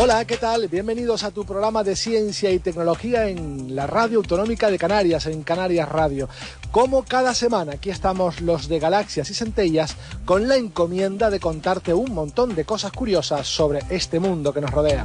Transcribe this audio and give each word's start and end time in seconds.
Hola, 0.00 0.24
¿qué 0.26 0.36
tal? 0.36 0.68
Bienvenidos 0.68 1.24
a 1.24 1.32
tu 1.32 1.44
programa 1.44 1.82
de 1.82 1.96
ciencia 1.96 2.52
y 2.52 2.60
tecnología 2.60 3.26
en 3.26 3.74
la 3.74 3.88
Radio 3.88 4.18
Autonómica 4.18 4.70
de 4.70 4.78
Canarias, 4.78 5.26
en 5.26 5.42
Canarias 5.42 5.88
Radio. 5.88 6.28
Como 6.70 7.02
cada 7.02 7.34
semana, 7.34 7.72
aquí 7.72 7.90
estamos 7.90 8.40
los 8.40 8.68
de 8.68 8.78
Galaxias 8.78 9.28
y 9.28 9.34
Centellas 9.34 9.96
con 10.24 10.46
la 10.46 10.54
encomienda 10.54 11.30
de 11.30 11.40
contarte 11.40 11.92
un 11.94 12.14
montón 12.14 12.54
de 12.54 12.64
cosas 12.64 12.92
curiosas 12.92 13.48
sobre 13.48 13.80
este 13.90 14.20
mundo 14.20 14.54
que 14.54 14.60
nos 14.60 14.70
rodea. 14.70 15.04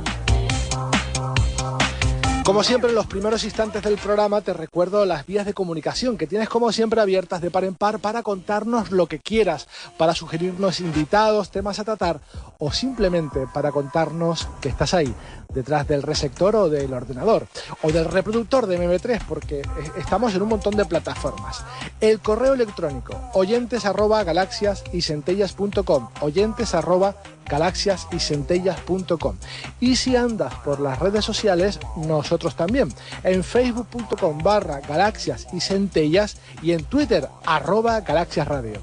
Como 2.44 2.62
siempre, 2.62 2.90
en 2.90 2.96
los 2.96 3.08
primeros 3.08 3.46
instantes 3.46 3.82
del 3.84 3.98
programa 3.98 4.42
te 4.42 4.52
recuerdo 4.52 5.06
las 5.06 5.26
vías 5.26 5.46
de 5.46 5.54
comunicación 5.54 6.18
que 6.18 6.28
tienes 6.28 6.50
como 6.50 6.74
siempre 6.74 7.00
abiertas 7.00 7.42
de 7.42 7.50
par 7.50 7.64
en 7.64 7.74
par 7.74 8.00
para 8.00 8.22
contarnos 8.22 8.92
lo 8.92 9.08
que 9.08 9.20
quieras, 9.20 9.70
para 9.98 10.14
sugerirnos 10.14 10.82
invitados, 10.82 11.52
temas 11.52 11.80
a 11.80 11.86
tratar 11.86 12.20
o 12.60 12.74
simplemente 12.74 13.48
para 13.54 13.72
contarnos 13.72 14.50
que 14.60 14.68
estás 14.68 14.94
ahí, 14.94 15.16
detrás 15.54 15.88
del 15.88 16.04
receptor 16.04 16.58
o 16.58 16.70
del 16.70 16.94
ordenador 16.94 17.48
o 17.82 17.92
del 17.94 18.06
reproductor 18.06 18.68
de 18.68 18.78
MP3 18.78 19.22
porque 19.26 19.62
estamos 19.98 20.36
en 20.36 20.42
un 20.42 20.50
montón 20.50 20.76
de 20.76 20.84
plataformas. 20.84 21.64
El 22.02 22.20
correo 22.20 22.56
electrónico 22.56 23.18
oyentes 23.34 23.86
arroba 23.86 24.22
galaxias 24.26 24.84
y 24.92 25.02
centellas.com 25.02 26.10
oyentes 26.20 26.76
arroba 26.76 27.16
galaxias 27.48 28.08
y 28.12 28.20
centellas.com 28.20 29.36
y 29.80 29.96
si 29.96 30.16
andas 30.16 30.54
por 30.66 30.80
las 30.80 31.00
redes 31.00 31.26
sociales 31.26 31.80
nosotros 31.96 32.56
también. 32.56 32.94
En 33.24 33.44
facebook.com 33.44 34.40
barra 34.40 34.80
galaxias 34.82 35.48
y 35.54 35.60
centellas 35.60 36.38
y 36.62 36.72
en 36.72 36.84
twitter 36.86 37.28
arroba 37.46 38.02
galaxias 38.02 38.48
radio 38.48 38.82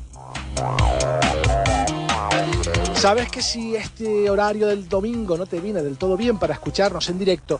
Sabes 2.94 3.30
que 3.30 3.40
si 3.40 3.76
este 3.76 4.28
horario 4.28 4.66
del 4.66 4.86
domingo 4.86 5.38
no 5.38 5.46
te 5.46 5.58
viene 5.58 5.82
del 5.82 5.96
todo 5.96 6.18
bien 6.18 6.38
para 6.38 6.52
escucharnos 6.52 7.08
en 7.08 7.18
directo, 7.18 7.58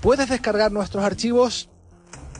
puedes 0.00 0.30
descargar 0.30 0.72
nuestros 0.72 1.04
archivos 1.04 1.68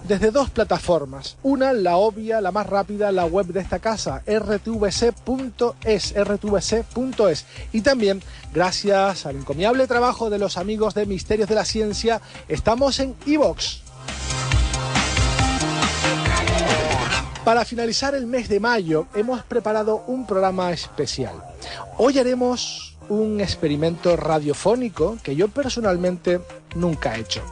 desde 0.06 0.30
dos 0.30 0.50
plataformas. 0.50 1.36
Una, 1.42 1.72
la 1.72 1.96
obvia, 1.96 2.40
la 2.40 2.52
más 2.52 2.66
rápida, 2.66 3.12
la 3.12 3.24
web 3.24 3.46
de 3.46 3.60
esta 3.60 3.78
casa, 3.78 4.22
rtvc.es, 4.26 6.14
rtvc.es. 6.14 7.46
Y 7.72 7.80
también, 7.82 8.22
gracias 8.52 9.26
al 9.26 9.36
encomiable 9.36 9.86
trabajo 9.86 10.30
de 10.30 10.38
los 10.38 10.56
amigos 10.56 10.94
de 10.94 11.06
Misterios 11.06 11.48
de 11.48 11.54
la 11.54 11.64
Ciencia, 11.64 12.20
estamos 12.48 12.98
en 13.00 13.14
iVox. 13.26 13.82
Para 17.44 17.64
finalizar 17.64 18.14
el 18.14 18.26
mes 18.26 18.48
de 18.48 18.60
mayo 18.60 19.06
hemos 19.14 19.42
preparado 19.42 20.04
un 20.06 20.26
programa 20.26 20.72
especial. 20.72 21.34
Hoy 21.96 22.18
haremos 22.18 22.89
un 23.11 23.41
experimento 23.41 24.16
radiofónico 24.16 25.19
que 25.22 25.36
yo 25.36 25.48
personalmente 25.48 26.41
nunca 26.75 27.16
he 27.16 27.21
hecho. 27.21 27.43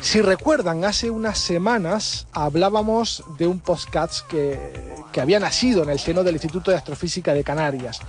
Si 0.00 0.20
recuerdan, 0.20 0.84
hace 0.84 1.10
unas 1.10 1.38
semanas 1.38 2.26
hablábamos 2.32 3.22
de 3.38 3.46
un 3.46 3.60
podcast 3.60 4.26
que, 4.26 4.58
que 5.12 5.20
había 5.20 5.38
nacido 5.38 5.82
en 5.82 5.90
el 5.90 5.98
seno 5.98 6.24
del 6.24 6.34
Instituto 6.34 6.70
de 6.70 6.78
Astrofísica 6.78 7.32
de 7.32 7.44
Canarias. 7.44 8.00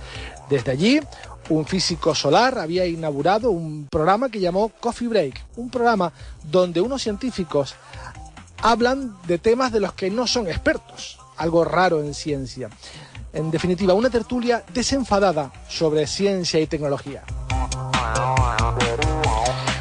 Desde 0.50 0.72
allí, 0.72 1.00
un 1.48 1.66
físico 1.66 2.14
solar 2.14 2.58
había 2.58 2.86
inaugurado 2.86 3.50
un 3.50 3.86
programa 3.90 4.30
que 4.30 4.40
llamó 4.40 4.70
Coffee 4.80 5.08
Break, 5.08 5.44
un 5.56 5.70
programa 5.70 6.12
donde 6.50 6.80
unos 6.80 7.02
científicos 7.02 7.74
hablan 8.62 9.16
de 9.26 9.38
temas 9.38 9.72
de 9.72 9.80
los 9.80 9.92
que 9.92 10.10
no 10.10 10.26
son 10.26 10.48
expertos, 10.48 11.18
algo 11.36 11.64
raro 11.64 12.02
en 12.02 12.14
ciencia. 12.14 12.70
En 13.32 13.50
definitiva, 13.50 13.94
una 13.94 14.10
tertulia 14.10 14.64
desenfadada 14.72 15.52
sobre 15.68 16.06
ciencia 16.06 16.60
y 16.60 16.66
tecnología. 16.66 17.22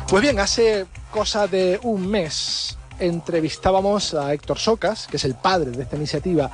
Pues 0.07 0.22
bien, 0.22 0.39
hace 0.39 0.85
cosa 1.11 1.47
de 1.47 1.79
un 1.83 2.07
mes 2.07 2.78
entrevistábamos 3.00 4.13
a 4.13 4.33
Héctor 4.33 4.59
Socas, 4.59 5.07
que 5.07 5.17
es 5.17 5.25
el 5.25 5.35
padre 5.35 5.72
de 5.72 5.83
esta 5.83 5.95
iniciativa, 5.95 6.51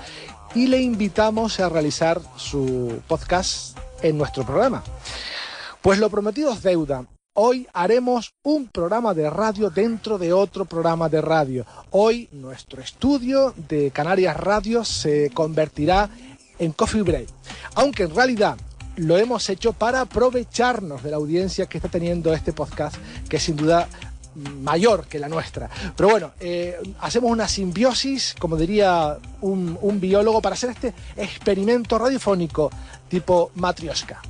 y 0.56 0.68
le 0.68 0.82
invitamos 0.82 1.60
a 1.60 1.70
realizar 1.70 2.22
su 2.36 3.02
podcast 3.08 3.78
en 4.02 4.18
nuestro 4.18 4.46
programa. 4.46 4.84
Pues 5.82 6.00
lo 6.00 6.10
prometido 6.10 6.52
es 6.54 6.62
deuda. 6.62 7.06
Hoy 7.34 7.66
haremos 7.74 8.34
un 8.44 8.68
programa 8.68 9.14
de 9.14 9.30
radio 9.30 9.70
dentro 9.70 10.18
de 10.18 10.34
otro 10.34 10.66
programa 10.66 11.08
de 11.08 11.22
radio. 11.22 11.66
Hoy 11.92 12.28
nuestro 12.34 12.82
estudio 12.82 13.54
de 13.70 13.90
Canarias 13.92 14.36
Radio 14.36 14.84
se 14.84 15.30
convertirá 15.30 16.10
en 16.62 16.72
Coffee 16.72 17.02
Break. 17.02 17.28
Aunque 17.76 18.04
en 18.04 18.16
realidad 18.16 18.58
lo 18.96 19.18
hemos 19.18 19.50
hecho 19.50 19.74
para 19.74 20.02
aprovecharnos 20.02 21.04
de 21.04 21.12
la 21.12 21.18
audiencia 21.18 21.66
que 21.66 21.80
está 21.80 21.90
teniendo 21.90 22.34
este 22.34 22.54
podcast, 22.54 22.96
que 23.28 23.40
sin 23.40 23.56
duda 23.58 23.90
mayor 24.36 25.08
que 25.08 25.20
la 25.20 25.28
nuestra. 25.28 25.70
Pero 25.96 26.10
bueno, 26.10 26.32
eh, 26.40 26.78
hacemos 27.02 27.32
una 27.32 27.48
simbiosis, 27.48 28.36
como 28.40 28.56
diría 28.56 29.18
un 29.42 30.00
biólogo, 30.00 30.42
para 30.42 30.54
hacer 30.54 30.70
este 30.70 30.94
experimento 31.18 31.98
radiofónico 31.98 32.70
tipo 33.10 33.52
matrioska. 33.56 34.22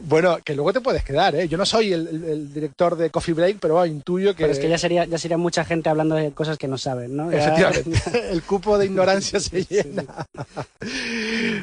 Bueno, 0.00 0.38
que 0.44 0.54
luego 0.54 0.72
te 0.72 0.80
puedes 0.80 1.04
quedar, 1.04 1.34
¿eh? 1.34 1.48
Yo 1.48 1.56
no 1.58 1.64
soy 1.66 1.92
el, 1.92 2.06
el- 2.08 2.24
el 2.24 2.54
director 2.54 2.96
de 2.96 3.10
Coffee 3.10 3.34
Break, 3.34 3.58
pero 3.60 3.74
bueno, 3.74 3.92
intuyo 3.94 4.34
que... 4.34 4.42
Pero 4.44 4.52
es 4.52 4.58
que 4.58 4.68
ya 4.68 4.78
sería, 4.78 5.04
ya 5.04 5.18
sería 5.18 5.36
mucha 5.38 5.64
gente 5.64 5.88
hablando 5.88 6.14
de 6.14 6.32
cosas 6.32 6.58
que 6.58 6.68
no 6.68 6.78
saben, 6.78 7.16
¿no? 7.16 7.30
Efectivamente, 7.30 8.00
el 8.30 8.42
cupo 8.42 8.78
de 8.78 8.86
ignorancia 8.86 9.40
se 9.40 9.64
llena. 9.64 10.04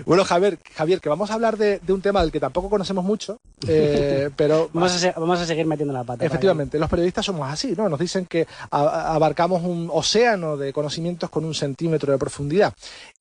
Bueno, 0.06 0.24
Javier, 0.26 0.58
Javier, 0.76 1.00
que 1.02 1.10
vamos 1.10 1.30
a 1.32 1.34
hablar 1.36 1.58
de, 1.58 1.80
de 1.80 1.94
un 1.94 2.02
tema 2.02 2.22
del 2.22 2.32
que 2.32 2.40
tampoco 2.40 2.70
conocemos 2.70 3.04
mucho, 3.04 3.38
eh, 3.68 4.30
pero 4.36 4.70
Vamos 4.74 5.04
a, 5.04 5.12
vamos 5.20 5.40
a 5.40 5.46
seguir 5.46 5.66
metiendo 5.66 5.94
la 5.94 6.04
pata. 6.04 6.26
efectivamente, 6.26 6.80
los 6.80 6.90
periodistas 6.90 7.26
somos 7.26 7.50
así, 7.52 7.74
¿no? 7.78 7.90
Nos 7.90 8.00
dicen 8.00 8.26
que 8.26 8.48
abarcamos 8.72 9.64
un 9.64 9.90
océano 9.92 10.58
de 10.58 10.74
conocimientos 10.74 11.30
con 11.30 11.46
un 11.46 11.54
centímetro 11.54 12.12
de 12.12 12.18
profundidad. 12.18 12.74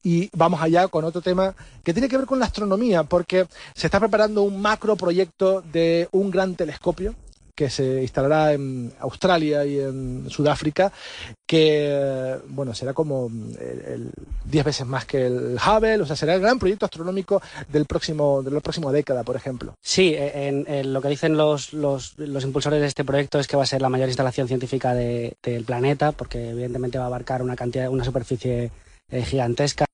Y 0.02 0.30
vamos 0.32 0.62
allá 0.62 0.86
con 0.88 1.04
otro 1.04 1.20
tema 1.20 1.54
que 1.82 1.92
tiene 1.92 2.08
que 2.08 2.16
ver 2.16 2.26
con 2.26 2.38
la 2.38 2.46
astronomía, 2.46 3.02
porque 3.02 3.46
se 3.74 3.86
está 3.88 3.97
preparando 4.00 4.42
un 4.42 4.60
macro 4.60 4.96
proyecto 4.96 5.62
de 5.72 6.08
un 6.12 6.30
gran 6.30 6.54
telescopio 6.54 7.14
que 7.54 7.70
se 7.70 8.02
instalará 8.02 8.52
en 8.52 8.92
Australia 9.00 9.64
y 9.64 9.80
en 9.80 10.30
Sudáfrica, 10.30 10.92
que 11.44 12.36
bueno 12.50 12.72
será 12.72 12.92
como 12.94 13.26
el, 13.60 13.80
el 13.84 14.10
10 14.44 14.64
veces 14.64 14.86
más 14.86 15.04
que 15.06 15.26
el 15.26 15.56
Hubble, 15.56 16.00
o 16.02 16.06
sea, 16.06 16.14
será 16.14 16.36
el 16.36 16.40
gran 16.40 16.60
proyecto 16.60 16.84
astronómico 16.86 17.42
del 17.68 17.84
próximo, 17.86 18.44
de 18.44 18.52
la 18.52 18.60
próxima 18.60 18.92
década, 18.92 19.24
por 19.24 19.34
ejemplo. 19.34 19.74
Sí, 19.82 20.14
eh, 20.14 20.46
en, 20.48 20.66
en 20.72 20.92
lo 20.92 21.02
que 21.02 21.08
dicen 21.08 21.36
los, 21.36 21.72
los, 21.72 22.16
los 22.18 22.44
impulsores 22.44 22.80
de 22.80 22.86
este 22.86 23.04
proyecto 23.04 23.40
es 23.40 23.48
que 23.48 23.56
va 23.56 23.64
a 23.64 23.66
ser 23.66 23.82
la 23.82 23.88
mayor 23.88 24.06
instalación 24.08 24.46
científica 24.46 24.94
de- 24.94 25.34
del 25.42 25.64
planeta, 25.64 26.12
porque 26.12 26.50
evidentemente 26.50 26.98
va 26.98 27.04
a 27.04 27.08
abarcar 27.08 27.42
una 27.42 27.56
cantidad, 27.56 27.88
una 27.88 28.04
superficie 28.04 28.70
eh, 29.10 29.22
gigantesca. 29.24 29.84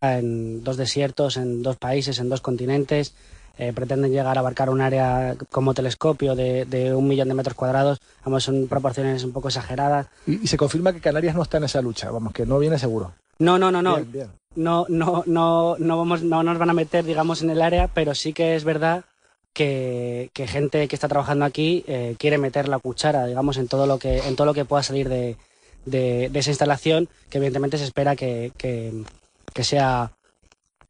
En 0.00 0.62
dos 0.62 0.76
desiertos, 0.76 1.36
en 1.36 1.62
dos 1.62 1.76
países, 1.76 2.18
en 2.18 2.28
dos 2.28 2.40
continentes. 2.40 3.14
Eh, 3.60 3.72
pretenden 3.72 4.12
llegar 4.12 4.36
a 4.36 4.40
abarcar 4.40 4.70
un 4.70 4.80
área 4.80 5.34
como 5.50 5.74
telescopio 5.74 6.36
de, 6.36 6.64
de 6.64 6.94
un 6.94 7.08
millón 7.08 7.26
de 7.26 7.34
metros 7.34 7.56
cuadrados. 7.56 7.98
Vamos, 8.24 8.44
son 8.44 8.68
proporciones 8.68 9.24
un 9.24 9.32
poco 9.32 9.48
exageradas. 9.48 10.06
Y, 10.28 10.44
y 10.44 10.46
se 10.46 10.56
confirma 10.56 10.92
que 10.92 11.00
Canarias 11.00 11.34
no 11.34 11.42
está 11.42 11.56
en 11.56 11.64
esa 11.64 11.82
lucha, 11.82 12.08
vamos, 12.12 12.32
que 12.32 12.46
no 12.46 12.60
viene 12.60 12.78
seguro. 12.78 13.14
No, 13.40 13.58
no, 13.58 13.72
no, 13.72 13.82
no. 13.82 13.96
Bien, 13.96 14.12
bien. 14.12 14.28
no, 14.54 14.86
no, 14.88 15.24
no, 15.26 15.74
no, 15.76 15.98
vamos, 15.98 16.22
no 16.22 16.44
nos 16.44 16.58
van 16.58 16.70
a 16.70 16.72
meter, 16.74 17.04
digamos, 17.04 17.42
en 17.42 17.50
el 17.50 17.60
área, 17.60 17.88
pero 17.88 18.14
sí 18.14 18.32
que 18.32 18.54
es 18.54 18.62
verdad 18.62 19.04
que, 19.52 20.30
que 20.34 20.46
gente 20.46 20.86
que 20.86 20.94
está 20.94 21.08
trabajando 21.08 21.44
aquí 21.44 21.84
eh, 21.88 22.14
quiere 22.16 22.38
meter 22.38 22.68
la 22.68 22.78
cuchara, 22.78 23.26
digamos, 23.26 23.56
en 23.56 23.66
todo 23.66 23.88
lo 23.88 23.98
que, 23.98 24.18
en 24.18 24.36
todo 24.36 24.46
lo 24.46 24.54
que 24.54 24.64
pueda 24.64 24.84
salir 24.84 25.08
de, 25.08 25.36
de, 25.84 26.28
de 26.30 26.38
esa 26.38 26.50
instalación, 26.50 27.08
que 27.28 27.38
evidentemente 27.38 27.76
se 27.76 27.84
espera 27.84 28.14
que, 28.14 28.52
que, 28.56 29.02
que 29.52 29.64
sea 29.64 30.12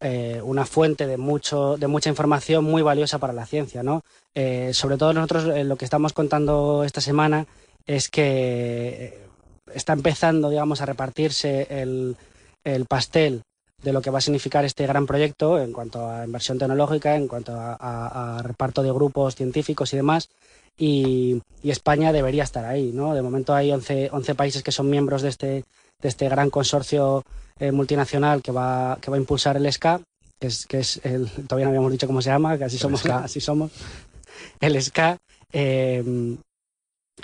eh, 0.00 0.40
una 0.44 0.64
fuente 0.64 1.06
de 1.06 1.16
mucho, 1.16 1.76
de 1.76 1.88
mucha 1.88 2.08
información 2.08 2.64
muy 2.64 2.82
valiosa 2.82 3.19
para 3.19 3.32
la 3.32 3.46
ciencia, 3.46 3.82
¿no? 3.82 4.02
Eh, 4.34 4.70
sobre 4.72 4.96
todo 4.96 5.12
nosotros 5.12 5.46
eh, 5.56 5.64
lo 5.64 5.76
que 5.76 5.84
estamos 5.84 6.12
contando 6.12 6.84
esta 6.84 7.00
semana 7.00 7.46
es 7.84 8.08
que 8.08 9.26
está 9.75 9.94
empezando, 9.94 10.50
digamos, 10.50 10.81
a 10.81 10.87
repartirse 10.87 11.66
el, 11.69 12.16
el 12.62 12.87
pastel 12.87 13.43
de 13.82 13.93
lo 13.93 14.00
que 14.00 14.10
va 14.10 14.19
a 14.19 14.22
significar 14.22 14.64
este 14.64 14.87
gran 14.87 15.06
proyecto 15.06 15.60
en 15.60 15.72
cuanto 15.72 16.08
a 16.08 16.25
inversión 16.25 16.58
tecnológica, 16.58 17.16
en 17.16 17.26
cuanto 17.26 17.52
a 17.56 18.40
reparto 18.44 18.82
de 18.82 18.93
grupos 18.93 19.34
científicos 19.34 19.93
y 19.93 19.96
demás. 19.96 20.28
Y, 20.76 21.43
y 21.60 21.70
España 21.70 22.12
debería 22.12 22.44
estar 22.44 22.64
ahí, 22.64 22.93
¿no? 22.93 23.14
De 23.14 23.22
momento 23.22 23.52
hay 23.52 23.72
11, 23.72 24.10
11 24.12 24.34
países 24.37 24.62
que 24.62 24.70
son 24.70 24.88
miembros 24.88 25.22
de 25.22 25.28
este, 25.28 25.64
de 26.00 26.08
este 26.08 26.28
gran 26.28 26.50
consorcio 26.50 27.25
eh, 27.60 27.72
multinacional 27.72 28.43
que 28.43 28.52
va, 28.52 28.99
que 29.00 29.10
va 29.10 29.16
a 29.16 29.20
impulsar 29.20 29.56
el 29.56 29.66
SCA, 29.72 30.00
que 30.40 30.46
es, 30.46 30.66
que 30.66 30.78
es 30.78 31.00
el, 31.05 31.28
todavía 31.31 31.64
no 31.66 31.70
habíamos 31.70 31.93
dicho 31.93 32.06
cómo 32.06 32.22
se 32.22 32.31
llama, 32.31 32.56
que 32.58 32.64
así 32.64 32.78
somos, 32.78 33.05
así 33.25 33.40
somos. 33.40 33.72
El 34.60 34.76
SCA. 34.81 35.16
eh, 35.52 36.37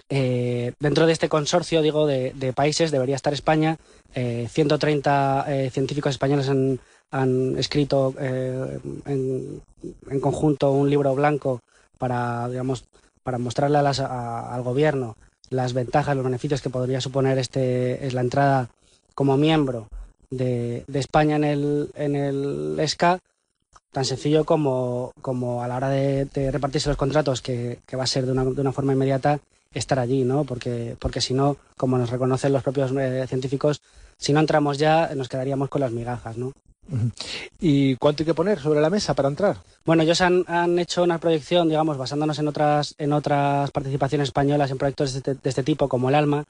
eh, 0.09 0.73
dentro 0.81 1.07
de 1.07 1.13
este 1.13 1.29
consorcio, 1.29 1.81
digo, 1.83 2.07
de, 2.07 2.33
de 2.35 2.53
países 2.53 2.91
debería 2.91 3.15
estar 3.17 3.33
España. 3.33 3.77
Eh, 4.15 4.49
130 4.51 5.45
eh, 5.49 5.71
científicos 5.71 6.11
españoles 6.11 6.49
han, 6.49 6.81
han 7.13 7.57
escrito 7.59 8.13
eh, 8.19 8.79
en, 9.07 9.63
en 10.11 10.21
conjunto 10.21 10.73
un 10.73 10.91
libro 10.91 11.15
blanco 11.15 11.61
para, 11.99 12.49
digamos, 12.49 12.85
para 13.23 13.39
mostrarle 13.39 13.79
a 13.79 13.83
las- 13.83 14.01
a- 14.01 14.53
al 14.55 14.63
gobierno 14.63 15.17
las 15.51 15.73
ventajas, 15.75 16.17
los 16.17 16.25
beneficios 16.25 16.61
que 16.61 16.71
podría 16.71 17.01
suponer 17.01 17.39
este, 17.39 18.05
es 18.07 18.15
la 18.15 18.23
entrada 18.23 18.69
como 19.15 19.37
miembro 19.37 19.87
de, 20.37 20.85
de 20.87 20.99
España 20.99 21.37
en 21.37 21.45
el, 21.45 21.91
en 21.95 22.17
el 22.17 22.77
ESCA, 22.79 23.21
tan 23.93 24.05
sencillo 24.05 24.45
como, 24.45 25.13
como 25.23 25.63
a 25.63 25.69
la 25.69 25.77
hora 25.77 25.89
de, 25.89 26.25
de 26.27 26.51
repartirse 26.51 26.89
los 26.89 26.99
contratos, 26.99 27.41
que, 27.41 27.79
que 27.87 27.97
va 27.97 28.05
a 28.05 28.09
ser 28.09 28.27
de 28.27 28.33
una, 28.33 28.45
de 28.45 28.61
una 28.61 28.73
forma 28.73 28.93
inmediata, 28.93 29.41
estar 29.73 29.99
allí, 29.99 30.25
¿no? 30.25 30.45
Porque, 30.45 30.97
porque 30.99 31.21
si 31.21 31.35
no, 31.35 31.57
como 31.77 31.99
nos 31.99 32.11
reconocen 32.11 32.53
los 32.53 32.63
propios 32.63 32.93
eh, 32.99 33.25
científicos, 33.29 33.81
si 34.19 34.33
no 34.33 34.41
entramos 34.41 34.79
ya, 34.79 35.15
nos 35.15 35.29
quedaríamos 35.29 35.69
con 35.69 35.81
las 35.81 35.93
migajas, 35.93 36.37
¿no? 36.37 36.53
¿Y 37.61 37.97
cuánto 37.97 38.23
hay 38.23 38.27
que 38.27 38.35
poner 38.35 38.61
sobre 38.61 38.81
la 38.81 38.91
mesa 38.91 39.15
para 39.15 39.29
entrar? 39.29 39.57
Bueno, 39.85 40.03
ellos 40.03 40.21
han, 40.21 40.45
han 40.49 40.79
hecho 40.79 41.03
una 41.03 41.19
proyección, 41.19 41.69
digamos, 41.69 41.97
basándonos 41.97 42.39
en 42.39 42.49
otras, 42.49 42.95
en 42.99 43.13
otras 43.13 43.71
participaciones 43.71 44.29
españolas 44.29 44.71
en 44.71 44.79
proyectos 44.79 45.13
de 45.13 45.19
este, 45.19 45.35
de 45.35 45.49
este 45.49 45.63
tipo, 45.63 45.89
como 45.89 46.09
el 46.09 46.15
ALMA, 46.15 46.45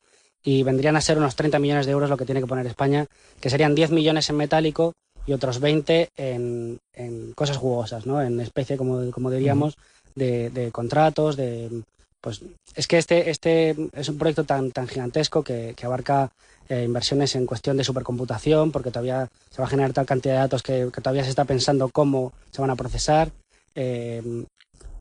y 0.45 0.63
vendrían 0.63 0.97
a 0.97 1.01
ser 1.01 1.17
unos 1.17 1.35
30 1.35 1.59
millones 1.59 1.87
de 1.87 1.93
euros 1.93 2.11
lo 2.11 2.19
que 2.19 2.27
tiene 2.27 2.41
que 2.43 2.47
poner 2.47 2.67
España, 2.67 3.07
que 3.41 3.51
serían 3.51 3.75
10 3.75 3.91
millones 3.91 4.29
en 4.29 4.37
metálico 4.37 4.93
y 5.27 5.33
otros 5.33 5.59
20 5.59 6.11
en, 6.17 6.79
en 6.93 7.33
cosas 7.33 7.57
jugosas, 7.57 8.05
¿no? 8.05 8.21
En 8.23 8.39
especie, 8.41 8.77
como, 8.77 9.11
como 9.11 9.31
diríamos, 9.31 9.77
de, 10.15 10.51
de 10.51 10.71
contratos, 10.71 11.37
de... 11.37 11.83
Pues 12.21 12.41
es 12.75 12.87
que 12.87 12.97
este, 12.99 13.31
este 13.31 13.77
es 13.93 14.09
un 14.09 14.17
proyecto 14.17 14.45
tan, 14.45 14.71
tan 14.71 14.89
gigantesco 14.89 15.43
que, 15.43 15.75
que 15.77 15.87
abarca 15.87 16.31
eh, 16.71 16.85
inversiones 16.85 17.35
en 17.35 17.45
cuestión 17.45 17.77
de 17.77 17.85
supercomputación, 17.85 18.73
porque 18.73 18.91
todavía 18.91 19.29
se 19.51 19.59
va 19.61 19.67
a 19.67 19.71
generar 19.71 19.93
tal 19.93 20.07
cantidad 20.07 20.35
de 20.35 20.41
datos 20.41 20.63
que, 20.63 20.89
que 20.93 21.01
todavía 21.03 21.25
se 21.25 21.31
está 21.31 21.45
pensando 21.45 21.91
cómo 21.91 22.33
se 22.51 22.63
van 22.63 22.71
a 22.71 22.77
procesar. 22.77 23.31
Eh, 23.75 24.23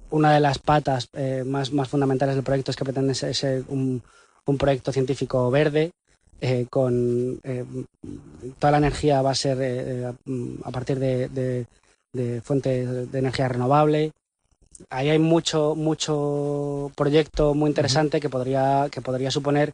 una 0.09 0.33
de 0.33 0.41
las 0.41 0.59
patas 0.59 1.07
eh, 1.13 1.43
más, 1.45 1.71
más 1.71 1.87
fundamentales 1.87 2.35
del 2.35 2.43
proyecto 2.43 2.71
es 2.71 2.77
que 2.77 2.83
pretende 2.83 3.15
ser, 3.15 3.33
ser 3.33 3.63
un, 3.69 4.03
un 4.45 4.57
proyecto 4.57 4.91
científico 4.91 5.49
verde, 5.51 5.91
eh, 6.41 6.67
con 6.69 7.39
eh, 7.43 7.63
toda 8.59 8.71
la 8.71 8.77
energía 8.77 9.21
va 9.21 9.31
a 9.31 9.35
ser 9.35 9.57
eh, 9.61 10.11
a 10.63 10.71
partir 10.71 10.99
de, 10.99 11.29
de- 11.29 11.65
de 12.13 12.41
fuentes 12.41 13.11
de 13.11 13.19
energía 13.19 13.47
renovable. 13.47 14.11
Ahí 14.89 15.09
hay 15.09 15.19
mucho, 15.19 15.75
mucho 15.75 16.91
proyecto 16.95 17.53
muy 17.53 17.69
interesante 17.69 18.19
que 18.19 18.29
podría, 18.29 18.87
que 18.91 19.01
podría 19.01 19.31
suponer, 19.31 19.73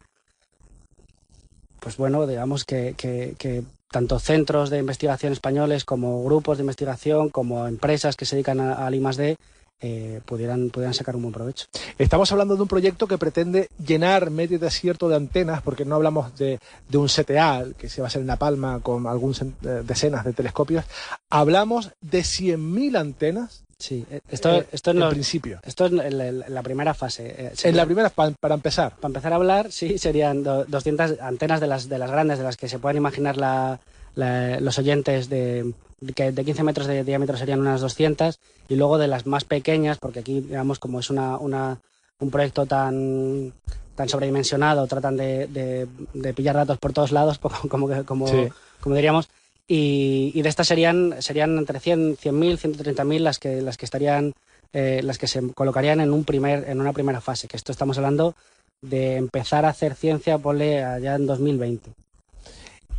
pues 1.80 1.96
bueno, 1.96 2.26
digamos 2.26 2.64
que, 2.64 2.94
que- 2.96 3.34
que 3.38 3.62
tanto 3.90 4.18
centros 4.20 4.70
de 4.70 4.78
investigación 4.78 5.32
españoles 5.32 5.84
como 5.84 6.22
grupos 6.24 6.58
de 6.58 6.62
investigación, 6.62 7.28
como 7.30 7.66
empresas 7.66 8.14
que 8.16 8.24
se 8.24 8.36
dedican 8.36 8.60
al 8.60 8.94
I+D, 8.94 9.36
eh, 9.80 10.20
pudieran, 10.24 10.70
pudieran 10.70 10.94
sacar 10.94 11.16
un 11.16 11.22
buen 11.22 11.32
provecho. 11.32 11.66
Estamos 11.98 12.30
hablando 12.32 12.56
de 12.56 12.62
un 12.62 12.68
proyecto 12.68 13.06
que 13.06 13.18
pretende 13.18 13.68
llenar 13.84 14.30
medio 14.30 14.58
desierto 14.58 15.08
de 15.08 15.16
antenas, 15.16 15.62
porque 15.62 15.84
no 15.84 15.94
hablamos 15.94 16.36
de, 16.36 16.58
de 16.88 16.98
un 16.98 17.06
CTA, 17.08 17.64
que 17.78 17.88
se 17.88 18.00
va 18.00 18.06
a 18.06 18.08
hacer 18.08 18.20
en 18.20 18.26
La 18.26 18.36
Palma 18.36 18.80
con 18.82 19.06
algunas 19.06 19.42
decenas 19.60 20.24
de 20.24 20.32
telescopios. 20.32 20.84
Hablamos 21.30 21.90
de 22.00 22.20
100.000 22.20 22.96
antenas 22.98 23.64
Sí, 23.78 24.04
eh, 24.10 24.20
esto, 24.30 24.54
eh, 24.56 24.66
esto, 24.72 24.90
en 24.90 24.98
en 24.98 25.00
los- 25.04 25.14
principio. 25.14 25.58
esto 25.64 25.86
es 25.86 25.92
en 25.92 26.18
la, 26.18 26.26
en 26.28 26.54
la 26.54 26.62
primera 26.62 26.92
fase. 26.92 27.28
eh, 27.28 27.46
En 27.52 27.56
sería- 27.56 27.76
la 27.80 27.86
primera, 27.86 28.10
pa- 28.10 28.30
para 28.38 28.54
empezar. 28.54 28.94
Para 28.96 29.08
empezar 29.08 29.32
a 29.32 29.36
hablar, 29.36 29.72
sí, 29.72 29.96
serían 29.96 30.42
do- 30.42 30.66
200 30.66 31.18
antenas 31.18 31.60
de 31.60 31.66
las, 31.66 31.88
de 31.88 31.96
las 31.98 32.10
grandes, 32.10 32.36
de 32.36 32.44
las 32.44 32.58
que 32.58 32.68
se 32.68 32.78
pueden 32.78 32.98
imaginar 32.98 33.38
la- 33.38 33.80
la- 34.16 34.60
los 34.60 34.78
oyentes 34.78 35.30
de, 35.30 35.72
que 36.14 36.32
de 36.32 36.44
15 36.44 36.62
metros 36.62 36.86
de 36.86 37.04
diámetro 37.04 37.36
serían 37.36 37.60
unas 37.60 37.80
200, 37.80 38.38
y 38.68 38.76
luego 38.76 38.98
de 38.98 39.06
las 39.08 39.26
más 39.26 39.44
pequeñas, 39.44 39.98
porque 39.98 40.20
aquí, 40.20 40.40
digamos, 40.40 40.78
como 40.78 41.00
es 41.00 41.10
una, 41.10 41.36
una- 41.38 41.78
un 42.20 42.30
proyecto 42.30 42.66
tan 42.66 43.52
tan 43.96 44.08
sobredimensionado, 44.08 44.86
tratan 44.86 45.16
de, 45.18 45.46
de- 45.48 45.86
de 46.14 46.32
pillar 46.32 46.54
datos 46.54 46.78
por 46.78 46.94
todos 46.94 47.12
lados, 47.12 47.38
como, 47.42 47.56
como, 47.68 48.04
como, 48.06 48.26
Sí. 48.28 48.48
como 48.80 48.94
diríamos, 48.94 49.28
y, 49.68 50.32
y 50.34 50.40
de 50.42 50.48
estas 50.48 50.68
serían, 50.68 51.16
serían 51.20 51.58
entre 51.58 51.80
100, 51.80 52.16
100.000, 52.16 52.56
130.000 52.56 53.22
las 53.22 53.38
que, 53.38 53.60
las 53.60 53.76
que 53.76 53.84
estarían, 53.84 54.32
eh, 54.72 55.00
las 55.04 55.18
que 55.18 55.26
se 55.26 55.46
colocarían 55.52 56.00
en, 56.00 56.12
un 56.12 56.24
primer, 56.24 56.66
en 56.68 56.80
una 56.80 56.92
primera 56.94 57.20
fase, 57.20 57.46
que 57.46 57.56
esto 57.58 57.72
estamos 57.72 57.98
hablando 57.98 58.34
de 58.82 59.16
empezar 59.16 59.66
a 59.66 59.68
hacer 59.70 59.94
ciencia, 59.94 60.38
ponle 60.38 60.82
allá 60.82 61.14
en 61.16 61.26
2020. 61.26 61.90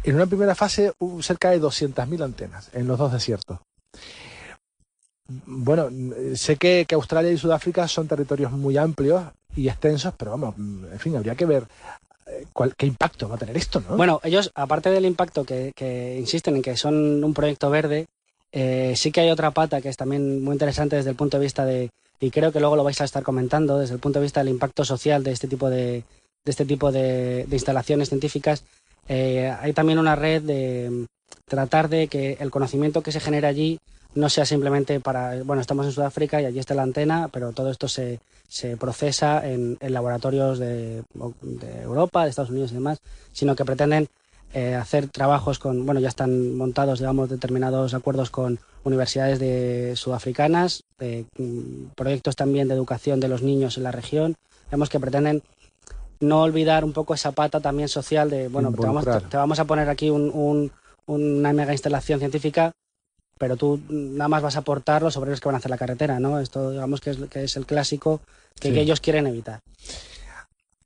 En 0.04 0.16
una 0.16 0.26
primera 0.26 0.56
fase, 0.56 0.94
cerca 1.22 1.52
de 1.52 1.60
200.000 1.60 2.24
antenas 2.24 2.70
en 2.74 2.88
los 2.88 2.98
dos 2.98 3.12
desiertos. 3.12 3.60
Bueno, 5.46 5.90
mm, 5.92 6.36
sé 6.36 6.58
que, 6.58 6.86
Australia 6.92 7.32
y 7.32 7.38
Sudáfrica 7.38 7.88
son 7.88 8.08
territorios 8.08 8.52
muy 8.52 8.78
amplios 8.78 9.24
y 9.56 9.68
extensos, 9.70 10.14
pero 10.18 10.32
vamos, 10.32 10.56
en 10.58 11.00
fin, 11.00 11.16
habría 11.16 11.36
que 11.36 11.46
ver 11.46 11.68
eh, 12.28 12.46
cuál- 12.54 12.76
qué 12.76 12.86
impacto 12.86 13.28
va 13.30 13.36
a 13.36 13.38
tener 13.38 13.56
esto, 13.58 13.82
¿no? 13.82 13.96
Bueno, 13.98 14.20
ellos, 14.24 14.52
aparte 14.56 14.90
del 14.90 15.06
impacto 15.06 15.44
que, 15.44 16.18
insisten 16.20 16.56
en 16.56 16.62
que 16.62 16.78
son 16.78 17.24
un 17.24 17.34
proyecto 17.34 17.70
verde, 17.70 18.08
eh, 18.52 18.94
sí 18.96 19.12
que 19.12 19.22
hay 19.22 19.30
otra 19.32 19.52
pata 19.52 19.82
que 19.82 19.90
es 19.90 19.98
también 19.98 20.44
muy 20.44 20.54
interesante 20.54 20.96
desde 20.96 21.10
el 21.12 21.16
punto 21.16 21.38
de 21.38 21.44
vista 21.44 21.66
de, 21.66 21.90
y 22.20 22.32
creo 22.32 22.52
que 22.52 22.60
luego 22.60 22.76
lo 22.76 22.84
vais 22.84 23.00
a 23.02 23.06
estar 23.06 23.24
comentando, 23.24 23.78
desde 23.78 23.94
el 23.96 24.00
punto 24.00 24.20
de 24.20 24.24
vista 24.24 24.40
del 24.42 24.50
impacto 24.50 24.84
social 24.86 25.24
de 25.24 25.32
este 25.32 25.48
tipo 25.48 25.70
de, 25.70 26.04
este 26.46 26.66
tipo 26.66 26.92
de 26.92 27.46
instalaciones 27.52 28.10
científicas, 28.10 28.64
Eh, 29.14 29.54
hay 29.60 29.74
también 29.74 30.00
una 30.00 30.16
red 30.16 30.42
de 30.42 30.90
mm, 30.90 31.06
tratar 31.44 31.90
de 31.90 32.08
que 32.08 32.38
el 32.40 32.50
conocimiento 32.50 33.04
que 33.04 33.12
se 33.12 33.20
genera 33.20 33.50
allí 33.50 33.78
no 34.16 34.30
sea 34.30 34.46
simplemente 34.46 35.02
para, 35.02 35.44
bueno, 35.44 35.62
estamos 35.62 35.86
en 35.86 35.92
Sudáfrica 35.92 36.42
y 36.42 36.46
allí 36.46 36.60
está 36.60 36.76
la 36.76 36.84
antena, 36.84 37.28
pero 37.28 37.52
todo 37.52 37.70
esto 37.70 37.90
se, 37.90 38.22
se 38.48 38.78
procesa 38.78 39.46
en, 39.46 39.78
laboratorios 39.82 40.60
de, 40.60 41.04
Europa, 41.84 42.24
de 42.24 42.30
Estados 42.30 42.52
Unidos 42.52 42.72
y 42.72 42.76
demás, 42.76 43.00
sino 43.34 43.54
que 43.54 43.66
pretenden 43.66 44.08
eh, 44.54 44.76
hacer 44.76 45.08
trabajos 45.10 45.60
con, 45.60 45.86
bueno, 45.86 46.00
ya 46.00 46.08
están 46.08 46.56
montados, 46.56 47.00
digamos, 47.00 47.30
determinados 47.30 47.94
acuerdos 47.94 48.30
con 48.30 48.60
universidades 48.86 49.40
de 49.40 49.94
sudafricanas, 49.98 50.84
eh, 51.00 51.26
proyectos 51.98 52.38
también 52.38 52.70
de 52.70 52.76
educación 52.76 53.20
de 53.20 53.28
los 53.28 53.42
niños 53.42 53.76
en 53.76 53.84
la 53.84 53.92
región, 53.92 54.38
digamos 54.68 54.88
que 54.88 55.02
pretenden 55.02 55.44
no 56.22 56.42
olvidar 56.42 56.86
un 56.86 56.94
poco 56.94 57.14
esa 57.14 57.32
pata 57.32 57.60
también 57.60 57.90
social 57.90 58.30
de, 58.30 58.48
bueno, 58.48 58.72
te 58.72 58.86
vamos, 58.86 59.04
te, 59.04 59.20
te 59.22 59.38
vamos, 59.38 59.60
a 59.60 59.66
poner 59.66 59.90
aquí 59.90 60.10
un, 60.10 60.32
un, 60.34 60.72
una 61.08 61.52
mega 61.54 61.74
instalación 61.74 62.20
científica, 62.20 62.72
pero 63.38 63.58
tú 63.58 63.80
nada 63.90 64.28
más 64.28 64.42
vas 64.42 64.56
a 64.56 64.60
aportar 64.60 65.02
los 65.02 65.18
obreros 65.18 65.42
que 65.42 65.50
van 65.50 65.56
a 65.56 65.58
hacer 65.58 65.72
la 65.72 65.78
carretera, 65.78 66.20
¿no? 66.20 66.40
Esto 66.40 66.72
digamos 66.72 67.02
que 67.02 67.10
es, 67.10 67.18
que 67.30 67.44
es 67.44 67.58
el 67.58 67.66
clásico 67.66 68.22
que, 68.60 68.70
sí. 68.70 68.74
que 68.74 68.82
ellos 68.82 69.02
quieren 69.02 69.28
evitar. 69.28 69.60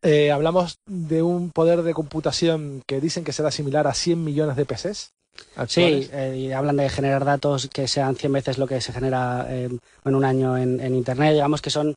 Eh, 0.01 0.31
hablamos 0.31 0.77
de 0.85 1.23
un 1.23 1.49
poder 1.49 1.81
de 1.81 1.95
computación 1.95 2.83
que 2.85 3.01
dicen 3.01 3.23
que 3.23 3.33
será 3.33 3.49
similar 3.49 3.87
a 3.87 3.93
100 3.93 4.23
millones 4.23 4.55
de 4.55 4.65
PCs. 4.65 5.11
Actuales. 5.55 6.05
Sí, 6.05 6.09
eh, 6.13 6.37
y 6.37 6.51
hablan 6.51 6.77
de 6.77 6.87
generar 6.89 7.25
datos 7.25 7.67
que 7.73 7.87
sean 7.87 8.15
100 8.15 8.31
veces 8.31 8.57
lo 8.59 8.67
que 8.67 8.79
se 8.81 8.93
genera 8.93 9.47
eh, 9.49 9.67
en 10.05 10.15
un 10.15 10.23
año 10.23 10.57
en, 10.57 10.79
en, 10.79 10.93
Internet. 10.93 11.33
Digamos 11.33 11.61
que 11.61 11.71
son. 11.71 11.95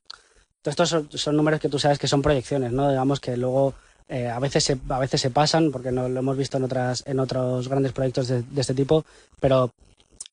Estos 0.65 0.89
son, 0.89 1.37
números 1.37 1.61
que 1.61 1.69
tú 1.69 1.79
sabes 1.79 1.99
que 1.99 2.09
son 2.09 2.23
proyecciones, 2.23 2.73
¿no? 2.73 2.91
Digamos 2.91 3.21
que 3.21 3.37
luego 3.37 3.75
eh, 4.09 4.29
a, 4.29 4.39
veces 4.39 4.65
se, 4.65 4.79
a 4.89 4.99
veces 4.99 5.21
se 5.21 5.31
pasan, 5.31 5.71
porque 5.71 5.93
no 5.93 6.09
lo 6.09 6.21
hemos 6.21 6.37
visto 6.37 6.57
en, 6.57 6.65
otras, 6.65 7.05
en 7.07 7.21
otros 7.21 7.69
grandes 7.69 7.93
proyectos 7.93 8.29
de, 8.29 8.43
este 8.57 8.75
tipo, 8.75 9.05
pero 9.41 9.73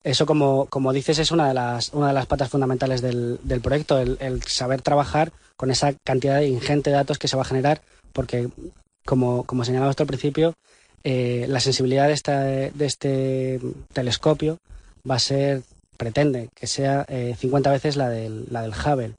eso, 0.03 0.25
como, 0.25 0.65
como 0.67 0.93
dices, 0.93 1.19
es 1.19 1.31
una 1.31 1.47
de 1.47 1.53
las, 1.53 1.93
una 1.93 2.07
de 2.07 2.13
las 2.13 2.25
patas 2.25 2.49
fundamentales 2.49 3.01
del, 3.01 3.39
del 3.43 3.61
proyecto, 3.61 3.99
el, 3.99 4.43
saber 4.43 4.81
trabajar 4.81 5.31
con 5.55 5.71
esa 5.71 5.93
cantidad 6.03 6.39
de 6.39 6.47
ingente 6.47 6.89
de 6.89 6.97
datos 6.97 7.17
que 7.17 7.27
se 7.27 7.35
va 7.35 7.43
a 7.43 7.45
generar, 7.45 7.81
porque, 8.11 8.49
como, 9.05 9.43
como 9.45 9.63
señalaba 9.63 9.91
hasta 9.91 10.03
al 10.03 10.07
principio, 10.07 10.55
eh, 11.03 11.45
la 11.47 11.59
sensibilidad 11.59 12.07
de, 12.07 12.13
esta, 12.13 12.41
de 12.41 12.85
este 12.85 13.59
telescopio 13.93 14.57
va 15.09 15.15
a 15.15 15.19
ser, 15.19 15.63
pretende 15.97 16.49
que 16.55 16.67
sea 16.67 17.05
eh, 17.07 17.35
50 17.37 17.71
veces 17.71 17.95
la 17.95 18.09
del, 18.09 18.47
la 18.49 18.61
del 18.63 18.71
Hubble. 18.71 19.13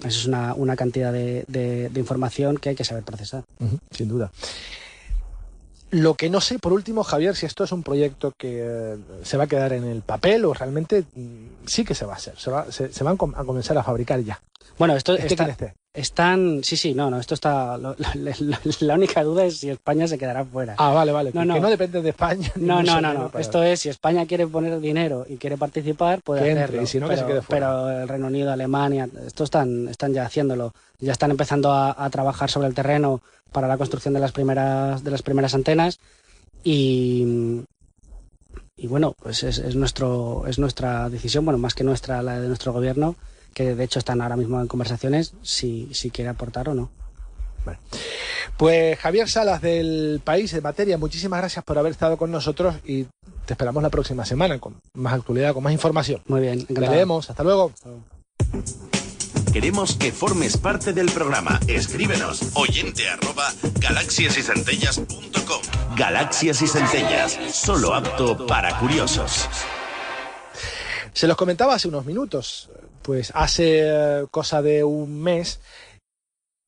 Eso 0.00 0.20
es 0.20 0.26
una, 0.26 0.54
una 0.54 0.76
cantidad 0.76 1.12
de, 1.12 1.44
de, 1.46 1.88
de, 1.88 2.00
información 2.00 2.56
que 2.56 2.70
hay 2.70 2.74
que 2.74 2.84
saber 2.84 3.04
procesar. 3.04 3.44
Sin 3.90 4.08
duda. 4.08 4.30
Lo 5.90 6.14
que 6.14 6.30
no 6.30 6.40
sé, 6.40 6.58
por 6.58 6.72
último, 6.72 7.02
Javier, 7.02 7.34
si 7.34 7.46
esto 7.46 7.64
es 7.64 7.72
un 7.72 7.82
proyecto 7.82 8.32
que 8.38 8.62
eh, 8.64 8.96
se 9.24 9.36
va 9.36 9.44
a 9.44 9.46
quedar 9.48 9.72
en 9.72 9.84
el 9.84 10.02
papel 10.02 10.44
o 10.44 10.54
realmente 10.54 11.04
mm, 11.14 11.66
sí 11.66 11.84
que 11.84 11.94
se 11.94 12.06
va 12.06 12.14
a 12.14 12.16
hacer, 12.16 12.38
se, 12.38 12.50
va, 12.50 12.70
se, 12.70 12.92
se 12.92 13.04
van 13.04 13.16
a 13.34 13.44
comenzar 13.44 13.76
a 13.76 13.82
fabricar 13.82 14.20
ya. 14.20 14.40
Bueno, 14.78 14.96
esto 14.96 15.14
está, 15.14 15.56
están, 15.92 16.62
sí, 16.62 16.76
sí, 16.76 16.94
no, 16.94 17.10
no, 17.10 17.18
esto 17.18 17.34
está, 17.34 17.76
lo, 17.76 17.94
la, 17.98 18.14
la, 18.14 18.60
la, 18.80 18.94
única 18.94 19.22
duda 19.22 19.44
es 19.44 19.58
si 19.58 19.70
España 19.70 20.06
se 20.06 20.16
quedará 20.16 20.44
fuera. 20.44 20.74
Ah, 20.78 20.92
vale, 20.92 21.12
vale, 21.12 21.32
no, 21.34 21.44
no. 21.44 21.54
que 21.54 21.60
no 21.60 21.70
depende 21.70 22.00
de 22.00 22.10
España. 22.10 22.50
No, 22.56 22.82
no, 22.84 23.00
no, 23.00 23.12
no, 23.12 23.30
esto 23.38 23.62
es, 23.62 23.80
si 23.80 23.88
España 23.88 24.24
quiere 24.26 24.46
poner 24.46 24.80
dinero 24.80 25.26
y 25.28 25.36
quiere 25.36 25.58
participar, 25.58 26.22
puede 26.22 26.42
que 26.42 26.52
hacerlo. 26.52 26.80
Entre, 26.80 26.82
y 26.84 26.86
si 26.86 26.98
no, 27.00 27.08
pero, 27.08 27.16
que 27.16 27.22
se 27.22 27.28
quede 27.28 27.42
fuera. 27.42 27.68
pero 27.68 28.02
el 28.02 28.08
Reino 28.08 28.28
Unido, 28.28 28.52
Alemania, 28.52 29.08
esto 29.26 29.44
están, 29.44 29.88
están 29.88 30.14
ya 30.14 30.24
haciéndolo, 30.24 30.72
ya 30.98 31.12
están 31.12 31.30
empezando 31.30 31.72
a, 31.72 31.94
a 32.02 32.08
trabajar 32.08 32.50
sobre 32.50 32.68
el 32.68 32.74
terreno 32.74 33.20
para 33.52 33.68
la 33.68 33.76
construcción 33.76 34.14
de 34.14 34.20
las 34.20 34.32
primeras, 34.32 35.02
de 35.02 35.10
las 35.10 35.22
primeras 35.22 35.54
antenas 35.54 35.98
y, 36.62 37.62
y 38.76 38.86
bueno, 38.86 39.14
pues 39.20 39.42
es, 39.42 39.58
es, 39.58 39.76
nuestro, 39.76 40.44
es 40.46 40.58
nuestra 40.58 41.08
decisión, 41.08 41.44
bueno, 41.44 41.58
más 41.58 41.74
que 41.74 41.84
nuestra, 41.84 42.22
la 42.22 42.40
de 42.40 42.48
nuestro 42.48 42.72
gobierno, 42.72 43.16
que 43.54 43.74
de 43.74 43.84
hecho 43.84 43.98
están 43.98 44.20
ahora 44.20 44.36
mismo 44.36 44.60
en 44.60 44.66
conversaciones, 44.66 45.34
si, 45.42 45.88
si 45.92 46.10
quiere 46.10 46.30
aportar 46.30 46.68
o 46.68 46.74
no. 46.74 46.90
Bueno. 47.64 47.78
Pues 48.56 48.98
Javier 48.98 49.28
Salas 49.28 49.60
del 49.60 50.20
País 50.24 50.52
de 50.52 50.60
Materia, 50.60 50.98
muchísimas 50.98 51.40
gracias 51.40 51.64
por 51.64 51.78
haber 51.78 51.92
estado 51.92 52.16
con 52.16 52.30
nosotros 52.30 52.76
y 52.84 53.04
te 53.46 53.54
esperamos 53.54 53.82
la 53.82 53.90
próxima 53.90 54.24
semana 54.24 54.58
con 54.58 54.76
más 54.94 55.14
actualidad, 55.14 55.52
con 55.52 55.62
más 55.62 55.72
información. 55.72 56.22
Muy 56.26 56.40
bien, 56.40 56.60
encantado. 56.60 56.88
Te 56.88 56.96
leemos, 56.96 57.30
hasta 57.30 57.42
luego. 57.42 57.72
Hasta 57.74 57.88
luego. 57.88 58.04
Queremos 59.52 59.96
que 59.96 60.12
formes 60.12 60.56
parte 60.56 60.92
del 60.92 61.10
programa. 61.10 61.58
Escríbenos 61.66 62.52
oyente 62.54 63.08
arroba 63.08 63.52
galaxiasycentellas.com. 63.80 65.96
Galaxias 65.96 66.62
y 66.62 66.68
Centellas, 66.68 67.36
solo 67.52 67.92
apto 67.92 68.46
para 68.46 68.78
curiosos. 68.78 69.48
Se 71.12 71.26
los 71.26 71.36
comentaba 71.36 71.74
hace 71.74 71.88
unos 71.88 72.06
minutos, 72.06 72.70
pues 73.10 73.32
hace 73.34 74.24
cosa 74.30 74.62
de 74.62 74.84
un 74.84 75.20
mes 75.20 75.58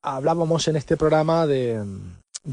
hablábamos 0.02 0.66
en 0.66 0.74
este 0.74 0.96
programa 0.96 1.46
de, 1.46 1.80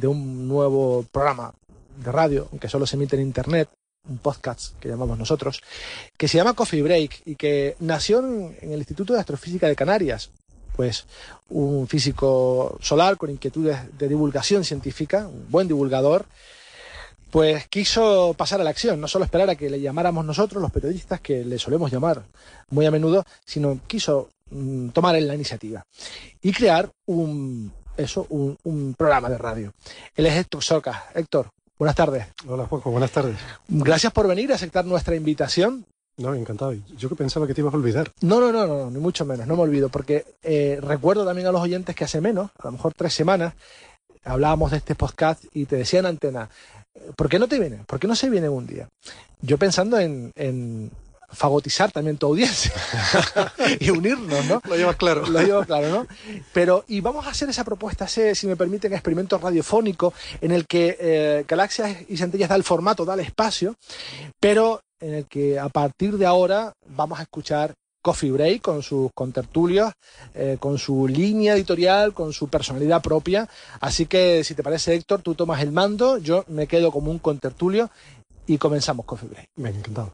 un 0.04 0.48
nuevo 0.48 1.08
programa 1.12 1.56
de 1.98 2.12
radio, 2.12 2.48
que 2.62 2.70
solo 2.70 2.86
se 2.86 2.98
emite 2.98 3.16
en 3.16 3.24
internet, 3.24 3.68
un 4.08 4.20
podcast 4.20 4.78
que 4.80 4.90
llamamos 4.90 5.18
nosotros, 5.18 5.64
que 6.16 6.28
se 6.28 6.38
llama 6.38 6.54
Coffee 6.54 6.84
Break 6.84 7.24
y 7.26 7.36
que 7.36 7.78
nació 7.80 8.20
en, 8.20 8.56
en 8.62 8.74
el 8.74 8.78
Instituto 8.78 9.14
de 9.14 9.22
Astrofísica 9.22 9.68
de 9.68 9.76
Canarias. 9.76 10.30
Pues 10.76 11.08
un 11.50 11.88
físico 11.88 12.78
solar 12.82 13.18
con 13.18 13.32
inquietudes 13.32 13.98
de 13.98 14.08
divulgación 14.08 14.64
científica, 14.66 15.28
un 15.28 15.50
buen 15.50 15.68
divulgador, 15.68 16.28
pues 17.32 17.68
quiso 17.68 18.34
pasar 18.38 18.62
a 18.62 18.64
la 18.64 18.70
acción, 18.70 19.00
no 19.00 19.08
solo 19.08 19.26
esperar 19.26 19.50
a 19.50 19.56
que 19.56 19.70
le 19.70 19.82
llamáramos 19.82 20.26
nosotros, 20.26 20.62
los 20.62 20.72
periodistas, 20.72 21.22
que 21.22 21.44
le 21.46 21.60
solemos 21.60 21.92
llamar 21.92 22.24
muy 22.70 22.86
a 22.86 22.92
menudo, 22.92 23.24
sino 23.46 23.80
quiso 23.88 24.30
mm, 24.52 24.90
tomar 24.90 25.16
en 25.16 25.28
la 25.28 25.36
iniciativa 25.36 25.86
y 26.42 26.52
crear 26.52 26.90
un, 27.06 27.72
eso, 27.98 28.26
un, 28.30 28.58
un 28.64 28.96
programa 28.98 29.30
de 29.30 29.38
radio. 29.38 29.74
Él 30.16 30.26
es 30.26 30.34
Héctor 30.34 30.64
Socas. 30.64 30.98
Héctor, 31.16 31.50
Buenas 31.80 31.96
tardes. 31.96 32.26
Hola 32.46 32.66
Juanjo, 32.66 32.92
buenas 32.92 33.12
tardes. 33.12 33.38
Gracias 33.70 34.12
por 34.12 34.28
venir 34.28 34.52
a 34.52 34.56
aceptar 34.56 34.84
nuestra 34.84 35.16
invitación. 35.16 35.86
No, 36.18 36.36
encantado. 36.36 36.74
Yo 36.98 37.08
que 37.08 37.16
pensaba 37.16 37.48
que 37.48 37.54
te 37.54 37.62
ibas 37.62 37.74
a 37.74 37.78
olvidar. 37.78 38.12
No, 38.20 38.42
no, 38.42 38.52
no, 38.52 38.68
no, 38.68 38.92
ni 38.92 39.00
mucho 39.00 39.24
menos, 39.24 39.48
no 39.48 39.56
me 39.56 39.62
olvido, 39.62 39.88
porque 39.88 40.26
eh, 40.44 40.78
recuerdo 40.82 41.24
también 41.24 41.48
a 41.48 41.54
los 41.54 41.62
oyentes 41.62 41.96
que 41.96 42.04
hace 42.04 42.20
menos, 42.20 42.52
a 42.60 42.66
lo 42.66 42.74
mejor 42.74 42.94
tres 42.94 43.14
semanas, 43.14 43.54
hablábamos 44.26 44.72
de 44.72 44.78
este 44.78 44.96
podcast 44.96 45.46
y 45.54 45.68
te 45.68 45.78
decían 45.78 46.06
antena, 46.06 46.50
¿por 47.16 47.30
qué 47.30 47.40
no 47.40 47.48
te 47.48 47.60
viene? 47.60 47.84
¿Por 47.86 48.00
qué 48.00 48.08
no 48.08 48.16
se 48.16 48.30
viene 48.30 48.50
un 48.50 48.68
día? 48.68 48.88
Yo 49.42 49.58
pensando 49.58 50.00
en, 50.00 50.32
en 50.36 50.92
fagotizar 51.32 51.92
también 51.92 52.18
tu 52.18 52.28
audiencia 52.28 52.74
y 53.80 53.90
unirnos, 53.90 54.46
¿no? 54.46 54.62
Lo 54.68 54.76
llevas 54.76 54.96
claro. 54.96 55.26
Lo 55.28 55.42
llevo 55.42 55.64
claro, 55.64 55.90
¿no? 55.90 56.08
Pero, 56.54 56.86
y 56.88 57.02
vamos 57.02 57.28
a 57.28 57.32
hacer 57.32 57.50
esa 57.50 57.64
propuesta, 57.64 58.06
ese, 58.06 58.36
si 58.36 58.48
me 58.48 58.56
permiten, 58.56 58.94
experimento 58.94 59.38
radiofónico 59.38 60.14
en 60.42 60.52
el 60.52 60.66
que 60.66 60.98
eh, 61.00 61.46
Galaxias 61.48 61.98
y 62.08 62.18
Centellas 62.18 62.50
da 62.50 62.56
el 62.56 62.64
formato, 62.64 63.06
da 63.06 63.14
el 63.14 63.20
espacio, 63.22 63.76
pero 64.40 64.82
en 65.00 65.14
el 65.14 65.26
que 65.26 65.60
a 65.60 65.70
partir 65.70 66.18
de 66.18 66.26
ahora 66.26 66.74
vamos 66.88 67.20
a 67.20 67.24
escuchar 67.24 67.74
Coffee 68.02 68.32
Break 68.32 68.62
con 68.62 68.82
sus 68.82 69.12
contertulios, 69.14 69.92
eh, 70.34 70.58
con 70.60 70.78
su 70.78 71.08
línea 71.08 71.54
editorial, 71.56 72.14
con 72.14 72.34
su 72.34 72.48
personalidad 72.48 73.02
propia. 73.02 73.48
Así 73.80 74.06
que, 74.06 74.44
si 74.44 74.56
te 74.56 74.64
parece, 74.64 74.94
Héctor, 74.94 75.22
tú 75.22 75.36
tomas 75.36 75.62
el 75.62 75.72
mando, 75.72 76.18
yo 76.18 76.46
me 76.48 76.68
quedo 76.68 76.92
como 76.92 77.12
un 77.12 77.20
contertulio 77.20 77.90
y 78.48 78.58
comenzamos 78.58 79.06
Coffee 79.06 79.30
Break. 79.30 79.50
Bien, 79.56 79.76
encantado. 79.76 80.14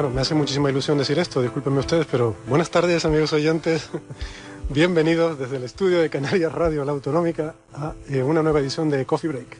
Bueno, 0.00 0.14
me 0.14 0.22
hace 0.22 0.34
muchísima 0.34 0.70
ilusión 0.70 0.96
decir 0.96 1.18
esto, 1.18 1.42
discúlpenme 1.42 1.80
ustedes, 1.80 2.06
pero 2.10 2.34
buenas 2.48 2.70
tardes 2.70 3.04
amigos 3.04 3.34
oyentes, 3.34 3.90
bienvenidos 4.70 5.38
desde 5.38 5.58
el 5.58 5.64
estudio 5.64 6.00
de 6.00 6.08
Canarias 6.08 6.50
Radio, 6.52 6.86
la 6.86 6.92
autonómica, 6.92 7.54
a 7.74 7.92
eh, 8.08 8.22
una 8.22 8.42
nueva 8.42 8.60
edición 8.60 8.88
de 8.88 9.04
Coffee 9.04 9.28
Break. 9.28 9.58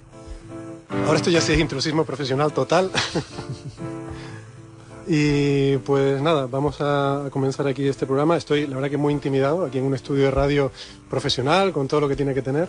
Ahora 1.05 1.17
esto 1.19 1.29
ya 1.29 1.43
sí 1.43 1.53
es 1.53 1.59
intrusismo 1.59 2.07
profesional 2.07 2.55
total. 2.55 2.91
y 5.07 5.77
pues 5.77 6.23
nada, 6.23 6.47
vamos 6.47 6.79
a 6.81 7.27
comenzar 7.31 7.67
aquí 7.67 7.87
este 7.87 8.07
programa. 8.07 8.39
Estoy, 8.39 8.67
la 8.67 8.77
verdad 8.77 8.89
que 8.89 8.97
muy 8.97 9.13
intimidado, 9.13 9.67
aquí 9.67 9.77
en 9.77 9.85
un 9.85 9.95
estudio 9.95 10.25
de 10.25 10.31
radio 10.31 10.73
profesional, 11.11 11.71
con 11.71 11.87
todo 11.87 12.01
lo 12.01 12.09
que 12.09 12.17
tiene 12.17 12.33
que 12.33 12.41
tener. 12.41 12.67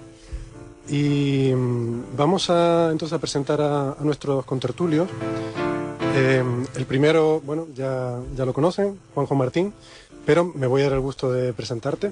Y 0.89 1.53
mm, 1.55 2.17
vamos 2.17 2.49
a 2.49 2.89
entonces 2.91 3.13
a 3.13 3.19
presentar 3.19 3.61
a, 3.61 3.91
a 3.91 3.97
nuestros 4.01 4.43
contertulios. 4.43 5.07
Eh, 6.13 6.43
el 6.75 6.85
primero, 6.85 7.41
bueno, 7.41 7.67
ya, 7.75 8.19
ya 8.35 8.45
lo 8.45 8.53
conocen, 8.53 8.99
Juanjo 9.13 9.35
Martín, 9.35 9.73
pero 10.25 10.45
me 10.45 10.67
voy 10.67 10.81
a 10.81 10.85
dar 10.85 10.93
el 10.93 10.99
gusto 10.99 11.31
de 11.31 11.53
presentarte, 11.53 12.07
eh, 12.07 12.11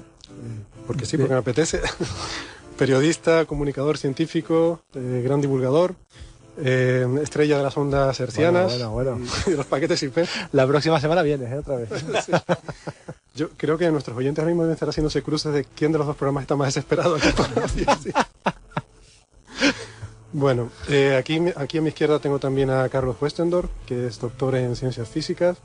porque 0.86 1.06
sí, 1.06 1.16
porque 1.16 1.34
me 1.34 1.40
apetece. 1.40 1.80
Periodista, 2.78 3.44
comunicador 3.44 3.98
científico, 3.98 4.80
eh, 4.94 5.20
gran 5.22 5.40
divulgador, 5.40 5.94
eh, 6.62 7.06
estrella 7.22 7.58
de 7.58 7.62
las 7.62 7.76
ondas 7.76 8.18
hercianas 8.20 8.72
Bueno, 8.72 8.90
bueno, 8.90 9.12
bueno. 9.12 9.32
y 9.46 9.50
de 9.50 9.56
los 9.56 9.66
paquetes 9.66 10.02
IP. 10.02 10.18
La 10.52 10.66
próxima 10.66 11.00
semana 11.00 11.22
vienes, 11.22 11.52
¿eh? 11.52 11.58
Otra 11.58 11.76
vez. 11.76 11.88
Yo 13.34 13.50
creo 13.56 13.78
que 13.78 13.90
nuestros 13.90 14.16
oyentes 14.16 14.40
ahora 14.40 14.50
mismo 14.50 14.62
deben 14.62 14.74
estar 14.74 14.88
haciéndose 14.88 15.22
cruces 15.22 15.52
de 15.52 15.64
quién 15.64 15.92
de 15.92 15.98
los 15.98 16.06
dos 16.06 16.16
programas 16.16 16.42
está 16.42 16.56
más 16.56 16.74
desesperado 16.74 17.16
aquí 17.16 17.28
ciencia. 17.68 18.28
Bueno, 20.32 20.70
eh, 20.88 21.16
aquí, 21.16 21.40
aquí 21.56 21.78
a 21.78 21.82
mi 21.82 21.88
izquierda 21.88 22.18
tengo 22.20 22.38
también 22.38 22.70
a 22.70 22.88
Carlos 22.88 23.16
Westendorf, 23.20 23.70
que 23.86 24.06
es 24.06 24.20
doctor 24.20 24.54
en 24.54 24.76
ciencias 24.76 25.08
físicas 25.08 25.58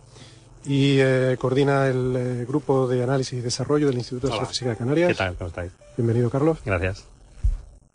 y 0.65 0.98
eh, 1.00 1.38
coordina 1.39 1.88
el 1.88 2.15
eh, 2.15 2.45
grupo 2.48 2.88
de 2.88 3.03
análisis 3.03 3.38
y 3.38 3.41
desarrollo 3.41 3.88
del 3.88 3.98
Instituto 3.98 4.27
de 4.27 4.34
Hola. 4.34 4.41
Astrofísica 4.41 4.72
de 4.72 4.77
Canarias. 4.77 5.07
¿Qué 5.10 5.15
tal? 5.15 5.36
¿Cómo 5.36 5.50
estáis? 5.50 5.72
Bienvenido, 5.95 6.29
Carlos. 6.31 6.57
Gracias. 6.65 7.05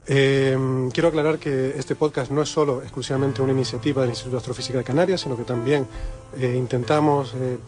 Eh, 0.07 0.57
quiero 0.93 1.09
aclarar 1.09 1.39
que 1.39 1.75
este 1.77 1.95
podcast 1.95 2.31
no 2.31 2.43
es 2.43 2.49
solo 2.49 2.83
exclusivamente 2.83 3.43
una 3.43 3.53
iniciativa 3.53 4.01
del 4.03 4.11
Instituto 4.11 4.37
de 4.37 4.39
Astrofísica 4.39 4.79
de 4.79 4.85
Canarias, 4.85 5.21
sino 5.21 5.37
que 5.37 5.45
también 5.45 5.87
eh, 6.39 6.55
intentamos 6.57 7.35
eh, 7.35 7.59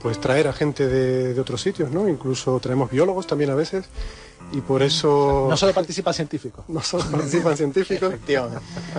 pues 0.00 0.20
traer 0.20 0.48
a 0.48 0.52
gente 0.52 0.86
de, 0.86 1.34
de 1.34 1.40
otros 1.40 1.60
sitios, 1.60 1.90
¿no? 1.90 2.08
Incluso 2.08 2.58
traemos 2.60 2.90
biólogos 2.90 3.26
también 3.26 3.50
a 3.50 3.54
veces, 3.54 3.86
y 4.52 4.60
por 4.60 4.82
eso 4.82 5.46
No 5.48 5.56
solo 5.56 5.72
participa 5.72 6.12
científico. 6.12 6.64
no 6.68 6.82
solo 6.82 7.04
participan 7.10 7.56
científicos, 7.56 8.14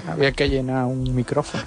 Había 0.07 0.31
que 0.31 0.49
llenar 0.49 0.85
un 0.85 1.13
micrófono. 1.15 1.63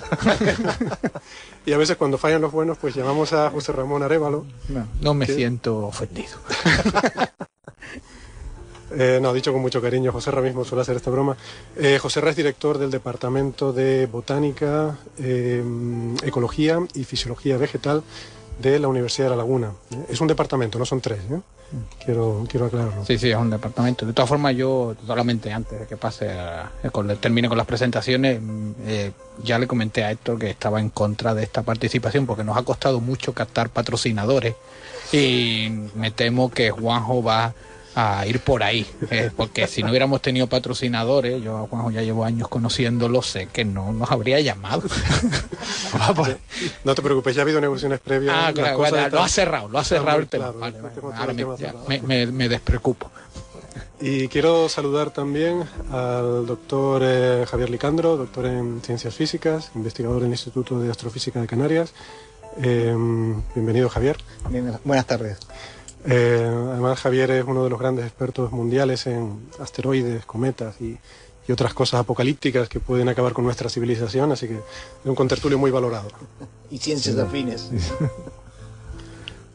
y 1.66 1.72
a 1.72 1.78
veces 1.78 1.96
cuando 1.96 2.18
fallan 2.18 2.40
los 2.42 2.52
buenos, 2.52 2.78
pues 2.78 2.94
llamamos 2.94 3.32
a 3.32 3.50
José 3.50 3.72
Ramón 3.72 4.02
Arevalo. 4.02 4.46
No, 4.68 4.86
no 5.00 5.14
me 5.14 5.26
siento 5.26 5.78
ofendido. 5.86 6.38
Eh, 8.96 9.18
no, 9.20 9.32
dicho 9.32 9.52
con 9.52 9.60
mucho 9.60 9.82
cariño, 9.82 10.12
José 10.12 10.30
Ra 10.30 10.40
mismo 10.40 10.64
suele 10.64 10.82
hacer 10.82 10.94
esta 10.94 11.10
broma. 11.10 11.36
Eh, 11.76 11.98
José 12.00 12.20
Ra 12.20 12.30
es 12.30 12.36
director 12.36 12.78
del 12.78 12.92
Departamento 12.92 13.72
de 13.72 14.06
Botánica, 14.06 14.96
eh, 15.18 15.64
Ecología 16.22 16.78
y 16.94 17.02
Fisiología 17.02 17.56
Vegetal 17.56 18.04
de 18.60 18.78
la 18.78 18.86
Universidad 18.86 19.26
de 19.26 19.30
La 19.30 19.36
Laguna. 19.38 19.72
Eh, 19.90 20.06
Es 20.10 20.20
un 20.20 20.28
departamento, 20.28 20.78
no 20.78 20.86
son 20.86 21.00
tres. 21.00 21.18
¿Eh? 21.72 21.76
Quiero, 22.04 22.44
quiero 22.48 22.66
aclararlo. 22.66 23.04
Sí, 23.04 23.18
sí, 23.18 23.30
es 23.30 23.36
un 23.36 23.50
departamento. 23.50 24.04
De 24.06 24.12
todas 24.12 24.28
formas, 24.28 24.54
yo 24.56 24.94
solamente 25.06 25.52
antes 25.52 25.80
de 25.80 25.86
que 25.86 25.96
pase, 25.96 26.30
a- 26.30 26.70
con- 26.92 27.08
termine 27.18 27.48
con 27.48 27.56
las 27.58 27.66
presentaciones, 27.66 28.40
mm, 28.40 28.70
eh, 28.86 29.12
ya 29.42 29.58
le 29.58 29.66
comenté 29.66 30.04
a 30.04 30.10
Héctor 30.10 30.38
que 30.38 30.50
estaba 30.50 30.80
en 30.80 30.90
contra 30.90 31.34
de 31.34 31.42
esta 31.42 31.62
participación 31.62 32.26
porque 32.26 32.44
nos 32.44 32.56
ha 32.56 32.62
costado 32.62 33.00
mucho 33.00 33.32
captar 33.32 33.68
patrocinadores 33.70 34.54
y 35.12 35.68
me 35.94 36.10
temo 36.10 36.50
que 36.50 36.70
Juanjo 36.70 37.22
va 37.22 37.54
a 37.94 38.26
ir 38.26 38.40
por 38.40 38.62
ahí, 38.62 38.86
eh, 39.10 39.30
porque 39.36 39.66
si 39.66 39.82
no 39.82 39.90
hubiéramos 39.90 40.20
tenido 40.20 40.46
patrocinadores, 40.48 41.42
yo 41.42 41.58
a 41.58 41.66
Juanjo 41.66 41.90
ya 41.90 42.02
llevo 42.02 42.24
años 42.24 42.48
conociéndolo, 42.48 43.22
sé 43.22 43.48
que 43.52 43.64
no 43.64 43.92
nos 43.92 44.10
habría 44.10 44.40
llamado. 44.40 44.82
No 46.84 46.94
te 46.94 47.02
preocupes, 47.02 47.34
ya 47.34 47.42
ha 47.42 47.44
habido 47.44 47.60
negociaciones 47.60 48.00
previas. 48.00 48.34
Ah, 48.36 48.52
claro, 48.52 48.76
cosas 48.76 48.92
bueno, 48.92 49.08
lo 49.10 49.22
ha 49.22 49.28
cerrado, 49.28 49.68
lo 49.68 49.78
ha 49.78 49.84
cerrado 49.84 50.18
el 50.18 50.28
tema. 50.28 50.52
me, 52.06 52.48
despreocupo. 52.48 53.10
Y 54.00 54.28
quiero 54.28 54.68
saludar 54.68 55.10
también 55.10 55.64
al 55.90 56.46
doctor 56.46 57.02
eh, 57.04 57.46
Javier 57.48 57.70
Licandro, 57.70 58.16
doctor 58.16 58.46
en 58.46 58.82
Ciencias 58.82 59.14
Físicas, 59.14 59.70
investigador 59.74 60.20
del 60.20 60.30
Instituto 60.30 60.78
de 60.80 60.90
Astrofísica 60.90 61.40
de 61.40 61.46
Canarias. 61.46 61.92
Eh, 62.62 62.94
bienvenido, 63.54 63.88
Javier. 63.88 64.16
Bien, 64.50 64.78
buenas 64.84 65.06
tardes. 65.06 65.38
Eh, 66.06 66.50
además, 66.72 67.00
Javier 67.00 67.30
es 67.30 67.44
uno 67.44 67.64
de 67.64 67.70
los 67.70 67.78
grandes 67.78 68.04
expertos 68.04 68.52
mundiales 68.52 69.06
en 69.06 69.48
asteroides, 69.58 70.26
cometas 70.26 70.80
y, 70.80 70.98
y 71.48 71.52
otras 71.52 71.74
cosas 71.74 72.00
apocalípticas 72.00 72.68
que 72.68 72.80
pueden 72.80 73.08
acabar 73.08 73.32
con 73.32 73.44
nuestra 73.44 73.68
civilización, 73.68 74.32
así 74.32 74.48
que 74.48 74.54
es 74.54 74.62
un 75.04 75.14
contertulio 75.14 75.58
muy 75.58 75.70
valorado. 75.70 76.08
Y 76.70 76.78
ciencias 76.78 77.16
afines. 77.18 77.70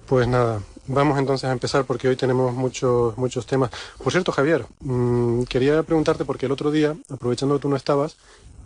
Pues 0.10 0.28
nada, 0.28 0.60
vamos 0.88 1.20
entonces 1.20 1.48
a 1.48 1.52
empezar 1.52 1.86
porque 1.86 2.08
hoy 2.08 2.16
tenemos 2.16 2.52
muchos, 2.52 3.16
muchos 3.16 3.46
temas. 3.46 3.70
Por 4.04 4.12
cierto, 4.12 4.32
Javier, 4.32 4.66
mm, 4.80 5.44
quería 5.44 5.84
preguntarte 5.84 6.26
porque 6.26 6.48
el 6.48 6.52
otro 6.52 6.72
día, 6.72 6.98
aprovechando 7.12 7.54
que 7.56 7.62
tú 7.62 7.70
no 7.70 7.76
estabas, 7.76 8.18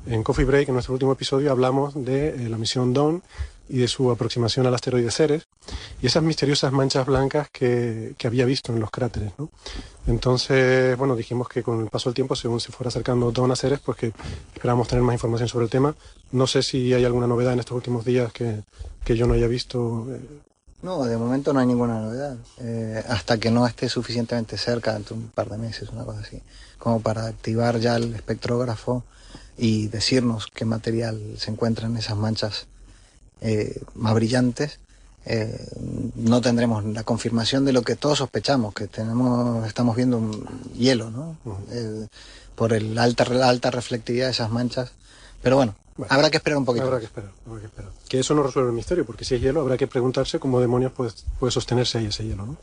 en 0.05 0.23
Coffee 0.23 0.45
Break, 0.45 0.67
en 0.69 0.73
nuestro 0.75 0.93
último 0.93 1.13
episodio, 1.13 1.51
hablamos 1.51 1.93
de 1.95 2.29
eh, 2.29 2.49
la 2.49 2.57
misión 2.57 2.93
Dawn 2.93 3.23
y 3.69 3.77
de 3.79 3.87
su 3.87 4.11
aproximación 4.11 4.67
al 4.67 4.75
asteroide 4.75 5.09
Ceres 5.09 5.47
y 6.01 6.07
esas 6.07 6.21
misteriosas 6.21 6.73
manchas 6.73 7.05
blancas 7.05 7.47
que, 7.49 8.13
que 8.17 8.27
había 8.27 8.45
visto 8.45 8.73
en 8.73 8.81
los 8.81 8.91
cráteres. 8.91 9.31
¿no? 9.37 9.49
Entonces, 10.07 10.97
bueno, 10.97 11.15
dijimos 11.15 11.47
que 11.47 11.63
con 11.63 11.79
el 11.79 11.89
paso 11.89 12.09
del 12.09 12.15
tiempo, 12.15 12.35
según 12.35 12.59
se 12.59 12.71
fuera 12.73 12.89
acercando 12.89 13.31
Dawn 13.31 13.51
a 13.51 13.55
Ceres, 13.55 13.79
pues 13.79 13.97
que 13.97 14.13
esperábamos 14.53 14.87
tener 14.89 15.03
más 15.03 15.13
información 15.13 15.47
sobre 15.47 15.65
el 15.65 15.71
tema. 15.71 15.95
No 16.31 16.45
sé 16.47 16.61
si 16.61 16.93
hay 16.93 17.05
alguna 17.05 17.27
novedad 17.27 17.53
en 17.53 17.59
estos 17.59 17.75
últimos 17.75 18.03
días 18.03 18.33
que, 18.33 18.63
que 19.05 19.15
yo 19.15 19.25
no 19.27 19.33
haya 19.35 19.47
visto. 19.47 20.07
eh, 20.11 20.19
No, 20.81 21.05
de 21.05 21.15
momento 21.17 21.53
no 21.53 21.61
hay 21.61 21.65
ninguna 21.67 22.01
novedad. 22.01 22.35
Eh, 22.59 23.01
hasta 23.07 23.37
que 23.37 23.49
no 23.49 23.65
esté 23.65 23.87
suficientemente 23.87 24.57
cerca, 24.57 24.93
dentro 24.93 25.15
de 25.15 25.23
un 25.23 25.29
par 25.29 25.49
de 25.49 25.57
meses, 25.57 25.87
una 25.89 26.03
cosa 26.03 26.19
así, 26.19 26.41
como 26.77 26.99
para 26.99 27.27
activar 27.27 27.79
ya 27.79 27.95
el 27.95 28.13
espectrógrafo 28.13 29.05
y 29.57 29.87
decirnos 29.87 30.47
qué 30.53 30.65
material 30.65 31.35
se 31.37 31.51
encuentra 31.51 31.87
en 31.87 31.97
esas 31.97 32.17
manchas 32.17 32.67
eh, 33.41 33.81
más 33.95 34.13
brillantes, 34.13 34.79
eh, 35.25 35.57
no 36.15 36.41
tendremos 36.41 36.83
la 36.83 37.03
confirmación 37.03 37.63
de 37.63 37.73
lo 37.73 37.81
que 37.81 37.95
todos 37.95 38.17
sospechamos, 38.17 38.73
que 38.73 38.87
tenemos, 38.87 39.65
estamos 39.65 39.95
viendo 39.95 40.17
un 40.17 40.47
hielo, 40.75 41.11
¿no? 41.11 41.37
Eh, 41.71 42.07
por 42.55 42.73
el 42.73 42.97
alta, 42.97 43.25
la 43.25 43.49
alta 43.49 43.71
reflectividad 43.71 44.25
de 44.25 44.31
esas 44.31 44.51
manchas. 44.51 44.91
Pero 45.41 45.55
bueno, 45.55 45.75
Bueno, 45.95 46.13
habrá 46.13 46.29
que 46.29 46.37
esperar 46.37 46.57
un 46.57 46.65
poquito. 46.65 46.85
Habrá 46.85 46.99
que 46.99 47.05
esperar, 47.05 47.31
habrá 47.45 47.59
que 47.59 47.67
esperar. 47.67 47.91
Que 48.09 48.19
eso 48.19 48.33
no 48.33 48.43
resuelve 48.43 48.69
el 48.69 48.75
misterio, 48.75 49.05
porque 49.05 49.25
si 49.25 49.35
es 49.35 49.41
hielo, 49.41 49.61
habrá 49.61 49.77
que 49.77 49.87
preguntarse 49.87 50.39
cómo 50.39 50.59
demonios 50.59 50.91
puede, 50.91 51.11
puede 51.39 51.51
sostenerse 51.51 51.99
ahí 51.99 52.07
ese 52.07 52.23
hielo, 52.25 52.45
¿no? 52.45 52.57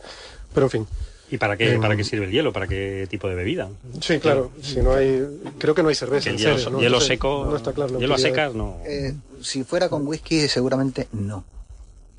Pero 0.52 0.66
en 0.66 0.70
fin. 0.70 0.86
¿Y 1.30 1.38
para 1.38 1.56
qué, 1.56 1.74
Eh, 1.74 1.78
para 1.78 1.96
qué 1.96 2.04
sirve 2.04 2.26
el 2.26 2.32
hielo? 2.32 2.52
¿Para 2.52 2.66
qué 2.66 3.06
tipo 3.08 3.28
de 3.28 3.34
bebida? 3.36 3.68
Sí, 4.00 4.18
claro. 4.18 4.50
Si 4.62 4.80
no 4.80 4.94
hay, 4.94 5.24
creo 5.58 5.74
que 5.74 5.82
no 5.82 5.88
hay 5.88 5.94
cerveza. 5.94 6.30
En 6.30 6.36
hielo, 6.38 6.56
serio, 6.58 6.70
¿no? 6.70 6.80
hielo 6.80 7.00
seco, 7.00 7.46
No 7.48 7.56
está 7.56 7.72
claro. 7.72 7.94
la 7.94 7.98
hielo 8.00 8.14
a 8.14 8.18
secas, 8.18 8.54
no. 8.54 8.78
Eh, 8.84 9.14
si 9.40 9.62
fuera 9.64 9.88
con 9.88 10.06
whisky, 10.06 10.48
seguramente 10.48 11.08
no. 11.12 11.44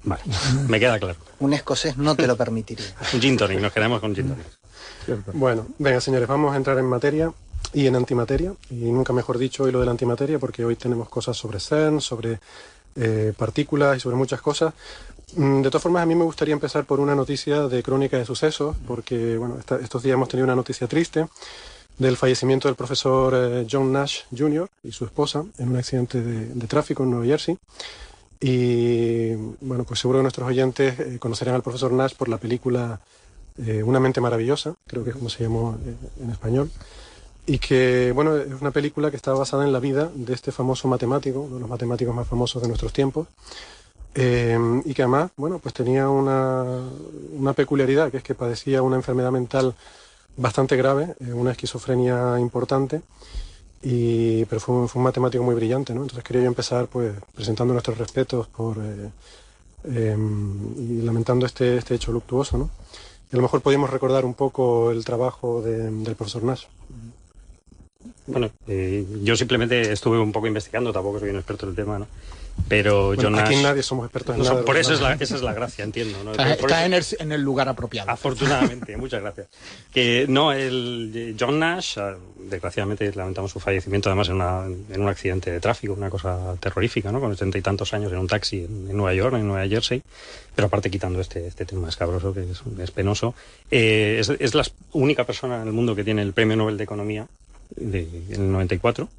Vale, 0.03 0.21
me 0.67 0.79
queda 0.79 0.97
claro. 0.99 1.17
Un 1.39 1.53
escocés 1.53 1.97
no 1.97 2.15
te 2.15 2.25
lo 2.25 2.35
permitiría. 2.35 2.85
Un 3.13 3.21
gin 3.21 3.37
tonic, 3.37 3.59
nos 3.59 3.71
quedamos 3.71 3.99
con 3.99 4.15
gin 4.15 4.29
tonic. 4.29 4.45
Bueno, 5.33 5.67
venga, 5.77 5.99
señores, 6.01 6.27
vamos 6.27 6.53
a 6.53 6.57
entrar 6.57 6.77
en 6.79 6.85
materia 6.85 7.31
y 7.73 7.85
en 7.87 7.95
antimateria. 7.95 8.53
Y 8.69 8.75
nunca 8.91 9.13
mejor 9.13 9.37
dicho 9.37 9.63
hoy 9.63 9.71
lo 9.71 9.79
de 9.79 9.85
la 9.85 9.91
antimateria, 9.91 10.39
porque 10.39 10.63
hoy 10.65 10.75
tenemos 10.75 11.09
cosas 11.09 11.37
sobre 11.37 11.59
CERN, 11.59 12.01
sobre 12.01 12.39
eh, 12.95 13.33
partículas 13.37 13.97
y 13.97 13.99
sobre 13.99 14.15
muchas 14.15 14.41
cosas. 14.41 14.73
Mm, 15.35 15.61
De 15.61 15.69
todas 15.69 15.83
formas, 15.83 16.03
a 16.03 16.05
mí 16.05 16.15
me 16.15 16.23
gustaría 16.25 16.53
empezar 16.53 16.85
por 16.85 16.99
una 16.99 17.15
noticia 17.15 17.67
de 17.67 17.83
crónica 17.83 18.17
de 18.17 18.25
sucesos, 18.25 18.75
porque 18.87 19.37
bueno, 19.37 19.57
esta- 19.59 19.77
estos 19.79 20.03
días 20.03 20.15
hemos 20.15 20.27
tenido 20.29 20.45
una 20.45 20.55
noticia 20.55 20.87
triste 20.87 21.27
del 21.97 22.17
fallecimiento 22.17 22.67
del 22.67 22.75
profesor 22.75 23.33
eh, 23.35 23.67
John 23.69 23.91
Nash 23.91 24.21
Jr. 24.35 24.67
y 24.83 24.91
su 24.91 25.05
esposa 25.05 25.43
en 25.57 25.69
un 25.69 25.77
accidente 25.77 26.21
de, 26.21 26.67
tráfico 26.67 27.03
en 27.03 27.11
Nueva 27.11 27.25
Jersey. 27.25 27.57
Y 28.39 29.33
bueno, 29.61 29.83
pues 29.83 29.99
seguro 29.99 30.19
que 30.19 30.23
nuestros 30.23 30.47
oyentes 30.47 30.99
eh, 30.99 31.17
conocerán 31.19 31.55
al 31.55 31.61
profesor 31.61 31.91
Nash 31.91 32.15
por 32.15 32.27
la 32.27 32.37
película 32.37 32.99
eh, 33.57 33.83
Una 33.83 33.99
mente 33.99 34.21
maravillosa, 34.21 34.75
creo 34.87 35.03
que 35.03 35.09
es 35.11 35.15
como 35.15 35.29
se 35.29 35.43
llamó 35.43 35.77
en 36.23 36.29
español. 36.31 36.71
Y 37.45 37.59
que, 37.59 38.11
bueno, 38.15 38.37
es 38.37 38.61
una 38.61 38.71
película 38.71 39.11
que 39.11 39.17
está 39.17 39.33
basada 39.33 39.65
en 39.65 39.73
la 39.73 39.79
vida 39.79 40.09
de 40.15 40.33
este 40.33 40.51
famoso 40.51 40.87
matemático, 40.87 41.41
uno 41.41 41.55
de 41.55 41.61
los 41.61 41.69
matemáticos 41.69 42.15
más 42.15 42.27
famosos 42.27 42.61
de 42.61 42.67
nuestros 42.69 42.93
tiempos. 42.93 43.27
Eh, 44.13 44.59
y 44.85 44.93
que 44.93 45.03
además, 45.03 45.31
bueno, 45.37 45.59
pues 45.59 45.73
tenía 45.73 46.09
una, 46.09 46.65
una 47.33 47.53
peculiaridad, 47.53 48.11
que 48.11 48.17
es 48.17 48.23
que 48.23 48.35
padecía 48.35 48.81
una 48.81 48.97
enfermedad 48.97 49.31
mental 49.31 49.73
bastante 50.37 50.75
grave, 50.75 51.15
eh, 51.19 51.33
una 51.33 51.51
esquizofrenia 51.51 52.39
importante, 52.39 53.01
y, 53.83 54.45
pero 54.45 54.59
fue 54.61 54.75
un, 54.75 54.89
matemático 55.03 55.43
muy 55.43 55.55
brillante, 55.55 55.93
¿no? 55.93 56.01
Entonces 56.03 56.23
quería 56.23 56.43
yo 56.43 56.47
empezar 56.47 56.87
pues 56.87 57.13
presentando 57.35 57.73
nuestros 57.73 57.97
respetos 57.97 58.47
por, 58.47 58.77
eh, 58.77 59.09
eh, 59.85 60.17
y 60.77 61.01
lamentando 61.01 61.45
este, 61.45 61.77
este 61.77 61.95
hecho 61.95 62.11
luctuoso, 62.11 62.57
¿no? 62.57 62.69
Y 63.31 63.35
a 63.35 63.37
lo 63.37 63.43
mejor 63.43 63.61
podíamos 63.61 63.89
recordar 63.89 64.25
un 64.25 64.33
poco 64.33 64.91
el 64.91 65.05
trabajo 65.05 65.61
de- 65.61 65.89
del 65.89 66.15
profesor 66.15 66.43
Nash. 66.43 66.65
Bueno, 68.27 68.49
eh, 68.67 69.05
yo 69.23 69.35
simplemente 69.35 69.91
estuve 69.91 70.19
un 70.19 70.31
poco 70.31 70.47
investigando, 70.47 70.91
tampoco 70.93 71.19
soy 71.19 71.29
un 71.29 71.37
experto 71.37 71.65
en 71.65 71.69
el 71.71 71.75
tema, 71.75 71.99
¿no? 71.99 72.07
Pero 72.67 73.07
Bueno, 73.07 73.23
John 73.23 73.39
aquí 73.39 73.55
Nash- 73.55 73.63
nadie 73.63 73.83
somos 73.83 74.05
expertos 74.05 74.33
en 74.35 74.39
no, 74.43 74.47
nada. 74.47 74.59
de 74.59 74.63
por 74.65 74.77
eso 74.77 74.93
es 74.93 75.01
la, 75.01 75.13
esa 75.13 75.35
es 75.35 75.41
la 75.41 75.53
gracia, 75.53 75.83
entiendo. 75.83 76.23
¿no? 76.23 76.31
Estás, 76.31 76.57
eso- 76.57 76.67
en, 76.85 76.93
el, 76.93 77.03
en 77.19 77.31
el 77.33 77.41
lugar 77.41 77.67
apropiado. 77.67 78.09
Afortunadamente, 78.09 78.95
muchas 78.97 79.21
gracias. 79.21 79.47
Que 79.93 80.25
no, 80.29 80.53
el 80.53 81.35
John 81.37 81.59
Nash, 81.59 81.97
ah, 81.99 82.15
desgraciadamente 82.39 83.11
lamentamos 83.13 83.51
su 83.51 83.59
fallecimiento 83.59 84.09
además 84.09 84.29
en, 84.29 84.35
una- 84.35 84.65
en 84.65 85.01
un 85.01 85.09
accidente 85.09 85.51
de 85.51 85.59
tráfico, 85.59 85.93
una 85.93 86.09
cosa 86.09 86.55
terrorífica, 86.61 87.11
¿no? 87.11 87.19
Con 87.19 87.33
setenta 87.33 87.57
y 87.57 87.61
tantos 87.61 87.93
años 87.93 88.11
en 88.13 88.19
un 88.19 88.27
taxi 88.27 88.59
en, 88.63 88.87
en 88.89 88.95
Nueva 88.95 89.13
York, 89.13 89.35
en 89.35 89.47
Nueva 89.47 89.67
Jersey. 89.67 90.01
Pero 90.55 90.67
aparte 90.67 90.89
quitando 90.89 91.19
este, 91.19 91.47
este 91.47 91.65
tema 91.65 91.89
escabroso, 91.89 92.33
que 92.33 92.41
es, 92.51 92.61
es 92.79 92.91
penoso, 92.91 93.35
eh, 93.69 94.17
es, 94.19 94.29
es 94.29 94.55
la 94.55 94.63
única 94.93 95.25
persona 95.25 95.61
en 95.61 95.67
el 95.67 95.73
mundo 95.73 95.93
que 95.95 96.03
tiene 96.05 96.21
el 96.21 96.31
premio 96.31 96.55
Nobel 96.55 96.77
de 96.77 96.83
Economía 96.85 97.27
de, 97.75 98.01
en 98.29 98.41
el 98.41 98.51
94 98.51 99.09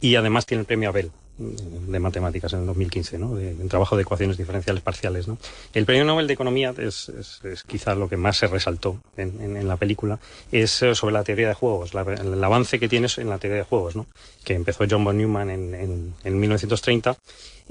y 0.00 0.14
además 0.16 0.46
tiene 0.46 0.60
el 0.60 0.66
premio 0.66 0.88
Abel 0.90 1.10
de 1.40 2.00
matemáticas 2.00 2.52
en 2.52 2.60
el 2.60 2.66
2015, 2.66 3.18
¿no? 3.18 3.34
de, 3.34 3.54
un 3.54 3.68
trabajo 3.68 3.96
de 3.96 4.02
ecuaciones 4.02 4.36
diferenciales 4.36 4.82
parciales. 4.82 5.26
¿no? 5.26 5.38
El 5.72 5.86
premio 5.86 6.04
Nobel 6.04 6.26
de 6.26 6.34
Economía 6.34 6.74
es, 6.76 7.08
es, 7.08 7.40
es 7.44 7.62
quizás 7.64 7.96
lo 7.96 8.08
que 8.08 8.16
más 8.16 8.36
se 8.36 8.46
resaltó 8.46 9.00
en, 9.16 9.40
en, 9.40 9.56
en, 9.56 9.66
la 9.66 9.76
película, 9.76 10.18
es 10.52 10.82
eh, 10.82 10.94
sobre 10.94 11.14
la 11.14 11.24
teoría 11.24 11.48
de 11.48 11.54
juegos, 11.54 11.94
la, 11.94 12.02
el 12.02 12.42
avance 12.44 12.78
que 12.78 12.88
tienes 12.88 13.18
en 13.18 13.28
la 13.28 13.38
teoría 13.38 13.58
de 13.58 13.64
juegos, 13.64 13.96
¿no? 13.96 14.06
que 14.44 14.54
empezó 14.54 14.84
John 14.88 15.04
von 15.04 15.16
Neumann 15.16 15.50
en, 15.50 16.14
en 16.22 16.40
1930 16.40 17.16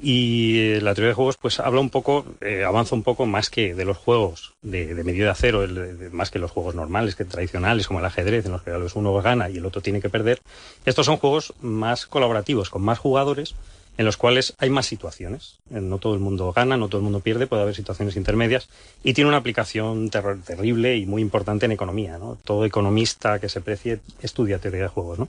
y 0.01 0.59
eh, 0.59 0.81
la 0.81 0.93
teoría 0.93 1.09
de 1.09 1.15
juegos 1.15 1.37
pues 1.37 1.59
habla 1.59 1.79
un 1.81 1.89
poco, 1.89 2.25
eh, 2.41 2.63
avanza 2.63 2.95
un 2.95 3.03
poco 3.03 3.25
más 3.25 3.49
que 3.49 3.73
de 3.73 3.85
los 3.85 3.97
juegos 3.97 4.53
de, 4.61 4.93
de 4.93 5.03
medida 5.03 5.33
cero, 5.35 5.63
el, 5.63 5.97
de, 5.97 6.09
más 6.09 6.31
que 6.31 6.39
los 6.39 6.51
juegos 6.51 6.75
normales, 6.75 7.15
que 7.15 7.25
tradicionales, 7.25 7.87
como 7.87 7.99
el 7.99 8.05
ajedrez, 8.05 8.45
en 8.45 8.53
los 8.53 8.63
que 8.63 8.71
uno 8.95 9.13
gana 9.21 9.49
y 9.49 9.57
el 9.57 9.65
otro 9.65 9.81
tiene 9.81 10.01
que 10.01 10.09
perder. 10.09 10.41
Estos 10.85 11.05
son 11.05 11.17
juegos 11.17 11.53
más 11.61 12.05
colaborativos, 12.05 12.69
con 12.69 12.81
más 12.81 12.99
jugadores, 12.99 13.55
en 13.99 14.05
los 14.05 14.15
cuales 14.15 14.53
hay 14.59 14.69
más 14.69 14.85
situaciones. 14.85 15.59
Eh, 15.71 15.81
no 15.81 15.97
todo 15.97 16.13
el 16.13 16.21
mundo 16.21 16.53
gana, 16.53 16.77
no 16.77 16.87
todo 16.87 16.99
el 16.99 17.03
mundo 17.03 17.19
pierde, 17.19 17.47
puede 17.47 17.63
haber 17.63 17.75
situaciones 17.75 18.15
intermedias 18.15 18.69
y 19.03 19.13
tiene 19.13 19.27
una 19.27 19.35
aplicación 19.35 20.09
ter 20.09 20.39
terrible 20.39 20.95
y 20.95 21.05
muy 21.05 21.21
importante 21.21 21.65
en 21.65 21.73
economía. 21.73 22.17
¿no? 22.17 22.37
Todo 22.45 22.63
economista 22.63 23.39
que 23.39 23.49
se 23.49 23.59
precie 23.59 23.99
estudia 24.21 24.57
teoría 24.59 24.83
de 24.83 24.87
juegos. 24.87 25.19
¿no? 25.19 25.27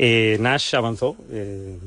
Eh, 0.00 0.36
Nash 0.40 0.74
avanzó, 0.74 1.14
eh, 1.30 1.78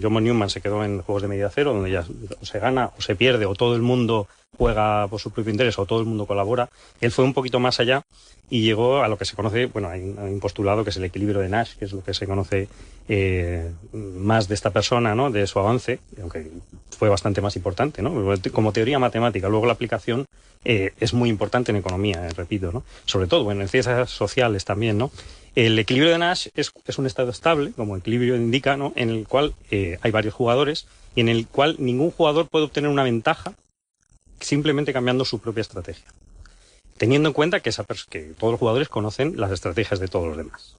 John 0.00 0.14
von 0.14 0.24
Newman 0.24 0.48
se 0.48 0.62
quedó 0.62 0.82
en 0.82 1.02
juegos 1.02 1.20
de 1.20 1.28
medida 1.28 1.50
cero, 1.54 1.74
donde 1.74 1.90
ya 1.90 2.02
se 2.40 2.58
gana 2.58 2.90
o 2.98 3.02
se 3.02 3.14
pierde 3.14 3.44
o 3.44 3.54
todo 3.54 3.76
el 3.76 3.82
mundo 3.82 4.26
juega 4.56 5.08
por 5.08 5.20
su 5.20 5.30
propio 5.30 5.50
interés 5.50 5.78
o 5.78 5.86
todo 5.86 6.00
el 6.00 6.06
mundo 6.06 6.26
colabora. 6.26 6.68
Él 7.00 7.10
fue 7.10 7.24
un 7.24 7.34
poquito 7.34 7.60
más 7.60 7.80
allá 7.80 8.04
y 8.50 8.62
llegó 8.62 9.02
a 9.02 9.08
lo 9.08 9.16
que 9.16 9.24
se 9.24 9.36
conoce, 9.36 9.66
bueno, 9.66 9.88
hay 9.88 10.02
un, 10.02 10.38
postulado 10.40 10.84
que 10.84 10.90
es 10.90 10.96
el 10.96 11.04
equilibrio 11.04 11.40
de 11.40 11.48
Nash, 11.48 11.74
que 11.78 11.86
es 11.86 11.92
lo 11.92 12.04
que 12.04 12.14
se 12.14 12.26
conoce 12.26 12.68
eh, 13.08 13.70
más 13.92 14.48
de 14.48 14.54
esta 14.54 14.70
persona, 14.70 15.14
¿no? 15.14 15.30
De 15.30 15.46
su 15.46 15.58
avance, 15.58 15.98
aunque 16.20 16.50
fue 16.96 17.08
bastante 17.08 17.40
más 17.40 17.56
importante, 17.56 18.02
¿no? 18.02 18.12
Como 18.52 18.72
teoría 18.72 18.98
matemática. 18.98 19.48
Luego 19.48 19.66
la 19.66 19.72
aplicación 19.72 20.26
eh, 20.64 20.92
es 20.98 21.12
muy 21.12 21.28
importante 21.28 21.72
en 21.72 21.76
economía, 21.76 22.26
eh, 22.26 22.30
repito, 22.34 22.72
¿no? 22.72 22.84
Sobre 23.04 23.26
todo, 23.26 23.44
bueno, 23.44 23.60
en 23.60 23.68
ciencias 23.68 24.10
sociales 24.10 24.64
también, 24.64 24.96
¿no? 24.96 25.10
El 25.54 25.78
equilibrio 25.78 26.12
de 26.12 26.18
Nash 26.18 26.48
es, 26.54 26.72
es 26.86 26.98
un 26.98 27.06
estado 27.06 27.30
estable, 27.30 27.72
como 27.72 27.94
el 27.94 28.00
equilibrio 28.00 28.36
indica, 28.36 28.76
¿no? 28.76 28.92
En 28.96 29.10
el 29.10 29.28
cual 29.28 29.54
eh, 29.70 29.98
hay 30.00 30.10
varios 30.10 30.34
jugadores 30.34 30.86
y 31.14 31.20
en 31.20 31.28
el 31.28 31.46
cual 31.46 31.76
ningún 31.78 32.10
jugador 32.10 32.48
puede 32.48 32.64
obtener 32.64 32.90
una 32.90 33.04
ventaja 33.04 33.52
simplemente 34.44 34.92
cambiando 34.92 35.24
su 35.24 35.38
propia 35.38 35.62
estrategia. 35.62 36.04
Teniendo 36.96 37.28
en 37.28 37.32
cuenta 37.32 37.60
que, 37.60 37.70
esa 37.70 37.84
que 38.08 38.34
todos 38.38 38.52
los 38.52 38.60
jugadores 38.60 38.88
conocen 38.88 39.40
las 39.40 39.50
estrategias 39.50 39.98
de 39.98 40.08
todos 40.08 40.28
los 40.28 40.36
demás. 40.36 40.76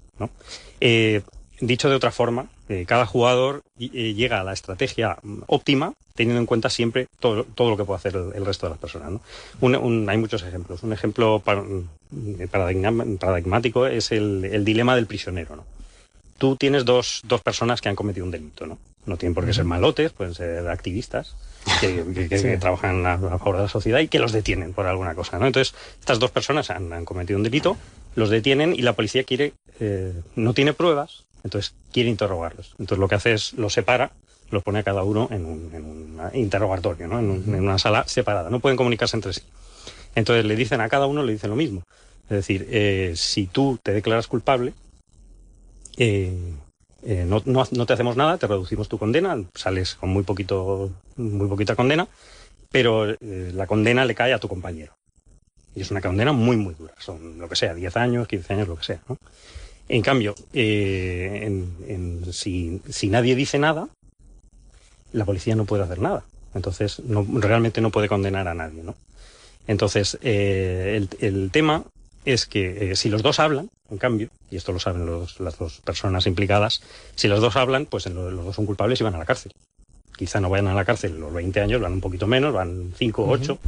Eh, 0.80 1.22
dicho 1.60 1.90
de 1.90 1.96
otra 1.96 2.12
forma, 2.12 2.48
eh, 2.70 2.86
cada 2.88 3.06
jugador 3.06 3.64
eh, 3.80 4.14
llega 4.14 4.40
a 4.40 4.44
la 4.44 4.54
estrategia 4.54 5.18
óptima 5.48 5.94
teniendo 6.16 6.40
en 6.40 6.46
cuenta 6.46 6.70
siempre 6.70 7.08
todo, 7.20 7.46
lo 7.58 7.78
que 7.78 7.84
puede 7.84 7.98
hacer 7.98 8.16
el, 8.16 8.46
resto 8.46 8.68
de 8.68 8.70
las 8.70 8.80
personas. 8.80 9.20
Un, 9.60 10.10
hay 10.10 10.18
muchos 10.18 10.44
ejemplos. 10.44 10.82
Un 10.84 10.94
ejemplo 10.94 11.44
paradigmático 12.50 13.86
es 13.86 14.14
el, 14.14 14.64
dilema 14.64 14.96
del 14.96 15.08
prisionero. 15.08 15.66
Tú 16.38 16.56
tienes 16.56 16.86
dos, 16.86 17.22
dos 17.26 17.42
personas 17.42 17.82
que 17.82 17.90
han 17.90 17.96
cometido 17.96 18.26
un 18.26 18.32
delito. 18.32 18.66
¿no? 18.66 18.78
No 19.06 19.18
tienen 19.18 19.34
por 19.34 19.46
qué 19.46 19.54
ser 19.54 19.66
malotes, 19.66 20.12
pueden 20.12 20.34
ser 20.34 20.68
activistas 20.68 21.36
que, 21.82 22.04
que, 22.14 22.30
que, 22.30 22.38
sí. 22.38 22.44
que 22.44 22.58
trabajan 22.58 23.06
a, 23.06 23.14
a, 23.14 23.38
favor 23.40 23.58
de 23.58 23.64
la 23.64 23.70
sociedad 23.70 24.00
y 24.00 24.08
que 24.08 24.20
los 24.20 24.32
detienen 24.32 24.74
por 24.74 24.86
alguna 24.86 25.16
cosa. 25.16 25.40
¿no? 25.40 25.48
Entonces, 25.48 25.76
estas 26.00 26.20
dos 26.20 26.32
personas 26.32 26.70
han, 26.70 26.92
han 26.94 27.06
cometido 27.06 27.38
un 27.38 27.44
delito, 27.44 27.78
los 28.16 28.30
detienen 28.30 28.74
y 28.74 28.82
la 28.82 28.94
policía 28.94 29.24
quiere, 29.24 29.54
eh, 29.80 30.14
no 30.36 30.54
tiene 30.54 30.74
pruebas, 30.74 31.24
entonces 31.44 31.74
quiere 31.92 32.10
interrogarlos. 32.10 32.76
Entonces 32.80 33.00
lo 33.00 33.08
que 33.08 33.16
hace 33.16 33.34
es 33.34 33.54
los 33.54 33.74
separa, 33.74 34.12
los 34.52 34.64
pone 34.64 34.80
a 34.80 34.84
cada 34.84 35.04
uno 35.04 35.28
en 35.32 35.46
un, 35.46 35.70
en 35.74 35.86
un 35.86 36.22
interrogatorio, 36.34 37.08
¿no? 37.08 37.20
en, 37.20 37.30
un, 37.30 37.56
en, 37.56 37.62
una 37.62 37.78
sala 37.78 38.08
separada. 38.08 38.50
No 38.50 38.60
pueden 38.60 38.78
comunicarse 38.78 39.18
entre 39.18 39.34
sí. 39.34 39.42
Entonces 40.16 40.46
le 40.46 40.56
dicen 40.56 40.82
a 40.82 40.90
cada 40.90 41.08
uno, 41.08 41.24
le 41.24 41.34
dicen 41.34 41.50
lo 41.50 41.56
mismo. 41.56 41.84
Es 42.26 42.38
decir, 42.38 42.68
eh, 42.72 43.14
si 43.16 43.46
tú 43.48 43.80
te 43.82 43.92
declaras 43.92 44.28
culpable, 44.28 44.74
eh, 45.98 46.34
eh, 47.06 47.26
no, 47.28 47.42
no, 47.46 47.64
no, 47.70 47.86
te 47.86 47.94
hacemos 47.94 48.18
nada, 48.18 48.38
te 48.38 48.48
reducimos 48.48 48.90
tu 48.90 48.98
condena, 48.98 49.38
sales 49.54 49.96
con 49.96 50.10
muy 50.10 50.24
poquito, 50.24 50.92
muy 51.18 51.48
poquita 51.48 51.76
condena, 51.76 52.08
pero 52.72 53.10
eh, 53.10 53.52
la 53.54 53.68
condena 53.68 54.06
le 54.06 54.16
cae 54.16 54.34
a 54.34 54.40
tu 54.40 54.48
compañero. 54.48 54.94
Y 55.76 55.82
es 55.82 55.92
una 55.92 56.02
condena 56.02 56.32
muy, 56.32 56.56
muy 56.56 56.74
dura. 56.74 56.94
Son 56.98 57.38
lo 57.38 57.50
que 57.50 57.56
sea, 57.56 57.74
10 57.74 57.98
años, 57.98 58.28
15 58.28 58.54
años, 58.54 58.68
lo 58.68 58.78
que 58.78 58.86
sea. 58.86 59.02
¿no? 59.08 59.18
En 59.88 60.02
cambio, 60.02 60.34
eh, 60.54 61.42
en, 61.44 61.76
en, 61.88 62.34
si, 62.34 62.82
si, 62.90 63.10
nadie 63.10 63.36
dice 63.36 63.60
nada, 63.60 63.88
la 65.12 65.26
policía 65.26 65.56
no 65.56 65.66
puede 65.66 65.84
hacer 65.84 66.00
nada. 66.00 66.24
Entonces, 66.56 67.02
no, 67.02 67.26
realmente 67.40 67.82
no 67.82 67.92
puede 67.92 68.08
condenar 68.08 68.48
a 68.48 68.56
nadie. 68.56 68.82
¿no? 68.82 68.96
Entonces, 69.68 70.18
eh, 70.22 70.94
el, 70.96 71.10
el, 71.20 71.52
tema 71.52 71.84
es 72.24 72.46
que 72.46 72.92
eh, 72.92 72.96
si 72.96 73.10
los 73.10 73.22
dos 73.22 73.40
hablan, 73.40 73.70
en 73.92 73.98
cambio, 73.98 74.30
y 74.50 74.58
esto 74.58 74.72
lo 74.72 74.80
saben 74.80 75.06
los, 75.06 75.40
las 75.40 75.58
dos 75.58 75.82
personas 75.82 76.26
implicadas, 76.26 76.82
si 77.16 77.28
los 77.28 77.42
dos 77.42 77.56
hablan, 77.56 77.86
pues 77.86 78.06
los, 78.08 78.34
los 78.34 78.46
dos 78.46 78.56
son 78.56 78.66
culpables 78.66 79.00
y 79.00 79.04
van 79.04 79.16
a 79.16 79.20
la 79.20 79.26
cárcel. 79.26 79.54
Quizá 80.18 80.40
no 80.40 80.50
vayan 80.50 80.68
a 80.68 80.74
la 80.74 80.86
cárcel 80.86 81.20
los 81.20 81.34
20 81.34 81.60
años, 81.62 81.82
van 81.82 81.94
un 81.94 82.02
poquito 82.02 82.26
menos, 82.26 82.54
van 82.54 82.94
5 82.98 83.24
o 83.24 83.30
8. 83.30 83.54
Uh 83.54 83.56
-huh. 83.56 83.60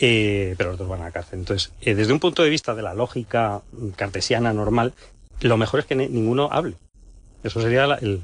Eh, 0.00 0.54
pero 0.56 0.70
los 0.70 0.78
dos 0.78 0.88
van 0.88 1.00
a 1.02 1.04
la 1.04 1.10
cárcel. 1.10 1.40
Entonces, 1.40 1.72
eh, 1.80 1.94
desde 1.94 2.12
un 2.12 2.20
punto 2.20 2.42
de 2.42 2.50
vista 2.50 2.74
de 2.74 2.82
la 2.82 2.94
lógica 2.94 3.62
cartesiana 3.96 4.52
normal, 4.52 4.94
lo 5.40 5.56
mejor 5.56 5.80
es 5.80 5.86
que 5.86 5.94
ninguno 5.94 6.48
hable. 6.52 6.76
Eso 7.42 7.60
sería 7.60 7.86
la, 7.86 7.96
el, 7.96 8.20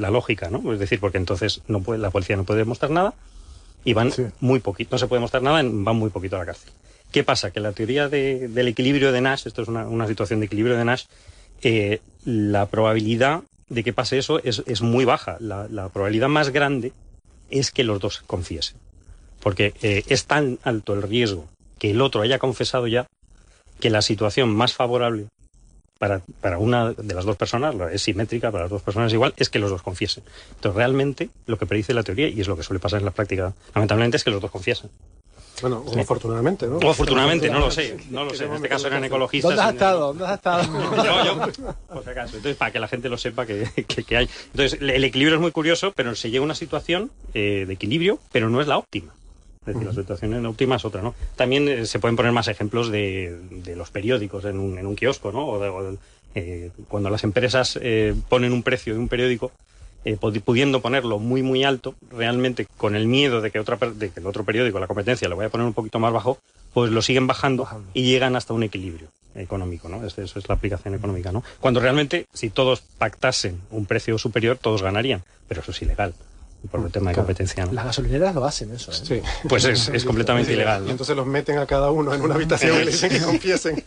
la, 0.00 0.10
lógica, 0.10 0.50
¿no? 0.50 0.72
Es 0.72 0.78
decir, 0.78 1.00
porque 1.00 1.18
entonces 1.18 1.62
no 1.68 1.80
puede, 1.80 2.00
la 2.00 2.10
policía 2.10 2.36
no 2.36 2.44
puede 2.44 2.60
demostrar 2.60 2.90
nada 2.90 3.14
y 3.84 3.94
van 3.94 4.12
sí. 4.12 4.26
muy 4.40 4.60
poquito, 4.60 4.94
no 4.94 4.98
se 4.98 5.06
puede 5.06 5.20
mostrar 5.20 5.42
nada, 5.42 5.62
van 5.62 5.96
muy 5.96 6.10
poquito 6.10 6.36
a 6.36 6.40
la 6.40 6.46
cárcel. 6.46 6.70
¿Qué 7.12 7.24
pasa? 7.24 7.50
Que 7.50 7.60
la 7.60 7.72
teoría 7.72 8.08
de, 8.08 8.48
del 8.48 8.68
equilibrio 8.68 9.12
de 9.12 9.20
Nash, 9.20 9.46
esto 9.46 9.62
es 9.62 9.68
una, 9.68 10.06
situación 10.06 10.40
de 10.40 10.46
equilibrio 10.46 10.76
de 10.76 10.84
Nash, 10.84 11.04
eh, 11.62 12.00
la 12.24 12.66
probabilidad 12.66 13.42
de 13.68 13.84
que 13.84 13.92
pase 13.92 14.18
eso 14.18 14.40
es, 14.42 14.82
muy 14.82 15.04
baja. 15.04 15.36
La, 15.40 15.88
probabilidad 15.88 16.28
más 16.28 16.50
grande 16.50 16.92
es 17.50 17.70
que 17.70 17.84
los 17.84 18.00
dos 18.00 18.22
confiesen. 18.26 18.76
Porque 19.40 19.72
eh, 19.82 20.04
es 20.08 20.26
tan 20.26 20.58
alto 20.64 20.94
el 20.94 21.02
riesgo 21.02 21.48
que 21.78 21.92
el 21.92 22.00
otro 22.00 22.22
haya 22.22 22.38
confesado 22.38 22.86
ya 22.86 23.06
que 23.80 23.90
la 23.90 24.02
situación 24.02 24.54
más 24.54 24.74
favorable 24.74 25.28
para, 25.98 26.58
una 26.58 26.92
de 26.92 27.14
las 27.14 27.24
dos 27.24 27.36
personas, 27.36 27.74
es 27.92 28.02
simétrica 28.02 28.52
para 28.52 28.64
las 28.64 28.70
dos 28.70 28.82
personas 28.82 29.12
igual, 29.12 29.34
es 29.36 29.48
que 29.48 29.58
los 29.58 29.70
dos 29.70 29.82
confiesen. 29.82 30.22
Entonces, 30.54 30.76
realmente, 30.76 31.30
lo 31.46 31.58
que 31.58 31.66
predice 31.66 31.92
la 31.92 32.04
teoría, 32.04 32.28
y 32.28 32.40
es 32.40 32.48
lo 32.48 32.56
que 32.56 32.62
suele 32.62 32.78
pasar 32.78 33.00
en 33.00 33.04
la 33.04 33.10
práctica, 33.10 33.52
lamentablemente, 33.74 34.16
es 34.16 34.24
que 34.24 34.30
los 34.30 34.40
dos 34.40 34.50
confiesen. 34.50 34.90
Bueno, 35.60 35.82
o 35.86 35.92
sí. 35.92 36.00
afortunadamente, 36.00 36.66
¿no? 36.66 36.78
O 36.78 36.90
afortunadamente, 36.90 37.50
no 37.50 37.58
lo 37.58 37.70
sé, 37.70 37.96
no 38.10 38.24
lo 38.24 38.34
sé. 38.34 38.44
En 38.44 38.54
este 38.54 38.68
caso 38.68 38.86
eran 38.86 39.04
ecologistas. 39.04 39.50
¿Dónde 39.50 39.62
has 39.62 39.72
estado? 39.72 40.06
¿Dónde 40.08 40.24
has 40.26 40.34
estado? 40.34 40.62
yo, 41.04 41.24
yo, 41.24 41.38
por 41.88 42.04
si 42.04 42.10
acaso. 42.10 42.36
Entonces, 42.36 42.56
para 42.56 42.70
que 42.70 42.78
la 42.78 42.88
gente 42.88 43.08
lo 43.08 43.18
sepa 43.18 43.46
que, 43.46 43.68
que, 43.86 44.04
que 44.04 44.16
hay. 44.16 44.28
Entonces, 44.52 44.80
el 44.80 45.04
equilibrio 45.04 45.36
es 45.36 45.40
muy 45.40 45.52
curioso, 45.52 45.92
pero 45.94 46.14
se 46.14 46.30
llega 46.30 46.42
a 46.42 46.44
una 46.44 46.54
situación 46.54 47.10
eh, 47.34 47.64
de 47.66 47.74
equilibrio, 47.74 48.18
pero 48.32 48.48
no 48.50 48.60
es 48.60 48.66
la 48.66 48.78
óptima. 48.78 49.12
Es 49.60 49.74
decir, 49.74 49.86
la 49.86 49.94
situación 49.94 50.46
óptima 50.46 50.76
es 50.76 50.84
otra, 50.84 51.02
¿no? 51.02 51.14
También 51.36 51.68
eh, 51.68 51.84
se 51.84 51.98
pueden 51.98 52.16
poner 52.16 52.32
más 52.32 52.48
ejemplos 52.48 52.90
de, 52.90 53.38
de 53.50 53.76
los 53.76 53.90
periódicos 53.90 54.44
en 54.46 54.58
un, 54.58 54.78
en 54.78 54.86
un, 54.86 54.96
kiosco, 54.96 55.30
¿no? 55.30 55.46
O, 55.46 55.58
de, 55.58 55.68
o 55.68 55.82
de, 55.82 55.98
eh, 56.34 56.70
cuando 56.88 57.10
las 57.10 57.24
empresas 57.24 57.78
eh, 57.82 58.14
ponen 58.28 58.52
un 58.52 58.62
precio 58.62 58.94
de 58.94 59.00
un 59.00 59.08
periódico, 59.08 59.52
eh, 60.04 60.16
pudiendo 60.16 60.80
ponerlo 60.80 61.18
muy 61.18 61.42
muy 61.42 61.64
alto, 61.64 61.94
realmente 62.10 62.66
con 62.76 62.94
el 62.94 63.06
miedo 63.06 63.40
de 63.40 63.50
que, 63.50 63.58
otra, 63.58 63.76
de 63.76 64.10
que 64.10 64.20
el 64.20 64.26
otro 64.26 64.44
periódico, 64.44 64.78
la 64.78 64.86
competencia, 64.86 65.28
lo 65.28 65.36
vaya 65.36 65.48
a 65.48 65.50
poner 65.50 65.66
un 65.66 65.74
poquito 65.74 65.98
más 65.98 66.12
bajo, 66.12 66.38
pues 66.72 66.90
lo 66.90 67.02
siguen 67.02 67.26
bajando, 67.26 67.64
bajando. 67.64 67.90
y 67.94 68.04
llegan 68.04 68.36
hasta 68.36 68.54
un 68.54 68.62
equilibrio 68.62 69.08
económico, 69.34 69.88
¿no? 69.88 70.04
Eso 70.04 70.22
es 70.22 70.48
la 70.48 70.54
aplicación 70.54 70.94
económica, 70.94 71.32
¿no? 71.32 71.44
Cuando 71.60 71.80
realmente, 71.80 72.26
si 72.32 72.50
todos 72.50 72.80
pactasen 72.80 73.60
un 73.70 73.86
precio 73.86 74.18
superior, 74.18 74.58
todos 74.60 74.82
ganarían, 74.82 75.22
pero 75.48 75.60
eso 75.60 75.70
es 75.70 75.82
ilegal 75.82 76.14
por 76.70 76.80
el 76.80 76.90
tema 76.90 77.10
de 77.10 77.16
competencia. 77.16 77.64
¿no? 77.64 77.72
Las 77.72 77.84
gasolineras 77.86 78.34
lo 78.34 78.44
hacen 78.44 78.72
eso. 78.72 78.90
¿eh? 78.90 78.94
Sí. 78.94 79.22
Pues 79.48 79.64
es, 79.64 79.88
es 79.88 80.04
completamente 80.04 80.52
ilegal. 80.52 80.82
¿no? 80.82 80.88
Y 80.88 80.90
entonces 80.90 81.16
los 81.16 81.26
meten 81.26 81.58
a 81.58 81.66
cada 81.66 81.90
uno 81.90 82.12
en 82.12 82.20
una 82.20 82.34
habitación 82.34 82.76
y 82.76 82.84
le 82.84 82.90
dicen 82.90 83.10
que 83.10 83.20
confiesen. 83.20 83.84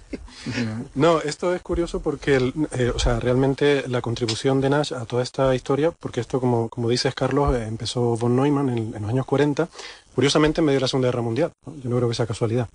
No, 0.96 1.22
esto 1.22 1.54
es 1.54 1.62
curioso 1.62 2.02
porque, 2.02 2.36
el, 2.36 2.54
eh, 2.72 2.92
o 2.94 3.00
sea, 3.00 3.20
realmente 3.20 3.84
la 3.88 4.02
contribución 4.02 4.62
de 4.62 4.70
Nash 4.70 4.94
a 4.94 5.06
toda 5.06 5.22
esta 5.22 5.54
historia, 5.54 5.92
porque 5.92 6.22
esto, 6.22 6.40
como, 6.40 6.70
como 6.70 6.90
dices, 6.90 7.14
Carlos, 7.14 7.56
eh, 7.56 7.66
empezó 7.68 8.18
von 8.18 8.36
Neumann 8.36 8.70
en, 8.70 8.96
en, 8.96 9.02
los 9.02 9.12
años 9.12 9.26
40, 9.26 9.68
curiosamente 10.16 10.62
en 10.62 10.66
medio 10.66 10.78
de 10.78 10.82
la 10.82 10.88
Segunda 10.88 11.10
Guerra 11.10 11.22
Mundial. 11.22 11.52
¿no? 11.66 11.76
Yo 11.78 11.90
no 11.90 11.98
creo 11.98 12.10
que 12.10 12.16
sea 12.16 12.26
casualidad. 12.26 12.68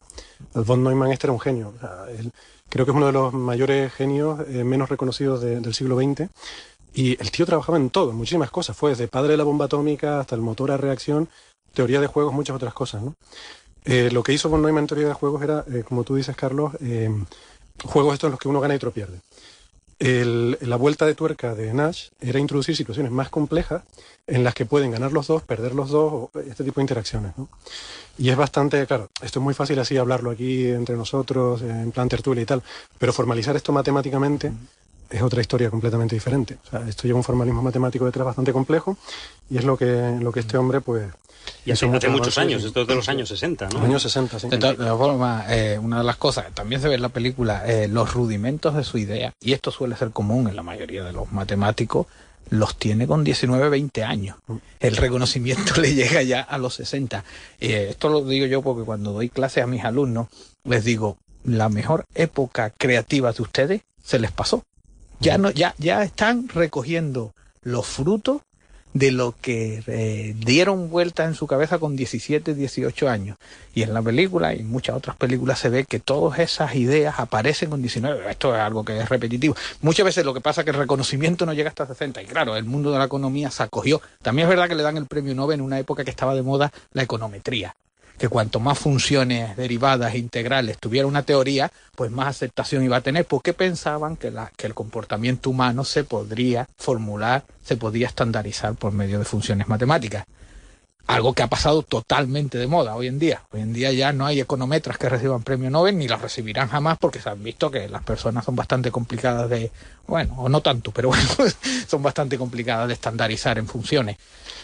El 0.55 0.63
von 0.63 0.85
Neumann 0.85 1.11
este 1.11 1.27
era 1.27 1.33
un 1.33 1.41
genio. 1.41 1.73
O 1.77 1.81
sea, 1.81 2.05
él, 2.17 2.31
creo 2.69 2.85
que 2.85 2.93
es 2.93 2.97
uno 2.97 3.07
de 3.07 3.13
los 3.13 3.33
mayores 3.33 3.93
genios 3.93 4.41
eh, 4.49 4.65
menos 4.65 4.89
reconocidos 4.89 5.41
de, 5.41 5.61
del 5.61 5.75
siglo 5.75 5.97
XX 5.97 6.29
y 6.97 7.21
el 7.21 7.31
tío 7.31 7.45
trabajaba 7.45 7.77
en 7.77 7.91
todo, 7.91 8.11
en 8.11 8.17
muchísimas 8.17 8.51
cosas. 8.51 8.75
Fue 8.75 8.89
desde 8.89 9.07
padre 9.07 9.33
de 9.33 9.37
la 9.37 9.45
bomba 9.45 9.67
atómica 9.67 10.19
hasta 10.19 10.35
el 10.35 10.41
motor 10.41 10.71
a 10.71 10.79
reacción, 10.79 11.29
teoría 11.75 12.01
de 12.01 12.07
juegos, 12.07 12.33
muchas 12.33 12.57
otras 12.57 12.73
cosas. 12.73 13.03
¿no? 13.03 13.15
Eh, 13.85 14.09
lo 14.11 14.23
que 14.23 14.33
hizo 14.33 14.49
von 14.49 14.63
Neumann 14.63 14.85
en 14.85 14.87
teoría 14.87 15.09
de 15.09 15.13
juegos 15.13 15.43
era, 15.43 15.63
eh, 15.71 15.85
como 15.87 16.05
tú 16.05 16.15
dices, 16.17 16.35
Carlos, 16.35 16.73
eh, 16.81 17.11
juegos 17.85 18.15
estos 18.15 18.29
en 18.29 18.31
los 18.31 18.41
que 18.41 18.49
uno 18.49 18.61
gana 18.61 18.73
y 18.73 18.79
otro 18.79 18.93
pierde. 18.93 19.21
la 19.99 20.77
vuelta 20.77 21.05
de 21.05 21.15
tuerca 21.15 21.55
de 21.55 21.75
Nash 21.75 22.09
era 22.19 22.39
introducir 22.39 22.75
situaciones 22.75 23.13
más 23.13 23.29
complejas 23.29 23.83
en 24.27 24.43
las 24.43 24.55
que 24.55 24.65
pueden 24.65 24.91
ganar 24.91 25.13
los 25.13 25.27
dos, 25.27 25.43
perder 25.43 25.75
los 25.75 25.91
dos, 25.91 26.31
este 26.49 26.65
tipo 26.65 26.81
de 26.81 26.85
interacciones. 26.85 27.33
Y 28.17 28.31
es 28.31 28.37
bastante, 28.39 28.87
claro, 28.87 29.11
esto 29.21 29.39
es 29.39 29.43
muy 29.43 29.53
fácil 29.53 29.79
así 29.79 29.99
hablarlo 29.99 30.31
aquí 30.31 30.69
entre 30.69 30.97
nosotros, 30.97 31.61
en 31.61 31.93
plan 31.93 32.09
tertulia 32.09 32.43
y 32.43 32.47
tal, 32.47 32.63
pero 32.99 33.13
formalizar 33.13 33.55
esto 33.55 33.73
matemáticamente 33.73 34.51
es 35.11 35.23
otra 35.23 35.41
historia 35.41 35.71
completamente 35.71 36.15
diferente. 36.15 36.57
O 36.67 36.71
sea, 36.71 36.89
esto 36.89 37.05
lleva 37.07 37.19
un 37.19 37.25
formalismo 37.25 37.63
matemático 37.63 38.05
detrás 38.05 38.25
bastante 38.27 38.53
complejo 38.53 38.97
y 39.51 39.59
es 39.59 39.65
lo 39.65 39.77
que, 39.77 40.17
lo 40.21 40.33
que 40.33 40.41
este 40.41 40.57
hombre, 40.59 40.81
pues... 40.81 41.07
Y 41.65 41.71
hace, 41.71 41.87
muchos 41.87 42.39
años, 42.39 42.65
esto 42.65 42.83
es 42.83 42.89
de 42.89 42.95
los 42.97 43.09
años 43.09 43.29
60, 43.29 43.69
¿no? 43.69 43.83
Años 43.85 44.03
60, 44.03 44.39
sí. 44.41 44.49
De 44.49 44.59
to- 44.59 44.69
de 44.71 44.75
todas 44.75 44.99
formas, 44.99 45.47
eh, 45.51 45.79
una 45.81 45.99
de 45.99 46.05
las 46.05 46.17
cosas, 46.17 46.47
también 46.55 46.81
se 46.81 46.89
ve 46.89 46.97
en 46.97 47.03
la 47.03 47.09
película, 47.09 47.63
eh, 47.67 47.87
los 47.87 48.15
rudimentos 48.15 48.75
de 48.75 48.83
su 48.83 48.99
idea, 48.99 49.33
y 49.41 49.53
esto 49.53 49.71
suele 49.71 49.95
ser 49.97 50.11
común 50.11 50.49
en 50.49 50.57
la 50.57 50.65
mayoría 50.65 51.05
de 51.05 51.13
los 51.13 51.31
matemáticos, 51.31 52.09
los 52.51 52.77
tiene 52.77 53.07
con 53.07 53.23
19, 53.23 53.69
20 53.69 54.03
años. 54.03 54.37
El 54.81 54.97
reconocimiento 54.97 55.75
le 55.81 55.95
llega 55.95 56.23
ya 56.23 56.41
a 56.41 56.59
los 56.59 56.75
60. 56.75 57.23
Eh, 57.61 57.89
esto 57.91 58.09
lo 58.09 58.25
digo 58.25 58.47
yo 58.47 58.63
porque 58.63 58.85
cuando 58.85 59.13
doy 59.13 59.29
clases 59.29 59.63
a 59.63 59.67
mis 59.69 59.85
alumnos, 59.85 60.27
les 60.65 60.85
digo, 60.85 61.17
la 61.45 61.69
mejor 61.69 62.05
época 62.17 62.71
creativa 62.71 63.33
de 63.33 63.43
ustedes 63.43 63.83
se 64.03 64.19
les 64.19 64.33
pasó. 64.33 64.65
Ya, 65.21 65.39
no, 65.39 65.51
ya, 65.51 65.75
ya 65.79 66.03
están 66.03 66.49
recogiendo 66.49 67.33
los 67.63 67.87
frutos 67.87 68.43
de 68.99 69.11
lo 69.11 69.35
que 69.39 69.83
eh, 69.87 70.35
dieron 70.39 70.89
vuelta 70.89 71.25
en 71.25 71.35
su 71.35 71.47
cabeza 71.47 71.79
con 71.79 71.97
17, 71.97 72.55
18 72.55 73.09
años. 73.09 73.37
Y 73.75 73.83
en 73.83 73.93
la 73.93 74.01
película 74.01 74.55
y 74.55 74.61
en 74.61 74.71
muchas 74.71 74.97
otras 74.97 75.17
películas 75.17 75.59
se 75.59 75.69
ve 75.69 75.85
que 75.85 76.01
todas 76.01 76.39
esas 76.39 76.75
ideas 76.77 77.17
aparecen 77.19 77.69
con 77.69 77.83
19. 77.83 78.31
Esto 78.31 78.55
es 78.55 78.61
algo 78.61 78.85
que 78.85 78.99
es 78.99 79.09
repetitivo. 79.09 79.55
Muchas 79.83 80.07
veces 80.07 80.25
lo 80.25 80.33
que 80.33 80.41
pasa 80.41 80.63
es 80.63 80.65
que 80.65 80.71
el 80.71 80.79
reconocimiento 80.79 81.45
no 81.45 81.53
llega 81.53 81.69
hasta 81.69 81.87
60. 81.87 82.23
Y 82.23 82.27
claro, 82.27 82.57
el 82.57 82.65
mundo 82.65 82.91
de 82.91 82.99
la 82.99 83.05
economía 83.05 83.51
se 83.51 83.63
acogió. 83.63 84.01
También 84.23 84.47
es 84.47 84.51
verdad 84.51 84.69
que 84.69 84.75
le 84.75 84.83
dan 84.83 84.97
el 84.97 85.07
premio 85.07 85.35
Nobel 85.35 85.61
en 85.61 85.67
una 85.67 85.79
época 85.79 86.05
que 86.05 86.11
estaba 86.11 86.35
de 86.35 86.43
moda 86.43 86.73
la 86.93 87.03
econometría 87.03 87.75
que 88.19 88.29
cuanto 88.29 88.61
más 88.61 88.79
funciones 88.79 89.57
derivadas 89.57 90.15
e 90.15 90.19
integrales 90.19 90.79
tuviera 90.79 91.07
una 91.07 91.23
teoría, 91.23 91.71
pues 91.95 92.11
más 92.11 92.29
aceptación 92.29 92.83
iba 92.83 92.97
a 92.97 93.03
tener, 93.03 93.27
porque 93.27 93.53
pensaban 93.53 94.17
que, 94.17 94.33
que 94.57 94.67
el 94.67 94.75
comportamiento 94.75 95.51
humano 95.51 95.85
se 95.85 96.05
podría 96.05 96.69
formular, 96.77 97.45
se 97.65 97.77
podía 97.77 98.07
estandarizar 98.07 98.75
por 98.75 98.93
medio 98.93 99.19
de 99.19 99.25
funciones 99.25 99.69
matemáticas. 99.69 100.25
Algo 101.07 101.35
que 101.35 101.45
ha 101.45 101.47
pasado 101.47 101.83
totalmente 101.83 102.59
de 102.59 102.67
moda 102.67 102.97
hoy 102.97 103.07
en 103.07 103.21
día. 103.21 103.43
Hoy 103.53 103.61
en 103.61 103.73
día 103.73 103.93
ya 103.93 104.13
no 104.13 104.27
hay 104.27 104.41
econometras 104.41 104.99
que 104.99 105.09
reciban 105.09 105.45
premio 105.45 105.71
Nobel 105.71 105.97
ni 105.97 106.09
los 106.09 106.21
recibirán 106.21 106.69
jamás 106.69 106.99
porque 106.99 107.21
se 107.21 107.31
han 107.31 107.41
visto 107.45 107.71
que 107.71 107.89
las 107.89 108.03
personas 108.03 108.45
son 108.45 108.57
bastante 108.57 108.91
complicadas 108.91 109.49
de, 109.49 109.71
bueno, 110.09 110.35
o 110.37 110.49
no 110.49 110.63
tanto, 110.63 110.91
pero 110.91 111.09
bueno, 111.09 111.29
son 111.87 112.03
bastante 112.03 112.37
complicadas 112.37 112.89
de 112.89 112.95
estandarizar 112.95 113.57
en 113.59 113.69
funciones. 113.69 114.17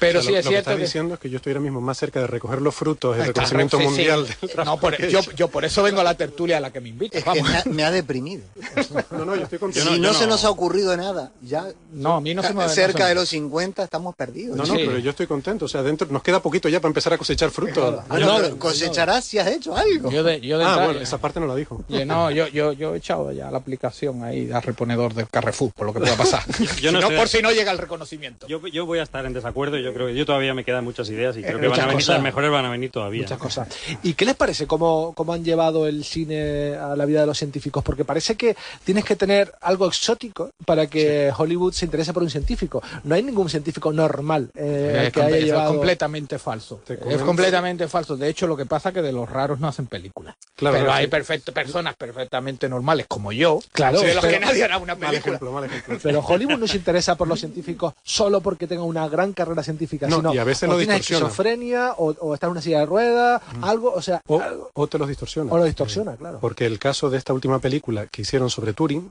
Pero 0.02 0.18
O 0.20 0.22
sea, 0.22 0.28
sí 0.28 0.32
lo, 0.32 0.38
es 0.38 0.44
lo 0.44 0.48
que 0.50 0.54
cierto 0.54 0.70
estás 0.70 0.76
que... 0.76 0.82
diciendo 0.82 1.14
es 1.14 1.20
que 1.20 1.30
yo 1.30 1.36
estoy 1.36 1.52
ahora 1.52 1.60
mismo 1.60 1.80
más 1.80 1.96
cerca 1.98 2.20
de 2.20 2.26
recoger 2.26 2.60
los 2.60 2.74
frutos 2.74 3.16
del 3.16 3.26
reconocimiento 3.28 3.76
sí, 3.78 3.82
sí. 3.82 3.88
mundial 3.88 4.26
del 4.26 4.64
No, 4.64 4.76
por- 4.78 4.96
yo, 5.08 5.20
yo 5.36 5.48
por 5.48 5.64
eso 5.64 5.82
vengo 5.82 6.00
a 6.00 6.04
la 6.04 6.14
tertulia 6.16 6.56
a 6.58 6.60
la 6.60 6.70
que 6.72 6.80
me 6.80 6.88
invitas. 6.90 7.18
Es 7.18 7.24
que 7.24 7.30
Vamos. 7.40 7.48
me 7.50 7.56
ha, 7.56 7.62
me 7.66 7.84
ha 7.84 7.90
deprimido. 7.90 8.42
No, 9.12 9.24
no, 9.24 9.36
yo 9.36 9.42
estoy 9.44 9.58
contigo. 9.58 9.84
si 9.86 9.92
yo 9.92 9.98
no, 9.98 10.08
no- 10.12 10.18
se 10.18 10.26
nos 10.26 10.44
ha 10.44 10.50
ocurrido 10.50 10.96
nada, 10.96 11.30
ya 11.42 11.66
No, 11.92 12.16
a 12.16 12.20
mí 12.20 12.34
no 12.34 12.42
se 12.42 12.52
me 12.54 12.62
no 12.64 12.68
cerca 12.68 13.04
se- 13.04 13.08
de 13.10 13.14
los 13.14 13.28
50 13.28 13.82
estamos 13.84 14.14
perdidos. 14.14 14.56
No, 14.56 14.64
no, 14.64 14.74
Sí. 14.74 14.82
pero 14.86 14.98
yo 14.98 15.10
estoy 15.10 15.26
contento. 15.26 15.64
O 15.66 15.68
sea, 15.68 15.82
dentro 15.82 16.06
nos 16.10 16.22
queda 16.22 16.40
poquito 16.42 16.68
ya 16.68 16.80
para 16.80 16.88
empezar 16.90 17.12
a 17.12 17.18
cosechar 17.18 17.50
frutos. 17.50 18.02
No, 18.08 18.58
cosecharás 18.58 19.24
si 19.24 19.38
has 19.38 19.46
hecho 19.48 19.76
algo. 19.76 20.10
Yo 20.10 20.22
de, 20.22 20.40
yo 20.40 20.58
de 20.58 20.64
Ah, 20.64 20.68
entrada- 20.68 20.86
bueno, 20.86 21.00
esa 21.00 21.18
parte 21.18 21.40
no 21.40 21.46
la 21.46 21.54
dijo. 21.54 21.84
Yo, 21.88 22.04
no, 22.04 22.30
yo, 22.30 22.48
yo, 22.48 22.72
yo 22.72 22.94
he 22.94 22.98
echado 22.98 23.30
ya 23.32 23.50
la 23.50 23.58
aplicación 23.58 24.24
ahí 24.24 24.50
al 24.52 24.62
reponedor 24.62 25.14
del 25.14 25.28
Carrefour, 25.28 25.72
por 25.72 25.86
lo 25.86 25.92
que 25.92 26.00
pueda 26.00 26.16
pasar. 26.16 26.42
yo 26.80 26.90
no 26.92 27.00
no, 27.00 27.10
por 27.10 27.28
si 27.28 27.42
no 27.42 27.50
llega 27.52 27.70
el 27.72 27.78
reconocimiento. 27.78 28.46
Yo, 28.46 28.66
yo 28.68 28.86
voy 28.86 28.98
a 28.98 29.02
estar 29.02 29.24
en 29.26 29.32
desacuerdo 29.32 29.78
y 29.78 29.82
yo 29.92 29.94
creo 29.94 30.06
que 30.08 30.14
yo 30.14 30.26
todavía 30.26 30.54
me 30.54 30.64
quedan 30.64 30.84
muchas 30.84 31.08
ideas 31.10 31.36
y 31.36 31.42
creo 31.42 31.60
que 31.60 31.68
muchas 31.68 31.78
van 31.78 31.84
a 31.84 31.86
venir, 31.88 32.02
cosas. 32.04 32.14
las 32.16 32.22
mejores 32.22 32.50
van 32.50 32.64
a 32.64 32.70
venir 32.70 32.90
todavía. 32.90 33.22
Muchas 33.22 33.38
cosas. 33.38 33.68
¿Y 34.02 34.14
qué 34.14 34.24
les 34.24 34.34
parece 34.34 34.66
cómo, 34.66 35.12
cómo 35.14 35.32
han 35.32 35.44
llevado 35.44 35.86
el 35.86 36.04
cine 36.04 36.74
a 36.76 36.96
la 36.96 37.04
vida 37.04 37.20
de 37.20 37.26
los 37.26 37.38
científicos? 37.38 37.82
Porque 37.84 38.04
parece 38.04 38.36
que 38.36 38.56
tienes 38.84 39.04
que 39.04 39.16
tener 39.16 39.52
algo 39.60 39.86
exótico 39.86 40.50
para 40.64 40.86
que 40.86 41.32
Hollywood 41.36 41.72
se 41.72 41.84
interese 41.84 42.12
por 42.12 42.22
un 42.22 42.30
científico. 42.30 42.82
No 43.04 43.14
hay 43.14 43.22
ningún 43.22 43.48
científico 43.50 43.92
normal 43.92 44.50
eh, 44.54 45.04
es, 45.06 45.12
que 45.12 45.22
haya 45.22 45.36
es 45.36 45.44
llevado... 45.44 45.72
completamente 45.72 46.38
falso. 46.38 46.80
Es 46.88 47.20
completamente 47.22 47.88
falso. 47.88 48.16
De 48.16 48.28
hecho, 48.28 48.46
lo 48.46 48.56
que 48.56 48.66
pasa 48.66 48.88
es 48.90 48.94
que 48.94 49.02
de 49.02 49.12
los 49.12 49.28
raros 49.28 49.60
no 49.60 49.68
hacen 49.68 49.86
películas. 49.86 50.34
Claro, 50.56 50.78
pero 50.78 50.92
hay 50.92 51.04
sí. 51.04 51.10
perfecto- 51.10 51.52
personas 51.52 51.94
perfectamente 51.96 52.68
normales 52.68 53.06
como 53.08 53.32
yo, 53.32 53.60
Claro, 53.72 54.00
de 54.00 54.14
los 54.14 54.24
pero- 54.24 54.38
que 54.38 54.44
nadie 54.44 54.64
hará 54.64 54.78
una 54.78 54.94
Mal 54.94 55.10
película. 55.10 55.34
ejemplo, 55.36 55.52
mal 55.52 55.64
ejemplo. 55.64 55.98
Pero 56.02 56.20
Hollywood 56.20 56.58
no 56.58 56.66
se 56.66 56.76
interesa 56.76 57.16
por 57.16 57.26
los 57.28 57.38
científicos 57.40 57.94
solo 58.02 58.40
porque 58.40 58.66
tengan 58.66 58.86
una 58.86 59.08
gran 59.08 59.32
carrera 59.32 59.62
científica, 59.62 59.81
No, 60.08 60.16
sino 60.16 60.34
y 60.34 60.38
a 60.38 60.44
veces 60.44 60.68
o 60.68 60.72
lo 60.72 60.78
tienes 60.78 61.00
esquizofrenia 61.00 61.92
o, 61.98 62.14
o 62.20 62.34
está 62.34 62.46
en 62.46 62.52
una 62.52 62.62
silla 62.62 62.80
de 62.80 62.86
ruedas, 62.86 63.42
algo, 63.60 63.92
o 63.92 64.02
sea, 64.02 64.20
O, 64.26 64.40
algo- 64.40 64.70
o 64.74 64.86
te 64.86 64.98
los 64.98 65.08
distorsiona. 65.08 65.52
o 65.52 65.56
lo 65.58 65.64
distorsiona, 65.64 66.16
claro. 66.16 66.38
Porque 66.40 66.66
el 66.66 66.78
caso 66.78 67.10
de 67.10 67.18
esta 67.18 67.32
última 67.32 67.58
película 67.58 68.06
que 68.06 68.22
hicieron 68.22 68.50
sobre 68.50 68.72
Turing, 68.72 69.10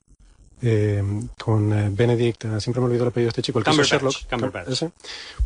eh, 0.64 1.04
con 1.44 1.74
eh, 1.74 1.90
Benedict, 1.92 2.46
eh, 2.46 2.62
siempre 2.62 2.82
me 2.82 2.88
olvido 2.88 3.04
el 3.04 3.10
apellido 3.10 3.28
de 3.28 3.30
este 3.30 3.42
chico, 3.42 3.58
el 3.60 3.66
Cumberbatch, 3.66 3.90
Sherlock, 4.30 4.68
ese, 4.68 4.92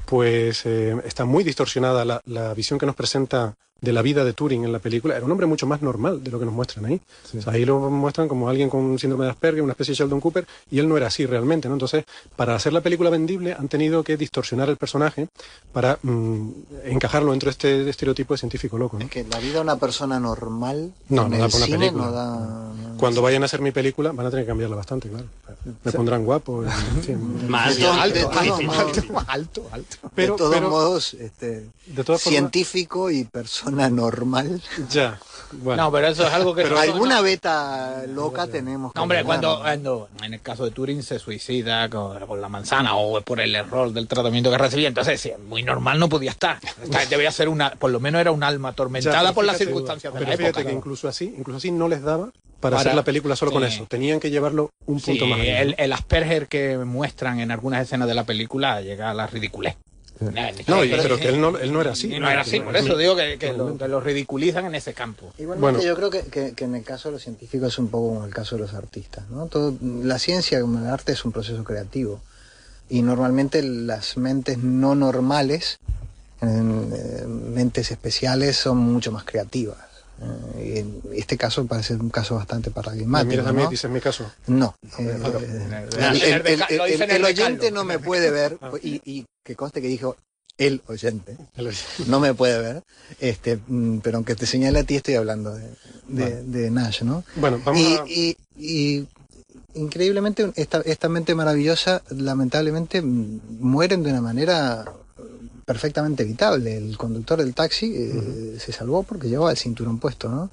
pues 0.05 0.65
eh, 0.65 0.95
está 1.05 1.23
muy 1.25 1.43
distorsionada 1.43 2.03
la, 2.03 2.21
la 2.25 2.53
visión 2.53 2.77
que 2.77 2.85
nos 2.85 2.95
presenta 2.95 3.55
de 3.81 3.91
la 3.93 4.01
vida 4.01 4.23
de 4.23 4.33
Turing 4.33 4.63
en 4.63 4.71
la 4.71 4.79
película. 4.79 5.15
Era 5.15 5.25
un 5.25 5.31
hombre 5.31 5.45
mucho 5.45 5.67
más 5.67 5.81
normal 5.81 6.23
de 6.23 6.31
lo 6.31 6.39
que 6.39 6.45
nos 6.45 6.53
muestran 6.53 6.85
ahí. 6.85 6.99
O 7.37 7.41
sea, 7.41 7.53
ahí 7.53 7.65
lo 7.65 7.77
muestran 7.91 8.27
como 8.27 8.49
alguien 8.49 8.69
con 8.69 8.97
síndrome 8.97 9.25
de 9.25 9.31
Asperger, 9.31 9.61
una 9.61 9.73
especie 9.73 9.91
de 9.91 9.97
Sheldon 9.97 10.21
Cooper, 10.21 10.47
y 10.71 10.79
él 10.79 10.87
no 10.87 10.97
era 10.97 11.07
así 11.07 11.25
realmente, 11.25 11.67
¿no? 11.67 11.75
Entonces, 11.75 12.03
para 12.35 12.55
hacer 12.55 12.73
la 12.73 12.81
película 12.81 13.09
vendible 13.09 13.53
han 13.53 13.67
tenido 13.67 14.03
que 14.03 14.17
distorsionar 14.17 14.69
el 14.69 14.77
personaje 14.77 15.27
para 15.73 15.99
mm, 16.01 16.49
encajarlo 16.85 17.31
dentro 17.31 17.47
de 17.47 17.51
este 17.51 17.89
estereotipo 17.89 18.33
de 18.33 18.37
científico 18.39 18.77
loco, 18.77 18.97
¿no? 18.97 19.05
Es 19.05 19.11
que 19.11 19.23
la 19.25 19.39
vida 19.39 19.55
de 19.55 19.61
una 19.61 19.75
persona 19.77 20.19
normal 20.19 20.91
No, 21.09 21.23
en 21.25 21.31
no 21.31 21.37
da 21.37 21.45
una 21.45 21.49
cine 21.65 21.77
película. 21.77 22.05
no 22.05 22.11
da... 22.11 22.35
no- 22.37 22.97
Cuando 22.97 23.21
vayan 23.21 23.43
a 23.43 23.45
hacer 23.45 23.61
mi 23.61 23.71
película 23.71 24.11
van 24.13 24.25
a 24.25 24.29
tener 24.31 24.45
que 24.45 24.49
cambiarla 24.49 24.77
bastante, 24.77 25.09
claro. 25.09 25.25
Me 25.83 25.91
pondrán 25.91 26.23
guapo. 26.25 26.63
en 26.63 27.03
fin. 27.03 27.47
Más 27.49 27.75
alto, 27.75 27.91
alto, 27.93 28.31
alto. 28.31 29.23
alto, 29.27 29.67
alto. 29.71 29.97
Pero, 30.15 30.33
de 30.33 30.37
todos 30.37 30.53
pero- 30.55 30.69
modos, 30.69 31.13
este, 31.15 31.65
de 31.87 32.03
todas 32.03 32.21
formas, 32.21 32.39
científico 32.39 33.11
y 33.11 33.25
persona 33.25 33.64
normal. 33.71 34.61
ya. 34.89 35.19
Bueno, 35.51 35.83
No, 35.83 35.91
pero 35.91 36.07
eso 36.07 36.25
es 36.27 36.33
algo 36.33 36.53
que... 36.55 36.63
Pero 36.63 36.77
Alguna 36.79 37.21
beta 37.21 38.03
loca 38.07 38.47
tenemos. 38.47 38.91
que 38.91 38.97
No, 38.99 39.03
hombre, 39.03 39.23
cuando, 39.23 39.55
¿no? 39.57 39.61
cuando 39.61 40.09
en 40.23 40.33
el 40.33 40.41
caso 40.41 40.65
de 40.65 40.71
Turing 40.71 41.01
se 41.03 41.19
suicida 41.19 41.87
con, 41.89 42.19
con 42.25 42.41
la 42.41 42.49
manzana 42.49 42.95
o 42.95 43.21
por 43.21 43.39
el 43.39 43.53
error 43.55 43.93
del 43.93 44.07
tratamiento 44.07 44.49
que 44.51 44.57
recibía, 44.57 44.87
entonces 44.87 45.21
sí, 45.21 45.31
muy 45.47 45.61
normal 45.63 45.99
no 45.99 46.09
podía 46.09 46.31
estar. 46.31 46.59
Esta- 46.83 47.05
Debía 47.05 47.31
ser 47.31 47.47
una, 47.47 47.71
por 47.75 47.91
lo 47.91 47.99
menos 47.99 48.19
era 48.19 48.31
un 48.31 48.43
alma 48.43 48.69
atormentada 48.69 49.31
por 49.33 49.45
las 49.45 49.55
fíjate- 49.55 49.65
circunstancias 49.65 50.13
de 50.13 50.19
pero 50.19 50.31
la 50.31 50.37
fíjate 50.37 50.59
época. 50.61 50.69
que 50.71 50.75
incluso 50.75 51.07
así, 51.07 51.33
incluso 51.37 51.57
así 51.57 51.71
no 51.71 51.87
les 51.87 52.01
daba 52.01 52.31
para, 52.59 52.77
Para- 52.77 52.77
hacer 52.79 52.95
la 52.95 53.03
película 53.03 53.35
solo 53.35 53.51
con 53.51 53.63
eso. 53.63 53.85
Tenían 53.87 54.19
que 54.19 54.31
llevarlo 54.31 54.71
un 54.87 54.99
Sí, 54.99 55.11
punto 55.11 55.27
más 55.27 55.39
allá. 55.39 55.61
el, 55.61 55.75
el 55.77 55.93
Asperger 55.93 56.47
que 56.47 56.77
muestran 56.79 57.39
en 57.39 57.51
algunas 57.51 57.81
escenas 57.83 58.07
de 58.07 58.15
la 58.15 58.23
película 58.25 58.81
llega 58.81 59.11
a 59.11 59.13
la 59.13 59.27
ridiculez. 59.27 59.77
No, 60.67 60.83
y- 60.83 60.89
pero 60.89 61.17
que 61.17 61.27
él 61.27 61.41
no, 61.41 61.57
él 61.57 61.73
no 61.73 61.81
era 61.81 61.91
así. 61.91 62.13
Y 62.13 62.19
no 62.19 62.29
era 62.29 62.41
así, 62.41 62.59
por 62.61 62.75
eso 62.75 62.97
digo 62.97 63.15
que, 63.15 63.37
que 63.37 63.51
lo, 63.53 63.77
que 63.77 63.87
lo 63.87 63.99
ridiculizan 63.99 64.65
en 64.65 64.75
ese 64.75 64.93
campo. 64.93 65.33
Igualmente 65.37 65.59
Bueno. 65.79 65.81
yo 65.83 65.95
creo 65.95 66.09
que, 66.09 66.21
que- 66.29 66.53
que 66.53 66.63
en 66.65 66.75
el 66.75 66.83
caso 66.83 67.09
de 67.09 67.13
los 67.13 67.21
científicos 67.23 67.73
es 67.73 67.79
un 67.79 67.89
poco 67.89 68.13
como 68.13 68.25
el 68.25 68.33
caso 68.33 68.55
de 68.55 68.61
los 68.61 68.73
artistas. 68.73 69.29
¿no? 69.29 69.47
Todo, 69.47 69.73
la 69.81 70.17
ciencia 70.19 70.61
como 70.61 70.79
el 70.79 70.87
arte 70.87 71.11
es 71.11 71.25
un 71.25 71.31
proceso 71.33 71.63
creativo 71.63 72.21
y 72.89 73.01
normalmente 73.01 73.61
las 73.61 74.15
mentes 74.17 74.57
no 74.59 74.95
normales, 74.95 75.77
en- 76.41 77.53
mentes 77.53 77.91
especiales, 77.91 78.55
son 78.57 78.77
mucho 78.77 79.11
más 79.11 79.23
creativas. 79.25 79.77
Eh, 80.21 80.79
en 80.79 81.01
este 81.13 81.37
caso 81.37 81.65
parece 81.65 81.93
un 81.95 82.09
caso 82.09 82.35
bastante 82.35 82.69
Me 82.69 82.73
paradigmático. 82.75 83.29
miras 83.29 83.47
a 83.47 83.53
mí 83.53 83.63
dices 83.69 83.91
mi 83.91 83.99
caso. 83.99 84.31
No, 84.47 84.75
eh, 84.97 85.17
eh, 85.89 87.07
el, 87.09 87.23
oyente 87.25 87.71
no 87.71 87.83
me 87.83 87.99
puede 87.99 88.31
ver 88.31 88.57
y, 88.81 89.01
y 89.03 89.25
que 89.43 89.55
conste 89.55 89.81
que 89.81 89.87
dijo 89.87 90.15
el 90.57 90.81
oyente 90.87 91.35
El- 91.55 91.73
no 92.07 92.19
me 92.21 92.33
puede 92.33 92.59
ver, 92.59 92.83
este, 93.19 93.59
mm, 93.67 93.97
pero 93.99 94.17
aunque 94.17 94.35
te 94.35 94.45
señale 94.45 94.79
a 94.79 94.83
ti 94.85 94.95
estoy 94.95 95.15
hablando 95.15 95.53
de, 95.53 95.69
de- 96.07 96.43
de 96.43 96.71
Nash, 96.71 97.01
¿no? 97.03 97.23
Bueno, 97.35 97.59
vamos 97.63 97.81
y, 97.81 97.95
a... 97.97 98.03
y- 98.07 98.37
y 98.57 99.07
increíblemente 99.73 100.49
esta, 100.55 100.79
esta 100.85 101.09
mente 101.09 101.35
maravillosa 101.35 102.01
lamentablemente 102.09 103.01
mm, 103.01 103.39
mueren 103.59 104.03
de 104.03 104.11
una 104.11 104.21
manera 104.21 104.85
perfectamente 105.65 106.23
evitable. 106.23 106.77
El 106.77 106.97
conductor 106.97 107.39
del 107.39 107.53
taxi 107.53 107.91
eh, 107.95 108.57
se 108.59 108.71
salvó 108.71 109.03
porque 109.03 109.27
llevaba 109.27 109.51
el 109.51 109.57
cinturón 109.57 109.99
puesto, 109.99 110.29
¿no? 110.29 110.51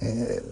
Eh, 0.00 0.42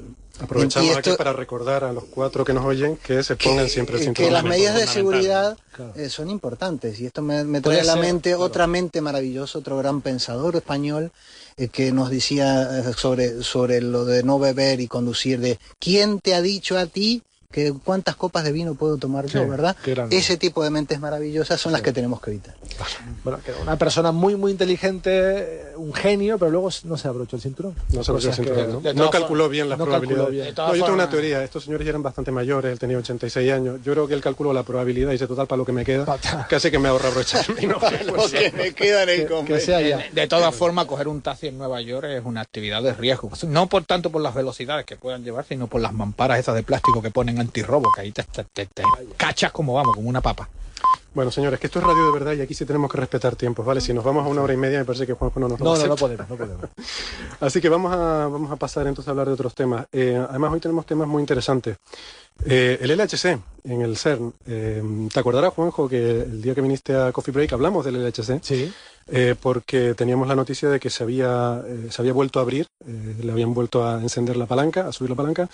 Aprovechamos 0.40 0.88
y 0.88 0.92
aquí 0.92 1.10
esto- 1.10 1.18
para 1.18 1.32
recordar 1.32 1.82
a 1.82 1.92
los 1.92 2.04
cuatro 2.04 2.44
que 2.44 2.52
nos 2.54 2.64
oyen 2.64 2.96
que 2.96 3.24
se 3.24 3.34
pongan 3.34 3.68
siempre 3.68 3.96
el 3.96 4.04
cinturón. 4.04 4.28
que 4.28 4.32
las 4.32 4.44
medidas 4.44 4.76
de 4.76 4.86
seguridad 4.86 5.58
Claro. 5.74 5.92
eh, 5.96 6.08
son 6.08 6.30
importantes 6.30 7.00
y 7.00 7.06
esto 7.06 7.22
me, 7.22 7.60
trae 7.60 7.80
a 7.80 7.84
la 7.84 7.94
ser, 7.94 8.02
mente 8.02 8.30
claro. 8.30 8.44
otra 8.44 8.68
mente 8.68 9.00
maravillosa, 9.00 9.58
otro 9.58 9.76
gran 9.78 10.00
pensador 10.00 10.54
español 10.54 11.10
eh, 11.56 11.66
que 11.66 11.90
nos 11.90 12.08
decía 12.10 12.84
sobre, 12.92 13.42
sobre 13.42 13.80
lo 13.80 14.04
de 14.04 14.22
no 14.22 14.38
beber 14.38 14.80
y 14.80 14.86
conducir, 14.86 15.40
de 15.40 15.58
¿quién 15.80 16.20
te 16.20 16.36
ha 16.36 16.40
dicho 16.40 16.78
a 16.78 16.86
ti 16.86 17.24
que 17.50 17.72
cuántas 17.72 18.14
copas 18.14 18.44
de 18.44 18.52
vino 18.52 18.74
puedo 18.74 18.98
tomar 18.98 19.24
yo, 19.26 19.42
Sí, 19.42 19.48
¿verdad? 19.48 19.74
Ese 20.10 20.36
tipo 20.36 20.62
de 20.62 20.68
mentes 20.68 21.00
maravillosas 21.00 21.58
son 21.58 21.72
las 21.72 21.80
que 21.80 21.92
tenemos 21.92 22.20
que 22.20 22.30
evitar. 22.32 22.54
Bueno, 23.24 23.40
que 23.42 23.52
una 23.52 23.78
persona 23.78 24.12
muy, 24.12 24.36
muy 24.36 24.52
inteligente, 24.52 25.67
un 25.78 25.94
genio, 25.94 26.38
pero 26.38 26.50
luego 26.50 26.68
no 26.84 26.96
se 26.96 27.08
abrochó 27.08 27.36
el 27.36 27.42
cinturón. 27.42 27.74
No 27.92 28.02
se 28.04 28.12
Cosas 28.12 28.38
el 28.38 28.44
que- 28.44 28.50
cinturón, 28.52 28.72
¿no? 28.74 28.80
de 28.80 28.94
No 28.94 29.06
todas 29.06 29.20
calculó 29.20 29.48
bien 29.48 29.68
las 29.68 29.78
no 29.78 29.84
probabilidades. 29.84 30.30
bien. 30.30 30.44
De 30.46 30.52
No, 30.52 30.74
yo 30.74 30.82
tengo 30.84 30.94
una 30.94 31.08
teoría. 31.08 31.42
Estos 31.44 31.64
señores 31.64 31.84
ya 31.84 31.90
eran 31.90 32.02
bastante 32.02 32.30
mayores. 32.30 32.72
Él 32.72 32.78
tenía 32.78 32.98
86 32.98 33.52
años. 33.52 33.80
Yo 33.84 33.92
creo 33.92 34.06
que 34.08 34.14
él 34.14 34.20
calculó 34.20 34.52
la 34.52 34.62
probabilidad 34.62 35.08
y 35.10 35.12
dice, 35.12 35.26
total, 35.26 35.46
para 35.46 35.56
lo 35.58 35.64
que 35.64 35.72
me 35.72 35.84
queda, 35.84 36.04
Pata. 36.04 36.46
casi 36.48 36.70
que 36.70 36.78
me 36.78 36.88
ahorra 36.88 37.08
abrocharme. 37.08 37.62
y 37.62 37.66
no, 37.68 37.78
pues, 37.78 38.30
que 38.32 38.52
me 38.52 38.72
queda 38.74 39.02
en 39.04 39.08
el 39.08 39.26
Que, 39.26 39.44
que 39.44 39.60
sea 39.60 39.80
ya. 39.80 40.04
De 40.12 40.26
todas 40.26 40.54
formas, 40.54 40.86
coger 40.86 41.08
un 41.08 41.20
taxi 41.22 41.46
en 41.48 41.58
Nueva 41.58 41.80
York 41.80 42.06
es 42.08 42.24
una 42.24 42.40
actividad 42.40 42.82
de 42.82 42.92
riesgo. 42.94 43.30
No 43.46 43.68
por 43.68 43.84
tanto 43.84 44.10
por 44.10 44.20
las 44.22 44.34
velocidades 44.34 44.84
que 44.84 44.96
puedan 44.96 45.24
llevar, 45.24 45.44
sino 45.48 45.66
por 45.68 45.80
las 45.80 45.92
mamparas 45.92 46.38
esas 46.38 46.54
de 46.54 46.62
plástico 46.62 47.00
que 47.02 47.10
ponen 47.10 47.38
antirrobo, 47.38 47.90
que 47.94 48.00
ahí 48.02 48.12
te, 48.12 48.22
te- 48.24 48.44
te- 48.44 48.66
te 48.66 48.82
cachas 49.16 49.52
como 49.52 49.74
vamos, 49.74 49.94
como 49.94 50.08
una 50.08 50.20
papa. 50.20 50.48
Bueno, 51.14 51.30
señores, 51.32 51.58
que 51.58 51.66
esto 51.66 51.78
es 51.80 51.84
radio 51.84 52.06
de 52.06 52.12
verdad 52.12 52.32
y 52.34 52.40
aquí 52.42 52.54
sí 52.54 52.64
tenemos 52.64 52.90
que 52.90 52.98
respetar 52.98 53.34
tiempos, 53.34 53.64
¿vale? 53.66 53.80
Si 53.80 53.92
nos 53.92 54.04
vamos 54.04 54.24
a 54.24 54.28
una 54.28 54.42
hora 54.42 54.52
y 54.52 54.56
media, 54.56 54.78
me 54.78 54.84
parece 54.84 55.06
que 55.06 55.14
Juanjo 55.14 55.40
no 55.40 55.48
nos 55.48 55.58
lo 55.58 55.64
No, 55.64 55.70
va 55.72 55.76
a 55.78 55.82
no, 55.82 55.88
no 55.88 55.96
podemos, 55.96 56.28
no 56.28 56.36
podemos. 56.36 56.64
Así 57.40 57.60
que 57.60 57.68
vamos 57.68 57.92
a, 57.92 58.28
vamos 58.28 58.52
a 58.52 58.56
pasar 58.56 58.86
entonces 58.86 59.08
a 59.08 59.10
hablar 59.12 59.26
de 59.26 59.32
otros 59.32 59.54
temas. 59.54 59.86
Eh, 59.90 60.22
además, 60.28 60.52
hoy 60.52 60.60
tenemos 60.60 60.86
temas 60.86 61.08
muy 61.08 61.20
interesantes. 61.20 61.76
Eh, 62.44 62.78
el 62.80 62.96
LHC 62.96 63.36
en 63.64 63.82
el 63.82 63.96
CERN. 63.96 64.32
eh, 64.46 65.08
¿Te 65.12 65.18
acordarás, 65.18 65.52
Juanjo, 65.54 65.88
que 65.88 66.20
el 66.22 66.40
día 66.40 66.54
que 66.54 66.60
viniste 66.60 66.94
a 66.94 67.10
Coffee 67.10 67.32
Break 67.32 67.52
hablamos 67.52 67.84
del 67.84 67.96
LHC? 68.04 68.40
Sí. 68.42 68.72
Eh, 69.10 69.34
porque 69.40 69.94
teníamos 69.94 70.28
la 70.28 70.34
noticia 70.34 70.68
de 70.68 70.78
que 70.78 70.90
se 70.90 71.02
había, 71.02 71.62
eh, 71.66 71.88
se 71.90 72.02
había 72.02 72.12
vuelto 72.12 72.38
a 72.38 72.42
abrir, 72.42 72.66
eh, 72.86 73.16
le 73.22 73.32
habían 73.32 73.54
vuelto 73.54 73.86
a 73.86 74.00
encender 74.00 74.36
la 74.36 74.46
palanca, 74.46 74.86
a 74.86 74.92
subir 74.92 75.10
la 75.10 75.16
palanca, 75.16 75.48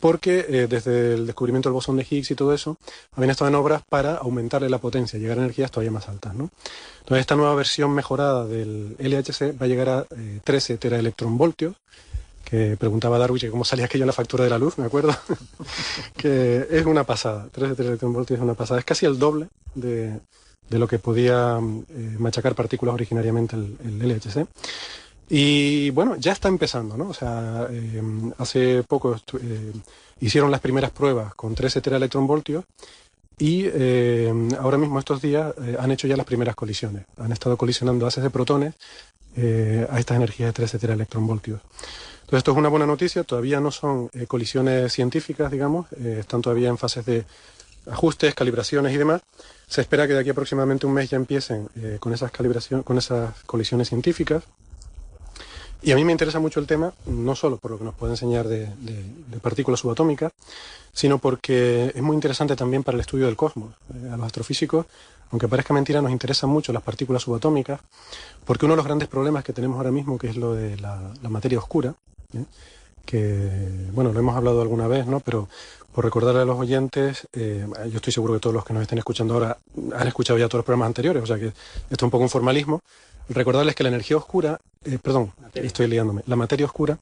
porque 0.00 0.46
eh, 0.48 0.66
desde 0.68 1.14
el 1.14 1.26
descubrimiento 1.26 1.68
del 1.68 1.74
bosón 1.74 1.96
de 1.96 2.06
Higgs 2.08 2.30
y 2.30 2.34
todo 2.34 2.54
eso, 2.54 2.76
habían 3.14 3.30
estado 3.30 3.48
en 3.48 3.56
obras 3.56 3.82
para 3.88 4.16
aumentarle 4.16 4.70
la 4.70 4.78
potencia, 4.78 5.18
llegar 5.18 5.38
a 5.38 5.42
energías 5.42 5.70
todavía 5.70 5.90
más 5.90 6.08
altas. 6.08 6.34
¿no? 6.34 6.50
Entonces, 7.00 7.20
esta 7.20 7.36
nueva 7.36 7.54
versión 7.54 7.92
mejorada 7.92 8.46
del 8.46 8.96
LHC 8.98 9.60
va 9.60 9.64
a 9.64 9.68
llegar 9.68 9.88
a 9.88 10.06
eh, 10.16 10.40
13 10.44 10.78
teraelectronvoltios, 10.78 11.76
que 12.44 12.76
preguntaba 12.78 13.18
Darwin 13.18 13.40
que 13.40 13.50
cómo 13.50 13.64
salía 13.64 13.84
aquello 13.84 14.04
en 14.04 14.08
la 14.08 14.12
factura 14.14 14.44
de 14.44 14.50
la 14.50 14.58
luz, 14.58 14.78
me 14.78 14.86
acuerdo, 14.86 15.14
que 16.16 16.66
es 16.70 16.86
una 16.86 17.04
pasada, 17.04 17.48
13 17.52 17.74
teraelectronvoltios 17.74 18.38
es 18.38 18.42
una 18.42 18.54
pasada, 18.54 18.80
es 18.80 18.86
casi 18.86 19.04
el 19.04 19.18
doble 19.18 19.48
de, 19.74 20.18
de 20.68 20.78
lo 20.78 20.86
que 20.86 20.98
podía 20.98 21.58
eh, 21.58 22.16
machacar 22.18 22.54
partículas 22.54 22.94
originariamente 22.94 23.56
el, 23.56 23.98
LHC. 23.98 24.46
Y 25.30 25.90
bueno, 25.90 26.16
ya 26.16 26.32
está 26.32 26.48
empezando, 26.48 26.96
¿no? 26.96 27.08
O 27.08 27.14
sea, 27.14 27.66
eh, 27.70 28.02
hace 28.38 28.82
poco 28.82 29.14
eh, 29.40 29.72
hicieron 30.20 30.50
las 30.50 30.60
primeras 30.60 30.90
pruebas 30.90 31.34
con 31.34 31.54
13 31.54 31.80
teraelectronvoltios 31.80 32.64
y 33.40 33.68
ahora 34.58 34.78
mismo 34.78 34.98
estos 34.98 35.22
días 35.22 35.54
han 35.78 35.92
hecho 35.92 36.08
ya 36.08 36.16
las 36.16 36.26
primeras 36.26 36.56
colisiones. 36.56 37.04
Han 37.18 37.30
estado 37.30 37.56
colisionando 37.56 38.04
haces 38.04 38.24
de 38.24 38.30
protones 38.30 38.74
a 39.36 40.00
estas 40.00 40.16
energías 40.16 40.48
de 40.48 40.54
13 40.54 40.78
teraelectronvoltios. 40.80 41.60
Entonces 41.60 42.38
esto 42.38 42.50
es 42.50 42.56
una 42.56 42.68
buena 42.68 42.84
noticia, 42.84 43.22
todavía 43.22 43.60
no 43.60 43.70
son 43.70 44.08
colisiones 44.26 44.92
científicas, 44.92 45.52
digamos, 45.52 45.86
están 45.92 46.42
todavía 46.42 46.68
en 46.68 46.78
fases 46.78 47.06
de 47.06 47.26
ajustes, 47.90 48.34
calibraciones 48.34 48.92
y 48.94 48.96
demás. 48.96 49.22
Se 49.66 49.80
espera 49.80 50.06
que 50.06 50.14
de 50.14 50.20
aquí 50.20 50.30
aproximadamente 50.30 50.86
un 50.86 50.94
mes 50.94 51.10
ya 51.10 51.16
empiecen 51.16 51.68
eh, 51.76 51.98
con 52.00 52.12
esas 52.12 52.30
calibraciones, 52.30 52.84
con 52.84 52.98
esas 52.98 53.34
colisiones 53.44 53.88
científicas. 53.88 54.44
Y 55.80 55.92
a 55.92 55.94
mí 55.94 56.04
me 56.04 56.12
interesa 56.12 56.40
mucho 56.40 56.58
el 56.58 56.66
tema, 56.66 56.92
no 57.06 57.36
solo 57.36 57.56
por 57.56 57.70
lo 57.70 57.78
que 57.78 57.84
nos 57.84 57.94
puede 57.94 58.14
enseñar 58.14 58.48
de, 58.48 58.68
partículas 59.40 59.78
subatómicas, 59.78 60.32
sino 60.92 61.18
porque 61.18 61.92
es 61.94 62.02
muy 62.02 62.14
interesante 62.14 62.56
también 62.56 62.82
para 62.82 62.96
el 62.96 63.00
estudio 63.00 63.26
del 63.26 63.36
cosmos. 63.36 63.74
Eh, 63.94 64.10
a 64.12 64.16
los 64.16 64.26
astrofísicos, 64.26 64.86
aunque 65.30 65.46
parezca 65.46 65.74
mentira, 65.74 66.02
nos 66.02 66.10
interesan 66.10 66.50
mucho 66.50 66.72
las 66.72 66.82
partículas 66.82 67.22
subatómicas, 67.22 67.80
porque 68.44 68.64
uno 68.64 68.72
de 68.72 68.78
los 68.78 68.86
grandes 68.86 69.08
problemas 69.08 69.44
que 69.44 69.52
tenemos 69.52 69.76
ahora 69.76 69.92
mismo, 69.92 70.18
que 70.18 70.28
es 70.28 70.36
lo 70.36 70.54
de 70.54 70.76
la, 70.78 71.12
la 71.22 71.28
materia 71.28 71.58
oscura, 71.58 71.94
¿eh? 72.34 72.44
que, 73.08 73.88
bueno, 73.92 74.12
lo 74.12 74.20
hemos 74.20 74.36
hablado 74.36 74.60
alguna 74.60 74.86
vez, 74.86 75.06
¿no? 75.06 75.20
Pero 75.20 75.48
por 75.98 76.04
recordarle 76.04 76.42
a 76.42 76.44
los 76.44 76.56
oyentes, 76.56 77.26
eh, 77.32 77.66
yo 77.90 77.96
estoy 77.96 78.12
seguro 78.12 78.34
que 78.34 78.38
todos 78.38 78.54
los 78.54 78.64
que 78.64 78.72
nos 78.72 78.82
estén 78.82 78.98
escuchando 78.98 79.34
ahora 79.34 79.58
han 79.96 80.06
escuchado 80.06 80.38
ya 80.38 80.46
todos 80.46 80.60
los 80.60 80.64
programas 80.64 80.86
anteriores, 80.86 81.24
o 81.24 81.26
sea 81.26 81.40
que 81.40 81.46
esto 81.46 81.56
es 81.90 82.02
un 82.04 82.10
poco 82.10 82.22
un 82.22 82.30
formalismo. 82.30 82.82
Recordarles 83.28 83.74
que 83.74 83.82
la 83.82 83.88
energía 83.88 84.16
oscura, 84.16 84.60
eh, 84.84 85.00
perdón, 85.02 85.32
estoy 85.54 85.88
liándome, 85.88 86.22
la 86.28 86.36
materia 86.36 86.66
oscura 86.66 87.00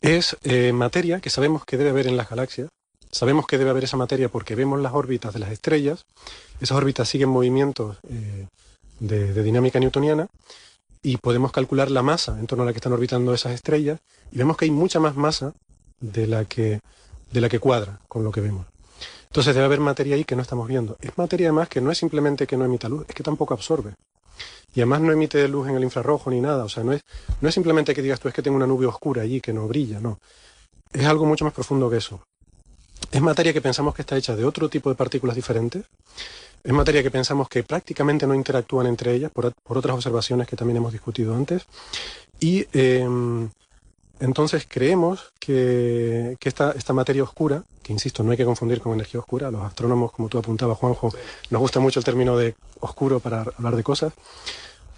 es 0.00 0.38
eh, 0.42 0.72
materia 0.72 1.20
que 1.20 1.28
sabemos 1.28 1.66
que 1.66 1.76
debe 1.76 1.90
haber 1.90 2.06
en 2.06 2.16
las 2.16 2.30
galaxias. 2.30 2.70
Sabemos 3.10 3.46
que 3.46 3.58
debe 3.58 3.68
haber 3.68 3.84
esa 3.84 3.98
materia 3.98 4.30
porque 4.30 4.54
vemos 4.54 4.80
las 4.80 4.94
órbitas 4.94 5.34
de 5.34 5.40
las 5.40 5.52
estrellas. 5.52 6.06
Esas 6.62 6.78
órbitas 6.78 7.10
siguen 7.10 7.28
movimientos 7.28 7.98
de, 9.00 9.34
de 9.34 9.42
dinámica 9.42 9.80
newtoniana 9.80 10.28
y 11.02 11.18
podemos 11.18 11.52
calcular 11.52 11.90
la 11.90 12.02
masa 12.02 12.38
en 12.40 12.46
torno 12.46 12.62
a 12.62 12.66
la 12.68 12.72
que 12.72 12.78
están 12.78 12.94
orbitando 12.94 13.34
esas 13.34 13.52
estrellas 13.52 14.00
y 14.32 14.38
vemos 14.38 14.56
que 14.56 14.64
hay 14.64 14.70
mucha 14.70 14.98
más 14.98 15.14
masa 15.14 15.52
de 16.00 16.26
la 16.26 16.46
que, 16.46 16.80
de 17.30 17.40
la 17.40 17.48
que 17.48 17.58
cuadra 17.58 18.00
con 18.08 18.24
lo 18.24 18.32
que 18.32 18.40
vemos. 18.40 18.66
Entonces 19.26 19.54
debe 19.54 19.66
haber 19.66 19.80
materia 19.80 20.16
ahí 20.16 20.24
que 20.24 20.36
no 20.36 20.42
estamos 20.42 20.66
viendo. 20.66 20.96
Es 21.00 21.16
materia 21.18 21.48
además 21.48 21.68
que 21.68 21.80
no 21.80 21.90
es 21.90 21.98
simplemente 21.98 22.46
que 22.46 22.56
no 22.56 22.64
emita 22.64 22.88
luz, 22.88 23.04
es 23.08 23.14
que 23.14 23.22
tampoco 23.22 23.54
absorbe. 23.54 23.94
Y 24.74 24.80
además 24.80 25.00
no 25.00 25.12
emite 25.12 25.46
luz 25.48 25.68
en 25.68 25.76
el 25.76 25.84
infrarrojo 25.84 26.30
ni 26.30 26.40
nada. 26.40 26.64
O 26.64 26.68
sea, 26.68 26.84
no 26.84 26.92
es, 26.92 27.02
no 27.40 27.48
es 27.48 27.54
simplemente 27.54 27.94
que 27.94 28.02
digas 28.02 28.20
tú 28.20 28.28
es 28.28 28.34
que 28.34 28.42
tengo 28.42 28.56
una 28.56 28.66
nube 28.66 28.86
oscura 28.86 29.22
allí 29.22 29.40
que 29.40 29.52
no 29.52 29.66
brilla, 29.68 30.00
no. 30.00 30.18
Es 30.92 31.06
algo 31.06 31.26
mucho 31.26 31.44
más 31.44 31.54
profundo 31.54 31.90
que 31.90 31.98
eso. 31.98 32.22
Es 33.10 33.20
materia 33.20 33.52
que 33.52 33.60
pensamos 33.60 33.94
que 33.94 34.02
está 34.02 34.16
hecha 34.16 34.34
de 34.34 34.44
otro 34.44 34.68
tipo 34.68 34.88
de 34.88 34.96
partículas 34.96 35.36
diferentes. 35.36 35.84
Es 36.64 36.72
materia 36.72 37.02
que 37.02 37.10
pensamos 37.10 37.48
que 37.48 37.62
prácticamente 37.62 38.26
no 38.26 38.34
interactúan 38.34 38.86
entre 38.86 39.14
ellas 39.14 39.30
por, 39.30 39.52
por 39.62 39.78
otras 39.78 39.94
observaciones 39.94 40.46
que 40.46 40.56
también 40.56 40.78
hemos 40.78 40.92
discutido 40.92 41.34
antes. 41.34 41.64
Y 42.40 42.66
eh, 42.72 43.06
entonces 44.20 44.66
creemos 44.68 45.32
que, 45.38 46.36
que 46.40 46.48
esta, 46.48 46.72
esta 46.72 46.92
materia 46.92 47.22
oscura, 47.22 47.64
que 47.82 47.92
insisto, 47.92 48.22
no 48.22 48.30
hay 48.30 48.36
que 48.36 48.44
confundir 48.44 48.80
con 48.80 48.92
energía 48.92 49.20
oscura, 49.20 49.50
los 49.50 49.62
astrónomos, 49.62 50.12
como 50.12 50.28
tú 50.28 50.38
apuntabas, 50.38 50.78
Juanjo, 50.78 51.10
nos 51.50 51.60
gusta 51.60 51.80
mucho 51.80 52.00
el 52.00 52.04
término 52.04 52.36
de 52.36 52.54
oscuro 52.80 53.20
para 53.20 53.42
hablar 53.42 53.76
de 53.76 53.82
cosas, 53.82 54.12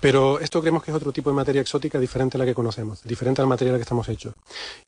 pero 0.01 0.41
esto 0.41 0.61
creemos 0.61 0.83
que 0.83 0.91
es 0.91 0.97
otro 0.97 1.13
tipo 1.13 1.29
de 1.31 1.37
materia 1.37 1.61
exótica 1.61 1.99
diferente 1.99 2.37
a 2.37 2.39
la 2.39 2.47
que 2.47 2.55
conocemos, 2.55 3.03
diferente 3.05 3.43
a 3.43 3.45
la 3.45 3.49
materia 3.49 3.73
de 3.73 3.79
la 3.79 3.79
que 3.79 3.85
estamos 3.85 4.09
hechos. 4.09 4.35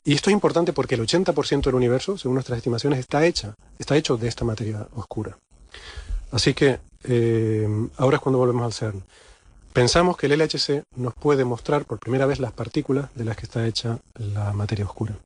Y 0.05 0.15
esto 0.15 0.31
es 0.31 0.35
importante 0.35 0.73
porque 0.73 0.95
el 0.95 1.03
80% 1.03 1.65
del 1.65 1.75
universo, 1.75 2.17
según 2.17 2.35
nuestras 2.35 2.57
estimaciones, 2.57 2.99
está 2.99 3.25
hecha, 3.27 3.55
está 3.79 3.95
hecho 3.97 4.17
de 4.17 4.29
esta 4.29 4.45
materia 4.45 4.87
oscura. 4.95 5.37
Así 6.31 6.55
que 6.55 6.81
eh, 7.05 7.69
ahora 7.99 8.17
es 8.17 8.23
cuando 8.23 8.39
volvemos 8.39 8.65
al 8.65 8.73
CERN. 8.73 9.05
Pensamos 9.73 10.17
que 10.17 10.27
el 10.27 10.39
LHC 10.39 10.85
nos 10.97 11.15
puede 11.15 11.45
mostrar 11.45 11.85
por 11.85 11.99
primera 11.99 12.27
vez 12.27 12.41
las 12.41 12.53
partículas 12.53 13.09
de 13.15 13.25
las 13.25 13.37
que 13.37 13.47
está 13.47 13.67
hecha 13.67 13.99
la 14.15 14.53
materia 14.53 14.85
oscura. 14.85 15.17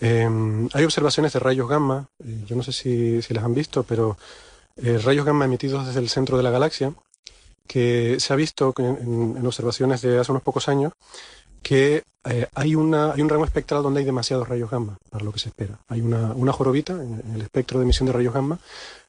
Eh, 0.00 0.28
hay 0.72 0.84
observaciones 0.84 1.32
de 1.32 1.40
rayos 1.40 1.68
gamma, 1.68 2.08
eh, 2.24 2.44
yo 2.46 2.56
no 2.56 2.62
sé 2.62 2.72
si, 2.72 3.20
las 3.34 3.44
han 3.44 3.54
visto, 3.54 3.82
pero 3.82 4.16
eh, 4.76 4.98
rayos 4.98 5.26
gamma 5.26 5.44
emitidos 5.44 5.86
desde 5.86 6.00
el 6.00 6.08
centro 6.08 6.36
de 6.36 6.42
la 6.42 6.50
galaxia, 6.50 6.94
que 7.66 8.18
se 8.18 8.32
ha 8.32 8.36
visto 8.36 8.72
en, 8.78 9.46
observaciones 9.46 10.00
de 10.02 10.18
hace 10.18 10.32
unos 10.32 10.42
pocos 10.42 10.68
años 10.68 10.92
que 11.62 12.02
eh, 12.24 12.46
hay, 12.54 12.74
una, 12.74 13.12
hay 13.12 13.22
un 13.22 13.28
rango 13.28 13.44
espectral 13.44 13.82
donde 13.82 14.00
hay 14.00 14.06
demasiados 14.06 14.48
rayos 14.48 14.70
gamma, 14.70 14.96
para 15.10 15.24
lo 15.24 15.32
que 15.32 15.38
se 15.38 15.50
espera. 15.50 15.78
Hay 15.88 16.00
una, 16.00 16.32
una 16.32 16.52
jorobita 16.52 16.94
en, 16.94 17.22
el 17.34 17.42
espectro 17.42 17.78
de 17.78 17.84
emisión 17.84 18.06
de 18.06 18.12
rayos 18.12 18.34
gamma, 18.34 18.58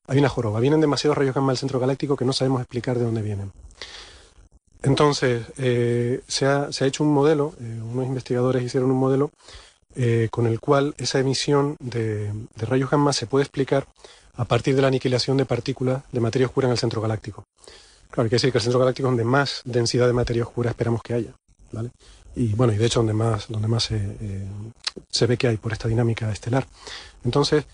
hay 0.08 0.20
una 0.20 0.30
joroba. 0.30 0.60
Vienen 0.60 0.82
demasiados 0.82 1.18
rayos 1.18 1.34
gamma 1.34 1.52
del 1.52 1.58
centro 1.58 1.80
galáctico 1.80 2.16
que 2.16 2.26
no 2.26 2.34
sabemos 2.34 2.62
explicar 2.62 2.98
de 2.98 3.06
dónde 3.06 3.22
vienen. 3.22 3.52
Entonces, 4.84 5.46
eh, 5.58 6.22
se, 6.28 6.46
ha, 6.46 6.72
se, 6.72 6.84
ha, 6.84 6.88
hecho 6.88 7.04
un 7.04 7.14
modelo, 7.14 7.54
eh, 7.60 7.80
unos 7.84 8.08
investigadores 8.08 8.64
hicieron 8.64 8.90
un 8.92 8.98
modelo 8.98 9.32
eh, 9.96 10.30
con 10.32 10.48
el 10.48 10.60
cual 10.60 10.96
esa 10.98 11.20
emisión 11.20 11.76
de, 11.80 12.32
de, 12.56 12.66
rayos 12.66 12.90
gamma 12.90 13.14
se 13.14 13.28
puede 13.28 13.44
explicar 13.44 13.86
a 14.36 14.46
partir 14.46 14.76
de 14.76 14.82
la 14.82 14.88
aniquilación 14.88 15.38
de 15.38 15.46
partículas 15.46 16.04
de 16.12 16.20
materia 16.20 16.48
oscura 16.48 16.68
en 16.68 16.72
el 16.72 16.78
centro 16.78 17.02
galáctico. 17.02 17.44
Claro, 18.10 18.24
hay 18.24 18.30
que 18.30 18.36
decir 18.36 18.52
que 18.52 18.58
el 18.58 18.64
centro 18.64 18.80
galáctico 18.80 19.08
es 19.08 19.12
donde 19.12 19.24
más 19.24 19.62
densidad 19.66 20.08
de 20.08 20.14
materia 20.14 20.44
oscura 20.44 20.72
esperamos 20.72 21.02
que 21.02 21.14
haya, 21.14 21.34
¿vale? 21.72 21.92
Y 22.36 22.54
bueno, 22.54 22.74
y 22.74 22.78
de 22.78 22.86
hecho 22.86 23.00
donde 23.00 23.14
más, 23.14 23.48
donde 23.50 23.68
más 23.68 23.84
se, 23.84 23.98
eh, 23.98 24.48
se 25.10 25.28
ve 25.28 25.38
que 25.38 25.48
hay 25.48 25.58
por 25.58 25.74
esta 25.74 25.88
dinámica 25.88 26.32
estelar. 26.32 26.66
Entonces, 27.24 27.66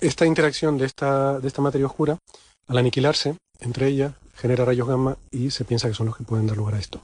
esta 0.00 0.26
interacción 0.26 0.78
de 0.78 0.86
esta, 0.86 1.40
de 1.40 1.48
esta 1.48 1.62
materia 1.62 1.86
oscura, 1.86 2.18
al 2.68 2.78
aniquilarse 2.78 3.36
entre 3.60 3.88
ellas, 3.88 4.12
genera 4.34 4.64
rayos 4.64 4.88
gamma 4.88 5.16
y 5.30 5.50
se 5.50 5.64
piensa 5.64 5.88
que 5.88 5.94
son 5.94 6.06
los 6.06 6.16
que 6.16 6.24
pueden 6.24 6.46
dar 6.46 6.56
lugar 6.56 6.74
a 6.74 6.78
esto. 6.78 7.00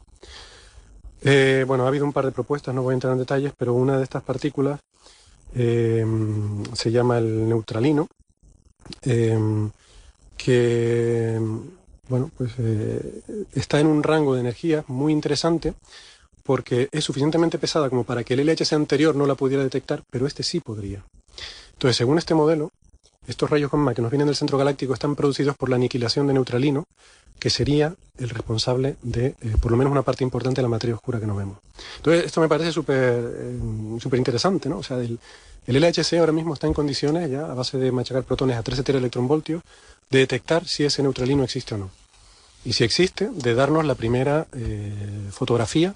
Eh, 1.23 1.65
bueno, 1.67 1.85
ha 1.85 1.88
habido 1.88 2.04
un 2.04 2.13
par 2.13 2.25
de 2.25 2.33
propuestas, 2.33 2.75
no 2.75 2.83
voy 2.83 2.92
a 2.92 2.94
entrar 2.94 3.13
en 3.13 3.19
detalles, 3.19 3.52
pero 3.57 3.75
una 3.75 3.98
de 3.98 4.04
estas 4.04 4.23
partículas 4.23 4.81
eh, 5.54 6.04
se 6.73 6.90
llama 6.90 7.19
el 7.19 7.48
neutralino, 7.48 8.09
eh, 9.02 9.38
que 10.37 11.38
bueno, 12.09 12.31
pues, 12.37 12.52
está 13.52 13.79
en 13.79 13.87
un 13.87 14.02
rango 14.02 14.35
de 14.35 14.40
energía 14.40 14.85
muy 14.88 15.13
interesante 15.13 15.75
porque 16.42 16.88
es 16.90 17.04
suficientemente 17.04 17.59
pesada 17.59 17.90
como 17.90 18.04
para 18.04 18.25
que 18.25 18.35
el 18.35 18.44
LHC 18.44 18.73
anterior 18.73 19.15
no 19.15 19.27
la 19.27 19.35
pudiera 19.35 19.63
detectar, 19.63 20.02
pero 20.11 20.27
este 20.27 20.42
sí 20.42 20.61
podría. 20.61 21.04
Entonces, 21.75 21.96
según 21.96 22.19
este 22.19 22.35
modelo, 22.35 22.73
estos 23.27 23.48
rayos 23.48 23.71
gamma 23.71 23.94
que 23.94 24.02
nos 24.02 24.11
vienen 24.11 24.27
del 24.27 24.37
centro 24.37 24.59
galáctico 24.59 24.94
están 24.94 25.15
producidos 25.15 25.57
por 25.57 25.69
la 25.69 25.77
aniquilación 25.77 26.27
de 26.27 26.33
neutralino, 26.33 26.87
que 27.41 27.51
sería 27.51 27.95
el 28.19 28.29
responsable 28.29 28.97
de 29.03 29.35
eh, 29.41 29.57
por 29.61 29.73
lo 29.73 29.77
menos 29.77 29.91
una 29.91 30.03
parte 30.03 30.23
importante 30.23 30.61
de 30.61 30.63
la 30.63 30.69
materia 30.69 30.95
oscura 30.95 31.19
que 31.19 31.27
nos 31.27 31.37
vemos. 31.37 31.59
Entonces, 31.97 32.27
esto 32.27 32.41
me 32.41 32.49
parece 32.49 32.71
súper 32.71 32.95
eh, 32.99 34.17
interesante, 34.17 34.69
¿no? 34.69 34.79
O 34.79 34.83
sea, 34.83 34.99
el, 34.99 35.19
LHC 35.67 36.15
ahora 36.19 36.33
mismo 36.33 36.55
está 36.55 36.67
en 36.67 36.75
condiciones, 36.75 37.31
ya 37.31 37.51
a 37.51 37.55
base 37.55 37.79
de 37.79 37.93
machacar 37.93 38.25
protones 38.25 38.57
a 38.57 38.63
13 38.63 38.93
electronvoltios, 38.93 39.63
de 40.11 40.19
detectar 40.19 40.67
si 40.67 40.85
ese 40.85 41.03
neutralino 41.03 41.45
existe 41.45 41.75
o 41.75 41.79
no. 41.79 41.91
Y 42.65 42.73
si 42.73 42.85
existe, 42.85 43.31
de 43.33 43.55
darnos 43.55 43.85
la 43.85 43.95
primera 43.95 44.47
eh, 44.53 45.29
fotografía 45.31 45.95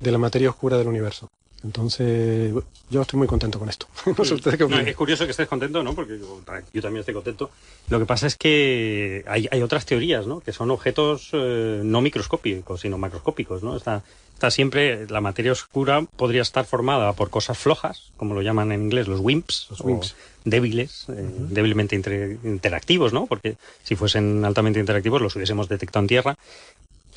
de 0.00 0.10
la 0.10 0.18
materia 0.18 0.50
oscura 0.50 0.76
del 0.76 0.88
universo. 0.88 1.30
Entonces, 1.64 2.52
yo 2.90 3.02
estoy 3.02 3.18
muy 3.18 3.26
contento 3.26 3.58
con 3.58 3.68
esto. 3.68 3.86
no 4.18 4.24
sé 4.24 4.34
ustedes 4.34 4.56
qué 4.58 4.64
No, 4.64 4.66
opinan. 4.66 4.88
es 4.88 4.94
curioso 4.96 5.24
que 5.24 5.30
estés 5.30 5.48
contento, 5.48 5.82
¿no? 5.82 5.94
Porque 5.94 6.18
yo, 6.18 6.40
también 6.82 7.00
estoy 7.00 7.14
contento. 7.14 7.50
Lo 7.88 7.98
que 7.98 8.04
pasa 8.06 8.26
es 8.26 8.36
que 8.36 9.24
hay, 9.26 9.48
hay 9.50 9.62
otras 9.62 9.86
teorías, 9.86 10.26
¿no? 10.26 10.40
Que 10.40 10.52
son 10.52 10.70
objetos 10.70 11.30
eh, 11.32 11.80
no 11.82 12.00
microscópicos, 12.02 12.80
sino 12.82 12.98
macroscópicos, 12.98 13.62
¿no? 13.62 13.76
Está, 13.76 14.02
está 14.34 14.50
siempre, 14.50 15.08
la 15.08 15.22
materia 15.22 15.52
oscura 15.52 16.02
podría 16.16 16.42
estar 16.42 16.66
formada 16.66 17.12
por 17.14 17.30
cosas 17.30 17.56
flojas, 17.56 18.10
como 18.18 18.34
lo 18.34 18.42
llaman 18.42 18.70
en 18.70 18.82
inglés 18.82 19.08
los 19.08 19.20
WIMPs, 19.20 19.68
Los 19.70 19.80
WIMPs. 19.80 20.14
débiles, 20.44 21.06
eh, 21.08 21.26
débilmente 21.48 21.96
inter- 21.96 22.36
interactivos, 22.44 23.14
¿no? 23.14 23.24
Porque 23.26 23.56
si 23.82 23.96
fuesen 23.96 24.44
altamente 24.44 24.80
interactivos 24.80 25.22
los 25.22 25.34
hubiésemos 25.34 25.68
detectado 25.68 26.02
en 26.04 26.08
Tierra. 26.08 26.36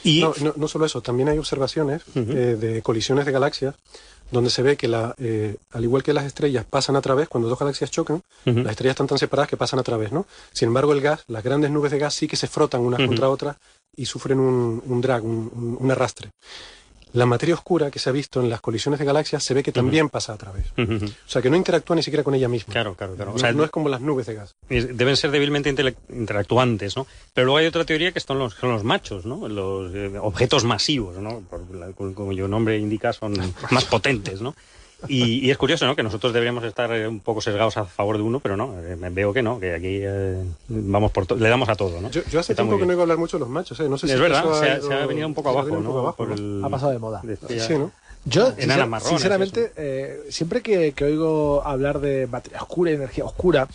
Y 0.03 0.21
No, 0.21 0.31
no, 0.41 0.53
no 0.55 0.67
solo 0.67 0.85
eso, 0.85 1.01
también 1.01 1.27
hay 1.27 1.37
observaciones 1.39 2.03
eh, 2.15 2.55
de 2.57 2.81
colisiones 2.83 3.25
de 3.25 3.31
galaxias 3.31 3.75
donde 4.31 4.49
se 4.49 4.61
ve 4.61 4.75
que, 4.77 4.87
la, 4.87 5.15
eh, 5.17 5.55
al 5.71 5.83
igual 5.83 6.03
que 6.03 6.13
las 6.13 6.25
estrellas 6.25 6.65
pasan 6.69 6.95
a 6.95 7.01
través, 7.01 7.27
cuando 7.29 7.47
dos 7.49 7.57
galaxias 7.59 7.89
chocan, 7.91 8.21
las 8.63 8.71
estrellas 8.71 8.91
están 8.93 9.07
tan 9.07 9.17
separadas 9.17 9.49
que 9.49 9.57
pasan 9.57 9.79
a 9.79 9.83
través, 9.83 10.11
¿no? 10.11 10.25
Sin 10.53 10.67
embargo, 10.67 10.91
el 10.93 11.01
gas, 11.01 11.23
las 11.27 11.43
grandes 11.43 11.71
nubes 11.71 11.91
de 11.91 11.99
gas 11.99 12.13
sí 12.13 12.27
que 12.27 12.35
se 12.35 12.47
frotan 12.47 12.81
unas 12.81 12.99
contra 13.07 13.29
otras 13.29 13.55
y 13.95 14.05
sufren 14.05 14.39
un, 14.39 14.81
un 14.85 15.01
drag, 15.01 15.23
un, 15.23 15.49
un- 15.53 15.77
un 15.79 15.91
arrastre. 15.91 16.29
La 17.13 17.25
materia 17.25 17.55
oscura 17.55 17.89
que 17.89 17.99
se 17.99 18.09
ha 18.09 18.11
visto 18.11 18.41
en 18.41 18.49
las 18.49 18.61
colisiones 18.61 18.99
de 18.99 19.05
galaxias 19.05 19.41
se 19.43 19.53
ve 19.53 19.63
que 19.63 19.71
también 19.71 20.09
pasa 20.09 20.33
a 20.33 20.37
través. 20.37 20.65
Ujú. 20.77 21.05
O 21.05 21.29
sea, 21.29 21.41
que 21.41 21.49
no 21.49 21.55
interactúa 21.55 21.95
ni 21.95 22.03
siquiera 22.03 22.23
con 22.23 22.35
ella 22.35 22.47
misma. 22.47 22.71
Claro, 22.73 22.95
claro, 22.95 23.15
claro. 23.15 23.31
O 23.31 23.33
No, 23.35 23.39
sea, 23.39 23.51
no 23.53 23.63
es 23.63 23.71
como 23.71 23.89
las 23.89 24.01
nubes 24.01 24.25
de 24.27 24.35
gas. 24.35 24.55
Deben 24.69 25.15
ser 25.17 25.31
débilmente 25.31 25.69
interactuantes, 26.09 26.95
¿no? 26.95 27.07
Pero 27.33 27.45
luego 27.45 27.57
hay 27.57 27.65
otra 27.65 27.85
teoría 27.85 28.11
que 28.11 28.19
son 28.19 28.39
los, 28.39 28.53
son 28.55 28.71
los 28.71 28.83
machos, 28.83 29.25
¿no? 29.25 29.47
Los 29.47 29.93
eh, 29.95 30.11
objetos 30.21 30.63
masivos, 30.63 31.17
¿no? 31.17 31.41
Por 31.49 31.73
la- 31.73 31.91
como 31.93 32.13
como 32.13 32.33
yo 32.33 32.47
nombre 32.47 32.77
indica, 32.77 33.13
son 33.13 33.33
más 33.71 33.85
potentes, 33.85 34.41
¿no? 34.41 34.53
Y, 35.07 35.45
y 35.45 35.51
es 35.51 35.57
curioso, 35.57 35.85
¿no? 35.85 35.95
Que 35.95 36.01
nosotros 36.03 36.33
deberíamos 36.33 36.63
estar 36.63 36.91
eh, 36.91 37.07
un 37.07 37.19
poco 37.19 37.39
sesgados 37.41 37.77
a 37.77 37.85
favor 37.85 38.17
de 38.17 38.23
uno, 38.23 38.39
pero 38.39 38.57
no, 38.57 38.73
eh, 38.81 38.95
me 38.95 39.09
veo 39.11 39.31
que 39.31 39.43
no, 39.43 39.59
que 39.59 39.75
aquí 39.75 39.99
eh, 40.01 40.43
vamos 40.69 41.11
por 41.11 41.39
le 41.39 41.49
damos 41.49 41.69
a 41.69 41.75
todo, 41.75 42.01
¿no? 42.01 42.09
Yo, 42.09 42.21
yo 42.31 42.39
hace 42.39 42.53
Está 42.53 42.63
tiempo 42.63 42.77
que 42.77 42.81
no 42.81 42.87
bien. 42.87 42.89
oigo 42.91 43.01
hablar 43.03 43.17
mucho 43.17 43.37
de 43.37 43.41
los 43.41 43.49
machos, 43.49 43.79
¿eh? 43.79 43.87
No 43.87 43.97
sé 43.97 44.07
si 44.07 44.13
Es 44.13 44.19
verdad, 44.19 44.39
eso 44.43 44.59
se 44.59 44.69
ha, 44.71 44.77
ido- 44.77 44.87
se 44.87 44.93
ha 44.95 45.05
venido 45.05 45.27
un 45.27 45.33
poco 45.35 45.49
abajo, 45.49 45.67
¿no? 45.69 45.81
poco 45.83 46.15
Por 46.15 46.27
abajo, 46.31 46.41
¿no? 46.41 46.57
el- 46.59 46.65
Ha 46.65 46.69
pasado 46.69 46.91
de 46.93 46.99
moda. 46.99 47.21
decía- 47.23 47.59
Sí, 47.67 47.73
¿no? 47.77 47.91
Yo, 48.25 48.51
sincer- 48.57 49.01
sinceramente, 49.03 49.71
eh, 49.77 50.19
siempre 50.29 50.61
que, 50.61 50.91
que 50.91 51.05
oigo 51.05 51.61
hablar 51.65 52.01
de 52.01 52.27
materia 52.27 52.59
oscura 52.61 52.91
y 52.91 52.95
energía 52.95 53.23
oscura, 53.23 53.67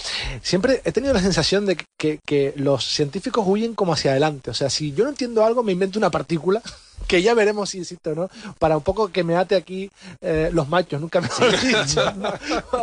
siempre 0.43 0.83
he 0.85 0.93
tenido 0.93 1.15
la 1.15 1.23
sensación 1.23 1.65
de 1.65 1.77
que, 1.77 1.85
que- 1.97 2.19
que 2.27 2.53
los 2.57 2.85
científicos 2.85 3.45
huyen 3.47 3.75
como 3.75 3.95
hacia 3.95 4.11
adelante. 4.11 4.51
O 4.51 4.55
sea, 4.55 4.69
si 4.69 4.93
yo 4.93 5.05
no 5.05 5.11
entiendo 5.11 5.43
algo, 5.45 5.63
me 5.63 5.73
invento 5.73 5.99
una 5.99 6.11
partícula, 6.11 6.61
que 7.07 7.23
ya 7.23 7.35
veremos 7.35 7.71
si 7.71 7.81
existe 7.81 8.11
o 8.11 8.15
no, 8.15 8.31
para 8.59 8.77
un 8.77 8.83
poco 8.83 9.09
que 9.13 9.25
me 9.25 9.37
ate 9.37 9.55
aquí 9.57 9.91
eh, 10.21 10.51
los 10.53 10.69
machos, 10.69 11.01
nunca 11.01 11.21
me 11.21 11.29
lo 11.29 11.47
he 11.53 11.59
dicho, 11.85 12.13
¿no? 12.13 12.33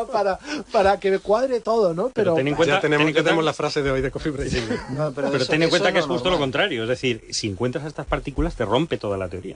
para, 0.11 0.39
para 0.71 0.99
que 0.99 1.11
me 1.11 1.19
cuadre 1.19 1.59
todo, 1.61 1.93
¿no? 1.93 2.09
Pero 2.09 2.13
Pero, 2.13 2.35
ten 2.35 2.47
en 2.47 2.55
cuenta- 2.55 2.75
ya 2.75 2.81
tenemos, 2.81 3.01
ten 3.03 3.07
en 3.09 3.13
ya 3.13 3.17
cuenta- 3.17 3.29
tenemos 3.29 3.45
la 3.45 3.53
frase 3.53 3.81
de 3.81 3.91
hoy 3.91 4.01
de 4.01 4.11
Coffee 4.11 4.31
Break. 4.31 4.89
No, 4.91 5.11
Pero 5.11 5.27
eso- 5.35 5.45
ten 5.47 5.63
en 5.63 5.69
cuenta 5.69 5.91
que 5.91 5.99
es 5.99 6.05
justo 6.05 6.29
lo 6.29 6.37
contrario. 6.37 6.83
Es 6.83 6.89
decir, 6.89 7.23
si 7.31 7.47
encuentras 7.47 7.85
estas 7.85 8.05
partículas, 8.05 8.55
te 8.55 8.65
rompe 8.65 8.97
toda 8.97 9.17
la 9.17 9.27
teoría. 9.29 9.55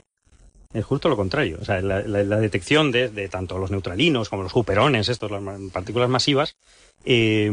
Es 0.72 0.84
justo 0.84 1.08
lo 1.08 1.16
contrario. 1.16 1.58
O 1.60 1.64
sea, 1.64 1.80
la, 1.80 2.00
la- 2.02 2.24
la 2.24 2.36
detección 2.38 2.90
de, 2.90 3.08
de 3.08 3.28
tanto 3.28 3.58
los 3.58 3.70
neutralinos 3.70 4.28
como 4.28 4.42
los 4.42 4.50
juperones, 4.52 5.08
estos, 5.08 5.30
las 5.30 5.40
partículas 5.72 6.08
masivas, 6.08 6.56
eh, 7.04 7.50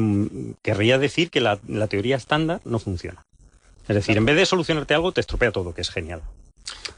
querría 0.63 0.97
decir 0.97 1.29
que 1.29 1.39
la, 1.41 1.59
la 1.67 1.87
teoría 1.87 2.15
estándar 2.15 2.61
no 2.65 2.79
funciona. 2.79 3.23
Es 3.87 3.95
decir, 3.95 4.17
en 4.17 4.25
vez 4.25 4.35
de 4.37 4.45
solucionarte 4.45 4.93
algo, 4.93 5.11
te 5.11 5.21
estropea 5.21 5.51
todo, 5.51 5.73
que 5.73 5.81
es 5.81 5.89
genial. 5.89 6.21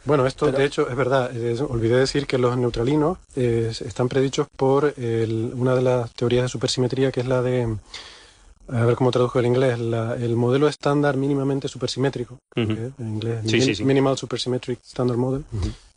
Bueno, 0.06 0.26
esto 0.28 0.48
Pero- 0.48 0.58
de 0.58 0.66
hecho 0.66 0.90
es 0.90 0.96
verdad. 0.96 1.32
Olvidé 1.70 1.98
decir 1.98 2.28
que 2.28 2.38
los 2.38 2.58
neutralinos 2.58 3.18
eh, 3.36 3.72
están 3.86 4.10
predichos 4.10 4.48
por 4.56 4.94
el- 4.98 5.52
una 5.56 5.76
de 5.76 5.82
las 5.82 6.12
teorías 6.14 6.44
de 6.44 6.50
supersimetría 6.50 7.12
que 7.12 7.22
es 7.22 7.28
la 7.28 7.42
de, 7.42 7.78
a 8.68 8.86
ver 8.86 8.96
cómo 8.96 9.12
tradujo 9.12 9.40
el 9.40 9.46
inglés, 9.46 9.80
la- 9.80 10.16
el 10.16 10.36
modelo 10.36 10.68
estándar 10.68 11.16
mínimamente 11.18 11.68
supersimétrico, 11.68 12.38
es 12.56 12.70
en 12.70 12.94
inglés, 13.00 13.40
Sí, 13.46 13.62
sí, 13.62 13.76
sí. 13.76 13.84
Minimal 13.86 14.18
Supersymmetric 14.18 14.80
Standard 14.84 15.18
Model, 15.18 15.44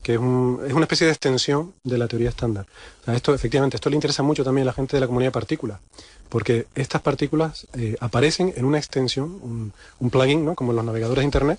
que 0.03 0.15
es, 0.15 0.19
un- 0.21 0.61
es 0.67 0.73
una 0.73 0.83
especie 0.85 1.07
de 1.07 1.13
extensión 1.13 1.73
de 1.83 1.99
la 1.99 2.07
teoría 2.07 2.29
estándar. 2.29 2.67
O 3.03 3.05
sea, 3.07 3.15
esto, 3.15 3.35
efectivamente, 3.35 3.77
esto 3.77 3.91
le 3.91 3.97
interesa 3.97 4.23
mucho 4.23 4.45
también 4.45 4.63
a 4.67 4.67
la 4.67 4.73
gente 4.73 4.97
de 4.97 5.01
la 5.01 5.07
comunidad 5.07 5.29
de 5.29 5.35
partículas, 5.35 5.81
porque 6.29 6.67
estas 6.75 7.03
partículas 7.03 7.67
eh, 7.75 7.97
aparecen 8.01 8.53
en 8.57 8.65
una 8.65 8.79
extensión, 8.79 9.39
un, 9.43 9.73
un 10.01 10.11
plugin, 10.11 10.45
¿no? 10.45 10.55
como 10.55 10.71
en 10.73 10.77
los 10.77 10.85
navegadores 10.85 11.23
de 11.23 11.25
Internet, 11.25 11.59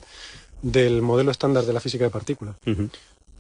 del 0.62 1.02
modelo 1.02 1.32
estándar 1.32 1.64
de 1.66 1.74
la 1.74 1.80
física 1.80 2.04
de 2.06 2.10
partículas. 2.10 2.56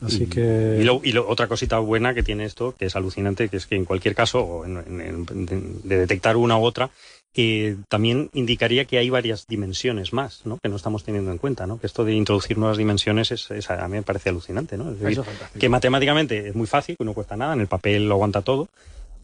Así 0.01 0.23
Y- 0.23 0.27
que... 0.27 0.77
Y, 0.79 0.83
lo- 0.83 1.01
y 1.03 1.11
lo- 1.11 1.27
otra 1.27 1.47
cosita 1.47 1.79
buena 1.79 2.13
que 2.13 2.21
tiene 2.21 2.45
esto, 2.45 2.75
que 2.77 2.85
es 2.85 2.95
alucinante, 2.95 3.49
que 3.49 3.57
es 3.57 3.65
que 3.65 3.75
en 3.75 3.85
cualquier 3.85 4.13
caso, 4.13 4.41
o 4.41 4.65
en- 4.65 4.77
en- 4.77 5.25
en- 5.49 5.81
de 5.83 5.97
detectar 5.97 6.37
una 6.37 6.55
u 6.57 6.63
otra, 6.63 6.91
eh, 7.35 7.75
también 7.89 8.29
indicaría 8.33 8.85
que 8.85 8.97
hay 8.99 9.09
varias 9.09 9.45
dimensiones 9.47 10.13
más, 10.13 10.45
¿no? 10.45 10.59
Que 10.61 10.69
no 10.69 10.75
estamos 10.75 11.03
teniendo 11.03 11.31
en 11.31 11.37
cuenta, 11.39 11.65
¿no? 11.67 11.79
Que 11.79 11.87
esto 11.87 12.05
de 12.05 12.13
introducir 12.13 12.57
nuevas 12.59 12.77
dimensiones 12.77 13.31
es, 13.31 13.49
es- 13.51 13.69
a 13.71 13.87
mí 13.87 13.95
me 13.97 14.03
parece 14.03 14.29
alucinante, 14.29 14.77
¿no? 14.77 14.85
Es 14.91 14.99
decir, 14.99 15.07
Eso 15.13 15.21
es 15.21 15.27
fantástico. 15.27 15.59
que 15.59 15.69
matemáticamente 15.69 16.49
es 16.49 16.55
muy 16.55 16.67
fácil, 16.67 16.95
que 16.97 17.03
no 17.05 17.13
cuesta 17.13 17.35
nada, 17.35 17.53
en 17.53 17.61
el 17.61 17.67
papel 17.67 18.07
lo 18.07 18.15
aguanta 18.15 18.43
todo, 18.43 18.69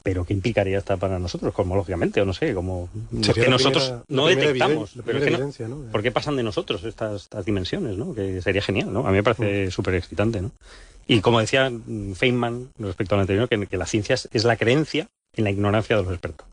pero 0.03 0.25
¿qué 0.25 0.33
implicaría 0.33 0.77
esta 0.77 0.97
para 0.97 1.17
nosotros, 1.17 1.53
cosmológicamente, 1.53 2.19
o 2.21 2.25
no 2.25 2.33
sé, 2.33 2.53
como 2.53 2.89
Sería 3.21 3.45
que 3.45 3.49
nosotros 3.49 3.83
primera- 3.85 4.03
no 4.09 4.27
detectamos? 4.27 4.91
pero 5.05 5.19
es 5.19 5.55
que 5.55 5.67
no-. 5.67 5.91
¿Por 5.91 6.03
qué 6.03 6.11
pasan 6.11 6.35
de 6.35 6.43
nosotros 6.43 6.83
estas, 6.83 7.23
estas 7.23 7.45
dimensiones, 7.45 7.97
no? 7.97 8.13
Que 8.13 8.41
sería 8.41 8.61
genial, 8.61 8.91
¿no? 8.91 9.07
A 9.07 9.11
mí 9.11 9.13
me 9.17 9.23
parece 9.23 9.71
súper 9.71 9.95
excitante, 9.95 10.41
¿no? 10.41 10.51
Y 11.07 11.21
como 11.21 11.39
decía 11.39 11.69
mm, 11.69 12.13
Feynman 12.13 12.69
respecto 12.77 13.15
al 13.15 13.21
anterior, 13.21 13.47
que, 13.49 13.65
que 13.65 13.77
la 13.77 13.85
ciencia 13.85 14.15
es 14.15 14.43
la 14.43 14.57
creencia 14.57 15.07
en 15.35 15.45
la 15.45 15.51
ignorancia 15.51 15.95
de 15.97 16.03
los 16.03 16.11
expertos. 16.11 16.45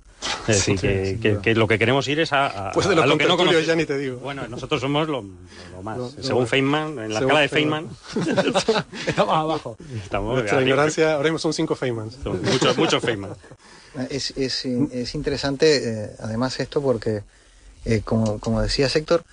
Es 0.47 0.67
decir, 0.67 0.79
Sí, 0.79 1.39
que, 1.43 1.55
lo 1.55 1.67
que 1.67 1.79
queremos 1.79 2.07
ir 2.09 2.21
es 2.21 2.33
a, 2.33 2.69
a- 2.69 2.73
Pues 2.73 2.87
de 2.89 2.93
a 2.95 2.97
los 2.97 3.07
lo 3.09 3.19
que 3.19 3.27
no 3.27 3.37
conocemos. 3.37 3.67
ya 3.67 3.75
ni 3.75 3.85
te 3.87 3.97
digo. 3.97 4.19
Bueno, 4.19 4.47
nosotros 4.49 4.81
somos 4.81 5.09
lo, 5.09 5.23
lo 5.73 5.83
más. 5.83 5.97
Lo- 5.99 6.11
lo 6.17 6.23
Según. 6.23 6.47
Feynman, 6.47 6.99
en 6.99 7.15
la 7.15 7.21
Según 7.21 7.23
escala 7.23 7.41
de 7.41 7.49
Feynman. 7.49 7.89
Estamos 9.07 9.35
abajo. 9.35 9.77
estamos 10.03 10.35
Nuestra 10.35 10.59
arriba. 10.59 10.71
ignorancia, 10.71 11.13
ahora 11.15 11.25
mismo 11.25 11.39
son 11.39 11.53
cinco 11.55 11.75
Feynmans. 11.75 12.17
Son 12.23 12.41
Muchos, 12.43 12.77
muchos 12.77 13.03
Feynman. 13.03 13.31
Es, 14.11 14.33
es, 14.37 14.65
es 14.67 15.15
interesante, 15.15 16.05
eh, 16.05 16.11
además, 16.21 16.61
esto 16.61 16.81
porque, 16.83 17.23
eh, 17.85 18.03
como, 18.05 18.39
como 18.39 18.61
decía 18.63 18.89
Héctor, 18.93 19.25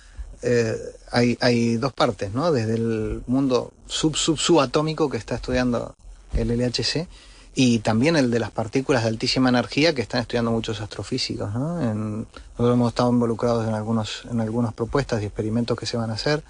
eh, 0.42 0.74
hay, 1.12 1.36
hay 1.40 1.76
dos 1.76 1.92
partes, 1.92 2.32
¿no? 2.32 2.50
Desde 2.50 2.74
el 2.74 3.22
mundo 3.26 3.72
sub, 3.86 4.16
sub, 4.16 4.38
subatómico 4.38 5.08
que 5.10 5.16
está 5.16 5.34
estudiando 5.36 5.94
el 6.34 6.48
LHC 6.48 7.06
y 7.54 7.80
también 7.80 8.16
el 8.16 8.30
de 8.30 8.38
las 8.38 8.50
partículas 8.50 9.02
de 9.02 9.08
altísima 9.08 9.48
energía 9.48 9.94
que 9.94 10.02
están 10.02 10.20
estudiando 10.20 10.50
muchos 10.50 10.80
astrofísicos, 10.80 11.52
¿no? 11.54 11.80
Nosotros 11.94 12.74
hemos 12.74 12.88
estado 12.88 13.10
involucrados 13.10 13.66
en, 13.66 13.74
algunos, 13.74 14.22
en 14.30 14.40
algunas 14.40 14.72
propuestas 14.74 15.22
y 15.22 15.26
experimentos 15.26 15.76
que 15.78 15.86
se 15.86 15.96
van 15.96 16.10
a 16.10 16.14
hacer, 16.14 16.42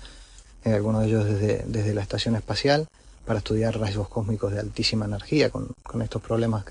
eh, 0.65 0.75
algunos 0.75 1.03
de 1.03 1.09
ellos 1.09 1.25
desde, 1.25 1.65
desde 1.67 1.95
la 1.95 2.03
estación 2.03 2.37
espacial, 2.37 2.89
para 3.25 3.39
estudiar 3.39 3.79
rayos 3.79 4.09
cósmicos 4.09 4.53
de 4.53 4.61
altísima 4.61 5.05
energía 5.05 5.51
con, 5.51 5.69
con 5.83 6.01
estos 6.01 6.23
problemas 6.23 6.65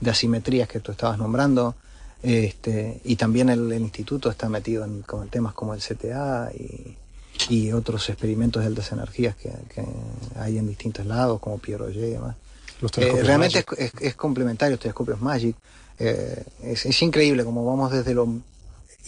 de 0.00 0.10
asimetrías 0.10 0.66
que 0.68 0.80
tú 0.80 0.92
estabas 0.92 1.18
nombrando. 1.18 1.74
Este, 2.22 3.00
y 3.04 3.16
también 3.16 3.50
el, 3.50 3.72
instituto 3.74 4.30
está 4.30 4.48
metido 4.48 4.84
en 4.84 5.02
con 5.02 5.28
temas 5.28 5.52
como 5.52 5.74
el 5.74 5.80
CTA 5.80 6.50
y, 6.54 6.96
y 7.48 7.72
otros 7.72 8.08
experimentos 8.08 8.62
de 8.62 8.68
altas 8.68 8.92
energías 8.92 9.36
que, 9.36 9.52
hay 10.38 10.58
en 10.58 10.66
distintos 10.66 11.06
lados, 11.06 11.40
como 11.40 11.58
Pierre 11.58 11.92
y 11.92 11.98
demás. 11.98 12.36
Los 12.80 12.96
Eh, 12.98 13.22
realmente 13.22 13.58
es, 13.60 13.66
es- 13.78 13.92
es 14.00 14.14
complementario, 14.16 14.72
los 14.72 14.80
telescopios 14.80 15.20
Magic. 15.20 15.56
Eh, 15.98 16.44
es, 16.62 16.84
es 16.86 17.02
increíble 17.02 17.44
como 17.44 17.64
vamos 17.64 17.90
desde 17.90 18.12
lo 18.14 18.28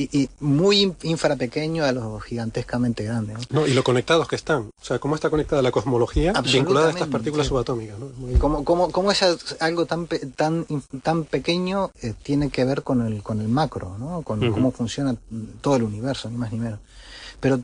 y, 0.00 0.22
y 0.22 0.28
muy 0.38 0.82
in- 0.82 0.96
infrapequeño 1.02 1.84
a 1.84 1.90
lo 1.90 2.20
gigantescamente 2.20 3.02
grande. 3.02 3.34
¿no? 3.34 3.40
No, 3.50 3.66
y 3.66 3.74
lo 3.74 3.82
conectados 3.82 4.28
que 4.28 4.36
están. 4.36 4.70
O 4.80 4.84
sea, 4.84 5.00
cómo 5.00 5.16
está 5.16 5.28
conectada 5.28 5.60
la 5.60 5.72
cosmología 5.72 6.32
vinculada 6.52 6.86
a 6.86 6.90
estas 6.90 7.08
partículas 7.08 7.46
sí. 7.46 7.48
subatómicas. 7.48 7.98
¿no? 7.98 8.06
Muy- 8.16 8.34
¿Cómo, 8.36 8.64
cómo, 8.64 8.92
cómo 8.92 9.10
es 9.10 9.24
algo 9.58 9.86
tan, 9.86 10.06
tan, 10.36 10.64
tan 11.02 11.24
pequeño 11.24 11.90
eh, 12.00 12.14
tiene 12.22 12.48
que 12.48 12.64
ver 12.64 12.84
con 12.84 13.04
el, 13.04 13.24
con 13.24 13.40
el 13.40 13.48
macro, 13.48 13.96
¿no? 13.98 14.22
con 14.22 14.50
cómo 14.52 14.70
funciona 14.70 15.16
todo 15.60 15.74
el 15.76 15.82
universo, 15.82 16.30
ni 16.30 16.36
más 16.36 16.52
ni 16.52 16.60
menos? 16.60 16.78
Pero 17.40 17.60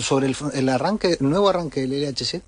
sobre 0.00 0.26
el, 0.26 0.36
el 0.54 0.68
arranque, 0.68 1.16
el 1.20 1.28
nuevo 1.30 1.48
arranque 1.48 1.86
del 1.86 1.92
LHC, 2.12 2.42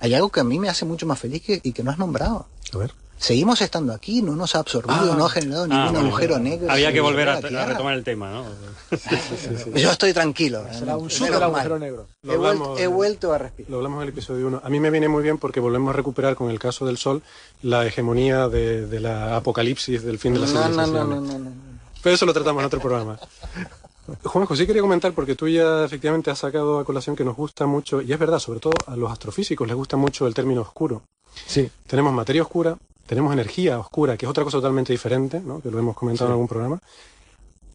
hay 0.00 0.14
algo 0.14 0.30
que 0.30 0.40
a 0.40 0.44
mí 0.44 0.58
me 0.58 0.68
hace 0.68 0.84
mucho 0.84 1.06
más 1.06 1.18
feliz 1.18 1.42
que, 1.42 1.60
y 1.62 1.72
que 1.72 1.82
no 1.82 1.90
has 1.90 1.98
nombrado. 1.98 2.46
A 2.72 2.78
ver. 2.78 2.92
seguimos 3.18 3.60
estando 3.60 3.92
aquí, 3.92 4.22
no 4.22 4.34
nos 4.34 4.54
ha 4.54 4.60
absorbido, 4.60 5.12
Ah. 5.12 5.14
no 5.16 5.26
ha 5.26 5.28
generado 5.30 5.66
ningún 5.66 5.82
Ah, 5.82 5.90
bueno, 5.90 6.08
agujero 6.08 6.34
bueno. 6.36 6.48
negro. 6.48 6.70
Había 6.72 6.90
que 6.92 7.00
volver 7.02 7.28
a, 7.28 7.40
retomar 7.40 7.92
el 7.94 8.02
tema, 8.02 8.30
¿no? 8.30 8.44
Yo 9.78 9.90
estoy 9.90 10.12
tranquilo. 10.14 10.64
Será 10.72 10.96
un 10.96 11.10
super 11.10 11.32
mal. 11.32 11.42
agujero 11.44 11.78
negro. 11.78 12.06
He, 12.22 12.36
vuel- 12.38 12.78
he 12.78 12.86
vuelto 12.86 13.32
a 13.34 13.38
respirar. 13.38 13.70
Lo 13.70 13.76
hablamos 13.76 13.98
en 13.98 14.02
el 14.04 14.08
episodio 14.08 14.46
1. 14.46 14.62
A 14.64 14.68
mí 14.70 14.80
me 14.80 14.90
viene 14.90 15.08
muy 15.08 15.22
bien 15.22 15.36
porque 15.36 15.60
volvemos 15.60 15.92
a 15.92 15.96
recuperar 15.96 16.34
con 16.34 16.50
el 16.50 16.58
caso 16.58 16.86
del 16.86 16.96
Sol 16.96 17.22
la 17.62 17.84
hegemonía 17.86 18.48
de, 18.48 18.86
de 18.86 19.00
la 19.00 19.36
apocalipsis 19.36 20.02
del 20.02 20.18
fin 20.18 20.32
de 20.34 20.40
la 20.40 20.46
No, 20.46 20.52
no, 20.54 20.60
civilización. 20.62 21.08
no, 21.10 21.14
no, 21.16 21.20
no, 21.20 21.38
no. 21.38 21.50
Pero 22.02 22.14
eso 22.14 22.24
lo 22.24 22.32
tratamos 22.32 22.60
en 22.62 22.66
otro 22.66 22.80
programa. 22.80 23.18
Juanjo, 24.22 24.56
sí 24.56 24.66
quería 24.66 24.82
comentar 24.82 25.12
porque 25.12 25.34
tú 25.34 25.48
ya 25.48 25.84
efectivamente 25.84 26.30
has 26.30 26.38
sacado 26.38 26.78
a 26.78 26.84
colación 26.84 27.16
que 27.16 27.24
nos 27.24 27.36
gusta 27.36 27.66
mucho, 27.66 28.00
y 28.02 28.12
es 28.12 28.18
verdad, 28.18 28.38
sobre 28.38 28.60
todo 28.60 28.74
a 28.86 28.96
los 28.96 29.10
astrofísicos 29.10 29.66
les 29.66 29.76
gusta 29.76 29.96
mucho 29.96 30.26
el 30.26 30.34
término 30.34 30.62
oscuro. 30.62 31.02
Sí. 31.46 31.70
Tenemos 31.86 32.12
materia 32.12 32.42
oscura, 32.42 32.76
tenemos 33.06 33.32
energía 33.32 33.78
oscura, 33.78 34.16
que 34.16 34.26
es 34.26 34.30
otra 34.30 34.44
cosa 34.44 34.58
totalmente 34.58 34.92
diferente, 34.92 35.40
¿no? 35.40 35.60
que 35.60 35.70
lo 35.70 35.78
hemos 35.78 35.96
comentado 35.96 36.28
en 36.28 36.32
algún 36.32 36.48
programa. 36.48 36.80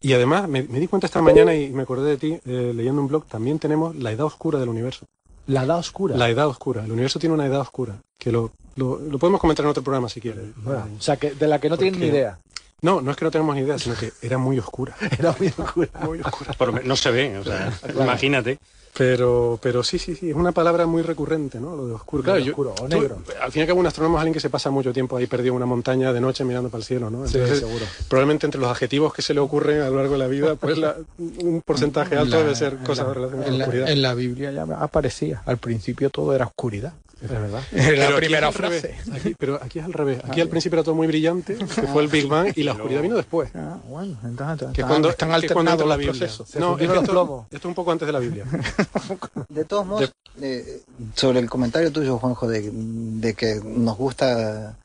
Y 0.00 0.12
además 0.12 0.48
me, 0.48 0.62
me 0.62 0.78
di 0.78 0.86
cuenta 0.86 1.06
esta 1.06 1.22
mañana 1.22 1.54
y 1.54 1.70
me 1.70 1.82
acordé 1.82 2.10
de 2.10 2.16
ti 2.16 2.38
eh, 2.46 2.72
leyendo 2.74 3.00
un 3.00 3.08
blog, 3.08 3.26
también 3.26 3.58
tenemos 3.58 3.96
la 3.96 4.12
edad 4.12 4.26
oscura 4.26 4.58
del 4.58 4.68
universo. 4.68 5.06
La 5.46 5.64
edad 5.64 5.78
oscura. 5.78 6.16
La 6.16 6.28
edad 6.28 6.48
oscura. 6.48 6.84
El 6.84 6.92
universo 6.92 7.18
tiene 7.18 7.34
una 7.34 7.46
edad 7.46 7.60
oscura, 7.60 7.96
que 8.18 8.32
lo, 8.32 8.50
lo, 8.76 8.98
lo 8.98 9.18
podemos 9.18 9.40
comentar 9.40 9.64
en 9.64 9.70
otro 9.70 9.82
programa 9.82 10.08
si 10.08 10.20
quieres. 10.20 10.44
Bueno, 10.56 10.86
o 10.98 11.02
sea, 11.02 11.16
que 11.16 11.32
de 11.32 11.46
la 11.46 11.60
que 11.60 11.68
no 11.68 11.78
tienen 11.78 12.00
ni 12.00 12.06
idea. 12.06 12.38
No, 12.82 13.00
no 13.00 13.10
es 13.10 13.16
que 13.16 13.24
no 13.24 13.30
tenemos 13.30 13.54
ni 13.54 13.62
idea, 13.62 13.78
sino 13.78 13.94
que 13.96 14.12
era 14.22 14.38
muy 14.38 14.58
oscura. 14.58 14.94
Era 15.18 15.34
muy 15.38 15.48
oscura. 15.48 15.88
Muy 16.04 16.20
oscura. 16.20 16.52
Por- 16.52 16.84
no 16.84 16.96
se 16.96 17.10
ve, 17.10 17.38
o 17.38 17.44
sea, 17.44 17.72
imagínate. 17.98 18.58
Pero, 18.98 19.58
pero 19.62 19.82
sí, 19.82 19.98
sí, 19.98 20.14
sí, 20.14 20.30
es 20.30 20.34
una 20.36 20.52
palabra 20.52 20.86
muy 20.86 21.02
recurrente, 21.02 21.60
¿no? 21.60 21.76
Lo 21.76 21.86
de 21.86 21.92
oscuro. 21.92 22.22
Claro, 22.22 22.38
yo- 22.38 22.52
oscuro 22.52 22.70
o 22.80 22.88
tú- 22.88 22.98
negro. 22.98 23.18
al 23.42 23.52
fin 23.52 23.60
y 23.60 23.62
al 23.62 23.66
cabo, 23.68 23.80
un 23.80 23.86
astrónomo 23.86 24.16
es 24.16 24.20
alguien 24.20 24.32
que 24.32 24.40
se 24.40 24.48
pasa 24.48 24.70
mucho 24.70 24.90
tiempo 24.90 25.18
ahí 25.18 25.26
perdido 25.26 25.52
en 25.52 25.56
una 25.56 25.66
montaña 25.66 26.14
de 26.14 26.20
noche 26.22 26.44
mirando 26.44 26.70
para 26.70 26.78
el 26.80 26.84
cielo, 26.86 27.10
¿no? 27.10 27.26
Sí, 27.28 27.34
Entonces, 27.36 27.58
seguro. 27.58 27.84
Probablemente 28.08 28.46
entre 28.46 28.58
los 28.58 28.70
adjetivos 28.70 29.12
que 29.12 29.20
se 29.20 29.34
le 29.34 29.40
ocurren 29.40 29.82
a 29.82 29.90
lo 29.90 29.96
largo 29.96 30.12
de 30.14 30.18
la 30.18 30.26
vida, 30.28 30.54
pues 30.54 30.78
la- 30.78 30.96
un 31.18 31.60
porcentaje 31.62 32.16
alto 32.16 32.36
La- 32.36 32.42
debe 32.42 32.54
ser 32.54 32.76
cosas 32.78 33.06
la- 33.08 33.12
relacionadas 33.14 33.50
con 33.50 33.58
la, 33.58 33.64
oscuridad. 33.66 33.90
en 33.90 34.02
la 34.02 34.14
Biblia 34.14 34.52
ya 34.52 34.62
aparecía. 34.62 35.42
Al 35.44 35.58
principio 35.58 36.08
todo 36.08 36.34
era 36.34 36.46
oscuridad. 36.46 36.94
Es 37.20 37.30
verdad. 37.30 37.62
Pero 37.70 37.96
la 37.96 38.08
aquí 38.08 38.16
primera 38.16 38.52
frase. 38.52 38.94
Aquí- 39.12 39.34
pero 39.38 39.58
aquí 39.62 39.78
es 39.78 39.84
al 39.86 39.94
revés. 39.94 40.20
Aquí 40.28 40.40
al 40.42 40.48
principio 40.48 40.76
era 40.78 40.84
todo 40.84 40.94
muy 40.94 41.06
brillante, 41.06 41.56
que 41.56 41.66
fue 41.66 42.02
el 42.02 42.08
Big 42.08 42.26
Bang, 42.26 42.52
y 42.54 42.62
la 42.62 42.72
oscuridad 42.72 43.00
vino 43.00 43.16
después. 43.16 43.50
Ah, 43.54 43.78
bueno, 43.88 44.18
entonces 44.22 44.68
Que 44.74 44.82
cuando, 44.82 45.08
están 45.08 45.30
que 45.40 45.46
es 45.46 45.52
cuando 45.52 45.72
alternados 45.72 45.86
los 45.88 45.98
Biblia. 45.98 46.12
procesos. 46.12 46.54
No, 46.56 46.72
es 46.78 46.88
que 46.90 46.94
esto, 46.98 47.46
es 47.50 47.64
un 47.64 47.74
poco 47.74 47.90
antes 47.92 48.06
de 48.06 48.12
la 48.12 48.18
Biblia. 48.18 48.44
De 49.48 49.64
todos 49.64 49.86
modos, 49.86 50.12
eh, 50.42 50.82
sobre 51.14 51.38
el 51.40 51.48
comentario 51.48 51.90
tuyo, 51.90 52.18
Juanjo, 52.18 52.46
de, 52.48 52.70
de 52.70 53.32
que 53.34 53.60
nos 53.64 53.96
gusta 53.96 54.76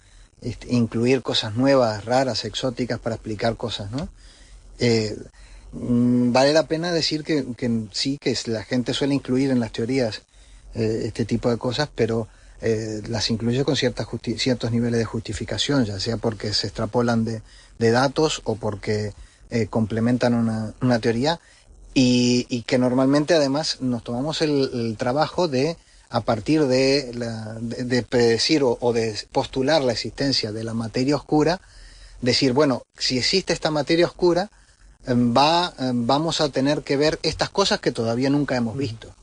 este, 0.41 0.73
incluir 0.73 1.21
cosas 1.23 1.55
nuevas, 1.55 2.05
raras, 2.05 2.45
exóticas 2.45 2.97
para 2.99 3.15
explicar 3.15 3.57
cosas, 3.57 3.91
¿no? 3.91 4.07
Eh, 4.79 5.17
mm, 5.73 6.31
vale 6.31 6.53
la 6.53 6.63
pena 6.67 6.93
decir 6.93 7.23
que, 7.25 7.45
que 7.57 7.87
sí, 7.91 8.17
que 8.21 8.35
la 8.45 8.63
gente 8.63 8.93
suele 8.93 9.13
incluir 9.15 9.51
en 9.51 9.59
las 9.59 9.73
teorías 9.73 10.21
eh, 10.75 11.03
este 11.05 11.25
tipo 11.25 11.49
de 11.49 11.57
cosas, 11.57 11.89
pero 11.93 12.27
eh, 12.61 13.01
las 13.07 13.29
incluye 13.29 13.63
con 13.65 13.75
ciertas 13.75 14.05
justi- 14.07 14.37
ciertos 14.37 14.71
niveles 14.71 14.99
de 14.99 15.05
justificación, 15.05 15.85
ya 15.85 15.99
sea 15.99 16.17
porque 16.17 16.53
se 16.53 16.67
extrapolan 16.67 17.25
de, 17.25 17.41
de 17.79 17.91
datos 17.91 18.41
o 18.43 18.55
porque 18.55 19.13
eh, 19.49 19.67
complementan 19.67 20.33
una, 20.33 20.73
una 20.81 20.99
teoría 20.99 21.39
y, 21.93 22.45
y 22.49 22.61
que 22.61 22.77
normalmente 22.77 23.33
además 23.33 23.77
nos 23.81 24.03
tomamos 24.03 24.41
el, 24.41 24.69
el 24.73 24.95
trabajo 24.97 25.47
de 25.47 25.77
a 26.09 26.21
partir 26.21 26.65
de, 26.67 27.11
la, 27.15 27.55
de, 27.59 27.83
de 27.85 28.03
predecir 28.03 28.63
o, 28.63 28.77
o 28.79 28.93
de 28.93 29.17
postular 29.31 29.81
la 29.81 29.93
existencia 29.93 30.51
de 30.51 30.63
la 30.63 30.73
materia 30.73 31.15
oscura, 31.15 31.59
decir, 32.21 32.53
bueno, 32.53 32.83
si 32.97 33.17
existe 33.17 33.53
esta 33.53 33.71
materia 33.71 34.05
oscura, 34.05 34.49
em, 35.07 35.33
va, 35.35 35.73
em, 35.79 36.05
vamos 36.05 36.39
a 36.41 36.49
tener 36.49 36.83
que 36.83 36.97
ver 36.97 37.17
estas 37.23 37.49
cosas 37.49 37.79
que 37.79 37.91
todavía 37.91 38.29
nunca 38.29 38.55
hemos 38.55 38.77
visto. 38.77 39.15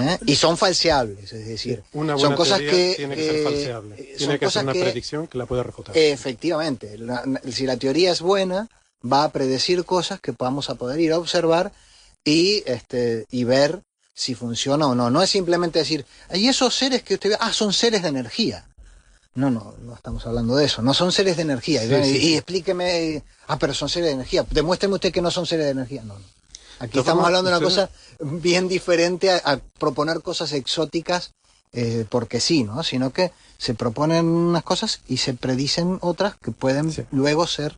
¿Eh? 0.00 0.18
Y 0.26 0.34
son 0.36 0.56
falseables, 0.56 1.32
es 1.32 1.46
decir, 1.46 1.82
Una 1.92 2.14
buena 2.14 2.28
son 2.28 2.36
cosas 2.36 2.58
que... 2.60 2.94
tiene 2.96 3.14
que 3.16 3.22
ser 3.26 3.36
eh, 3.36 3.42
falseable. 3.44 3.96
Tiene 3.96 4.18
son 4.18 4.38
que 4.38 4.44
cosas 4.46 4.62
una 4.64 4.72
que- 4.72 4.80
predicción 4.82 5.26
que 5.26 5.38
la 5.38 5.46
pueda 5.46 5.62
refutar. 5.62 5.96
Efectivamente, 5.96 6.98
la- 6.98 7.24
si 7.50 7.66
la 7.66 7.76
teoría 7.76 8.10
es 8.12 8.20
buena, 8.20 8.68
va 9.04 9.24
a 9.24 9.32
predecir 9.32 9.84
cosas 9.84 10.20
que 10.20 10.32
vamos 10.38 10.70
a 10.70 10.74
poder 10.76 10.98
ir 11.00 11.12
a 11.12 11.18
observar 11.18 11.72
y, 12.24 12.62
este, 12.66 13.26
y 13.30 13.44
ver 13.44 13.80
si 14.14 14.34
funciona 14.34 14.86
o 14.86 14.94
no. 14.94 15.10
No 15.10 15.22
es 15.22 15.30
simplemente 15.30 15.78
decir, 15.80 16.06
y 16.32 16.48
esos 16.48 16.74
seres 16.74 17.02
que 17.02 17.14
usted 17.14 17.30
ve, 17.30 17.36
ah, 17.40 17.52
son 17.52 17.72
seres 17.72 18.02
de 18.02 18.08
energía. 18.08 18.66
No, 19.34 19.50
no, 19.50 19.74
no 19.82 19.94
estamos 19.94 20.24
hablando 20.26 20.54
de 20.56 20.64
eso. 20.66 20.80
No 20.80 20.94
son 20.94 21.10
seres 21.10 21.36
de 21.36 21.42
energía. 21.42 21.84
y, 21.84 21.92
y- 22.08 22.16
y 22.28 22.34
explíqueme, 22.36 23.22
ah, 23.48 23.58
pero 23.58 23.74
son 23.74 23.88
seres 23.88 24.06
de 24.08 24.14
energía. 24.14 24.46
Demuéstreme 24.48 24.94
usted 24.94 25.12
que 25.12 25.20
no 25.20 25.30
son 25.30 25.44
seres 25.44 25.64
de 25.66 25.72
energía. 25.72 26.02
No, 26.04 26.14
no. 26.18 26.24
Aquí 26.78 26.98
estamos 26.98 27.24
hablando 27.24 27.50
de 27.50 27.56
una 27.56 27.64
cosa 27.64 27.90
bien 28.20 28.68
diferente 28.68 29.30
a, 29.30 29.36
a 29.44 29.58
proponer 29.78 30.20
cosas 30.22 30.52
exóticas 30.52 31.32
eh, 31.72 32.04
porque 32.08 32.40
sí, 32.40 32.62
¿no? 32.64 32.82
Sino 32.82 33.12
que 33.12 33.32
se 33.58 33.74
proponen 33.74 34.26
unas 34.26 34.62
cosas 34.62 35.00
y 35.08 35.16
se 35.18 35.34
predicen 35.34 35.98
otras 36.02 36.36
que 36.36 36.50
pueden 36.52 36.92
Sí. 36.92 37.02
luego 37.10 37.46
ser 37.46 37.76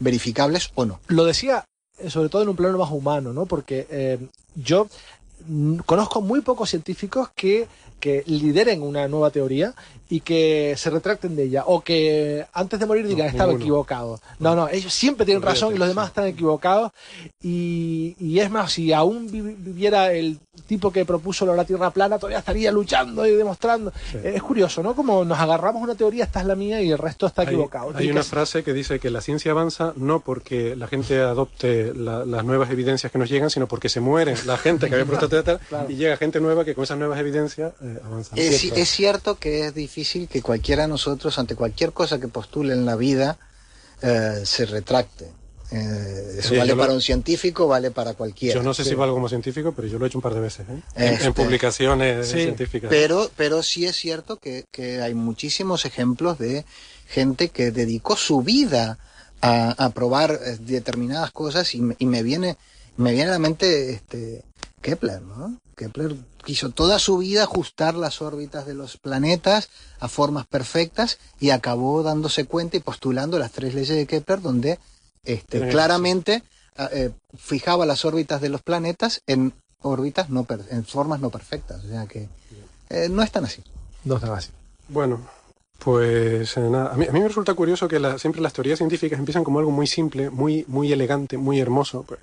verificables 0.00 0.70
o 0.74 0.86
no. 0.86 1.00
Lo 1.08 1.24
decía 1.24 1.64
eh, 1.98 2.10
sobre 2.10 2.28
todo 2.28 2.42
en 2.42 2.48
un 2.48 2.56
plano 2.56 2.78
más 2.78 2.90
humano, 2.90 3.32
¿no? 3.32 3.46
Porque 3.46 3.86
eh, 3.90 4.18
yo 4.54 4.88
conozco 5.84 6.20
muy 6.20 6.40
pocos 6.40 6.70
científicos 6.70 7.30
que, 7.34 7.66
que 8.00 8.22
lideren 8.26 8.82
una 8.82 9.08
nueva 9.08 9.30
teoría 9.30 9.74
y 10.08 10.20
que 10.20 10.74
se 10.76 10.90
retracten 10.90 11.34
de 11.34 11.44
ella 11.44 11.64
o 11.66 11.80
que 11.80 12.46
antes 12.52 12.78
de 12.78 12.86
morir 12.86 13.06
digan 13.06 13.26
No, 13.26 13.30
estaba 13.32 13.52
equivocado. 13.52 14.20
No, 14.38 14.54
no, 14.54 14.68
ellos 14.68 14.92
siempre 14.92 15.24
tienen 15.26 15.42
Olvídate, 15.42 15.60
razón 15.60 15.74
y 15.74 15.78
los 15.78 15.86
sí. 15.86 15.90
demás 15.90 16.08
están 16.08 16.26
equivocados 16.26 16.92
y, 17.42 18.14
y 18.18 18.38
es 18.38 18.50
más, 18.50 18.72
si 18.72 18.92
aún 18.92 19.30
vi- 19.30 19.40
viviera 19.40 20.12
el 20.12 20.38
tipo 20.66 20.90
que 20.92 21.04
propuso 21.04 21.46
lo 21.46 21.52
de 21.52 21.58
la 21.58 21.64
Tierra 21.64 21.90
plana, 21.90 22.18
todavía 22.18 22.38
estaría 22.40 22.70
luchando 22.72 23.26
y 23.26 23.32
demostrando. 23.36 23.92
Sí. 24.10 24.18
Eh, 24.18 24.32
Es 24.36 24.42
curioso, 24.42 24.82
¿no? 24.82 24.94
Como 24.94 25.24
nos 25.24 25.38
agarramos 25.38 25.82
una 25.82 25.94
teoría, 25.94 26.24
esta 26.24 26.40
es 26.40 26.46
la 26.46 26.54
mía 26.54 26.82
y 26.82 26.90
el 26.90 26.98
resto 26.98 27.26
está 27.26 27.44
equivocado. 27.44 27.92
Hay, 27.94 28.10
una 28.10 28.20
que- 28.22 28.26
frase 28.26 28.62
que 28.64 28.72
dice 28.72 28.98
que 29.00 29.10
la 29.10 29.20
ciencia 29.20 29.52
avanza 29.52 29.92
no 29.96 30.20
porque 30.20 30.76
la 30.76 30.86
gente 30.88 31.20
adopte 31.20 31.94
la- 31.94 32.24
las 32.24 32.44
nuevas 32.44 32.70
evidencias 32.70 33.10
que 33.12 33.18
nos 33.18 33.28
llegan, 33.30 33.50
sino 33.50 33.66
porque 33.68 33.88
se 33.88 34.00
muere 34.00 34.34
la 34.44 34.56
gente 34.58 34.88
que 34.88 34.94
había 34.96 35.06
Claro. 35.68 35.90
y 35.90 35.94
llega 35.96 36.16
gente 36.16 36.40
nueva 36.40 36.64
que 36.64 36.74
con 36.74 36.84
esas 36.84 36.98
nuevas 36.98 37.18
evidencias 37.18 37.72
eh, 37.82 37.98
avanza. 38.04 38.34
Es, 38.36 38.64
es 38.64 38.88
cierto 38.88 39.36
que 39.38 39.66
es 39.66 39.74
difícil 39.74 40.28
que 40.28 40.42
cualquiera 40.42 40.82
de 40.82 40.88
nosotros, 40.88 41.38
ante 41.38 41.54
cualquier 41.54 41.92
cosa 41.92 42.18
que 42.20 42.28
postule 42.28 42.72
en 42.72 42.84
la 42.84 42.96
vida, 42.96 43.38
eh, 44.02 44.40
se 44.44 44.66
retracte. 44.66 45.30
Eh, 45.70 46.36
eso 46.38 46.50
Sí, 46.50 46.56
vale 46.56 46.74
lo- 46.74 46.78
para 46.80 46.92
un 46.92 47.00
científico, 47.00 47.66
vale 47.66 47.90
para 47.90 48.14
cualquiera. 48.14 48.54
Yo 48.54 48.62
no 48.62 48.72
sé 48.72 48.84
si 48.84 48.94
valgo 48.94 49.14
como 49.14 49.28
científico, 49.28 49.72
pero 49.74 49.88
yo 49.88 49.98
lo 49.98 50.04
he 50.04 50.08
hecho 50.08 50.18
un 50.18 50.22
par 50.22 50.34
de 50.34 50.40
veces, 50.40 50.66
¿eh? 50.68 50.80
En- 50.94 51.06
en, 51.08 51.12
Este, 51.14 51.32
publicaciones 51.32 52.26
sí, 52.28 52.42
científicas. 52.42 52.88
Pero, 52.88 53.30
pero 53.36 53.62
sí 53.62 53.84
es 53.86 53.96
cierto 53.96 54.36
que, 54.36 54.64
que 54.70 55.00
hay 55.02 55.14
muchísimos 55.14 55.84
ejemplos 55.84 56.38
de 56.38 56.64
gente 57.08 57.48
que 57.48 57.72
dedicó 57.72 58.16
su 58.16 58.42
vida 58.42 58.98
a, 59.40 59.70
a 59.84 59.90
probar 59.90 60.32
eh, 60.44 60.56
determinadas 60.60 61.30
cosas 61.32 61.74
y, 61.74 61.80
me- 61.80 61.96
y 61.98 62.06
me 62.06 62.22
viene 62.22 62.56
me 62.96 63.12
viene 63.12 63.28
a 63.28 63.32
la 63.34 63.38
mente 63.38 63.92
este 63.92 64.42
Kepler, 64.80 65.20
¿no? 65.20 65.58
Kepler 65.76 66.14
quiso 66.44 66.70
toda 66.70 66.98
su 66.98 67.18
vida 67.18 67.42
ajustar 67.42 67.94
las 67.94 68.22
órbitas 68.22 68.64
de 68.66 68.72
los 68.72 68.96
planetas 68.96 69.68
a 70.00 70.08
formas 70.08 70.46
perfectas 70.46 71.18
y 71.38 71.50
acabó 71.50 72.02
dándose 72.02 72.44
cuenta 72.46 72.76
y 72.78 72.80
postulando 72.80 73.38
las 73.38 73.52
tres 73.52 73.74
leyes 73.74 73.94
de 73.96 74.06
Kepler 74.06 74.40
donde 74.40 74.78
este, 75.26 75.58
claramente 75.70 76.42
ah, 76.76 76.88
eh, 76.92 77.10
fijaba 77.36 77.86
las 77.86 78.04
órbitas 78.04 78.40
de 78.40 78.48
los 78.48 78.62
planetas 78.62 79.22
en 79.26 79.52
órbitas 79.82 80.30
no 80.30 80.44
per- 80.44 80.64
en 80.70 80.84
formas 80.84 81.20
no 81.20 81.30
perfectas, 81.30 81.84
o 81.84 81.88
sea 81.88 82.06
que 82.06 82.28
eh, 82.90 83.08
no 83.10 83.22
están 83.22 83.44
así. 83.44 83.62
No 84.04 84.16
están 84.16 84.32
así. 84.32 84.50
Bueno, 84.88 85.20
pues 85.78 86.56
eh, 86.56 86.60
nada, 86.60 86.92
a 86.92 86.96
mí, 86.96 87.06
a 87.08 87.12
mí 87.12 87.20
me 87.20 87.28
resulta 87.28 87.54
curioso 87.54 87.86
que 87.86 87.98
la- 88.00 88.18
siempre 88.18 88.40
las 88.40 88.52
teorías 88.52 88.78
científicas 88.78 89.18
empiezan 89.18 89.44
como 89.44 89.58
algo 89.58 89.70
muy 89.70 89.86
simple, 89.86 90.30
muy, 90.30 90.64
muy 90.68 90.92
elegante, 90.92 91.36
muy 91.36 91.60
hermoso. 91.60 92.02
Pues, 92.02 92.20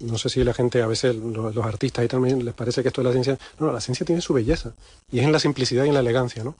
no 0.00 0.16
sé 0.16 0.28
si 0.30 0.42
la 0.44 0.54
gente, 0.54 0.80
a 0.80 0.86
veces 0.86 1.14
lo- 1.16 1.50
los, 1.50 1.66
artistas 1.66 2.04
y 2.04 2.08
también 2.08 2.44
les 2.44 2.54
parece 2.54 2.82
que 2.82 2.88
esto 2.88 3.02
de 3.02 3.08
la 3.08 3.12
ciencia... 3.12 3.38
No, 3.58 3.66
no, 3.66 3.72
la 3.72 3.80
ciencia 3.80 4.06
tiene 4.06 4.22
su 4.22 4.32
belleza 4.32 4.72
y 5.12 5.18
es 5.18 5.24
en 5.24 5.32
la 5.32 5.38
simplicidad 5.40 5.84
y 5.84 5.88
en 5.88 5.94
la 5.94 6.00
elegancia, 6.00 6.42
¿no? 6.44 6.54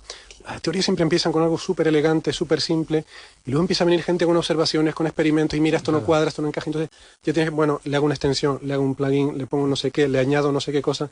Las 0.44 0.60
teorías 0.60 0.84
siempre 0.84 1.02
empiezan 1.04 1.32
con 1.32 1.42
algo 1.42 1.56
súper 1.56 1.88
elegante, 1.88 2.32
súper 2.32 2.60
simple 2.60 3.04
y 3.46 3.50
luego 3.50 3.62
empieza 3.62 3.84
a 3.84 3.86
venir 3.86 4.02
gente 4.02 4.26
con 4.26 4.36
observaciones, 4.36 4.94
con 4.94 5.06
experimentos 5.06 5.56
y 5.56 5.60
mira, 5.60 5.76
esto 5.78 5.92
no 5.92 6.02
cuadra, 6.02 6.28
esto 6.28 6.42
no 6.42 6.48
encaja, 6.48 6.66
entonces 6.68 6.90
ya 7.22 7.32
tienes 7.32 7.52
bueno, 7.52 7.80
le 7.84 7.96
hago 7.96 8.06
una 8.06 8.14
extensión, 8.14 8.58
le 8.62 8.74
hago 8.74 8.82
un 8.82 8.94
plugin, 8.94 9.38
le 9.38 9.46
pongo 9.46 9.66
no 9.66 9.76
sé 9.76 9.90
qué, 9.90 10.08
le 10.08 10.18
añado 10.18 10.52
no 10.52 10.60
sé 10.60 10.72
qué 10.72 10.82
cosa 10.82 11.10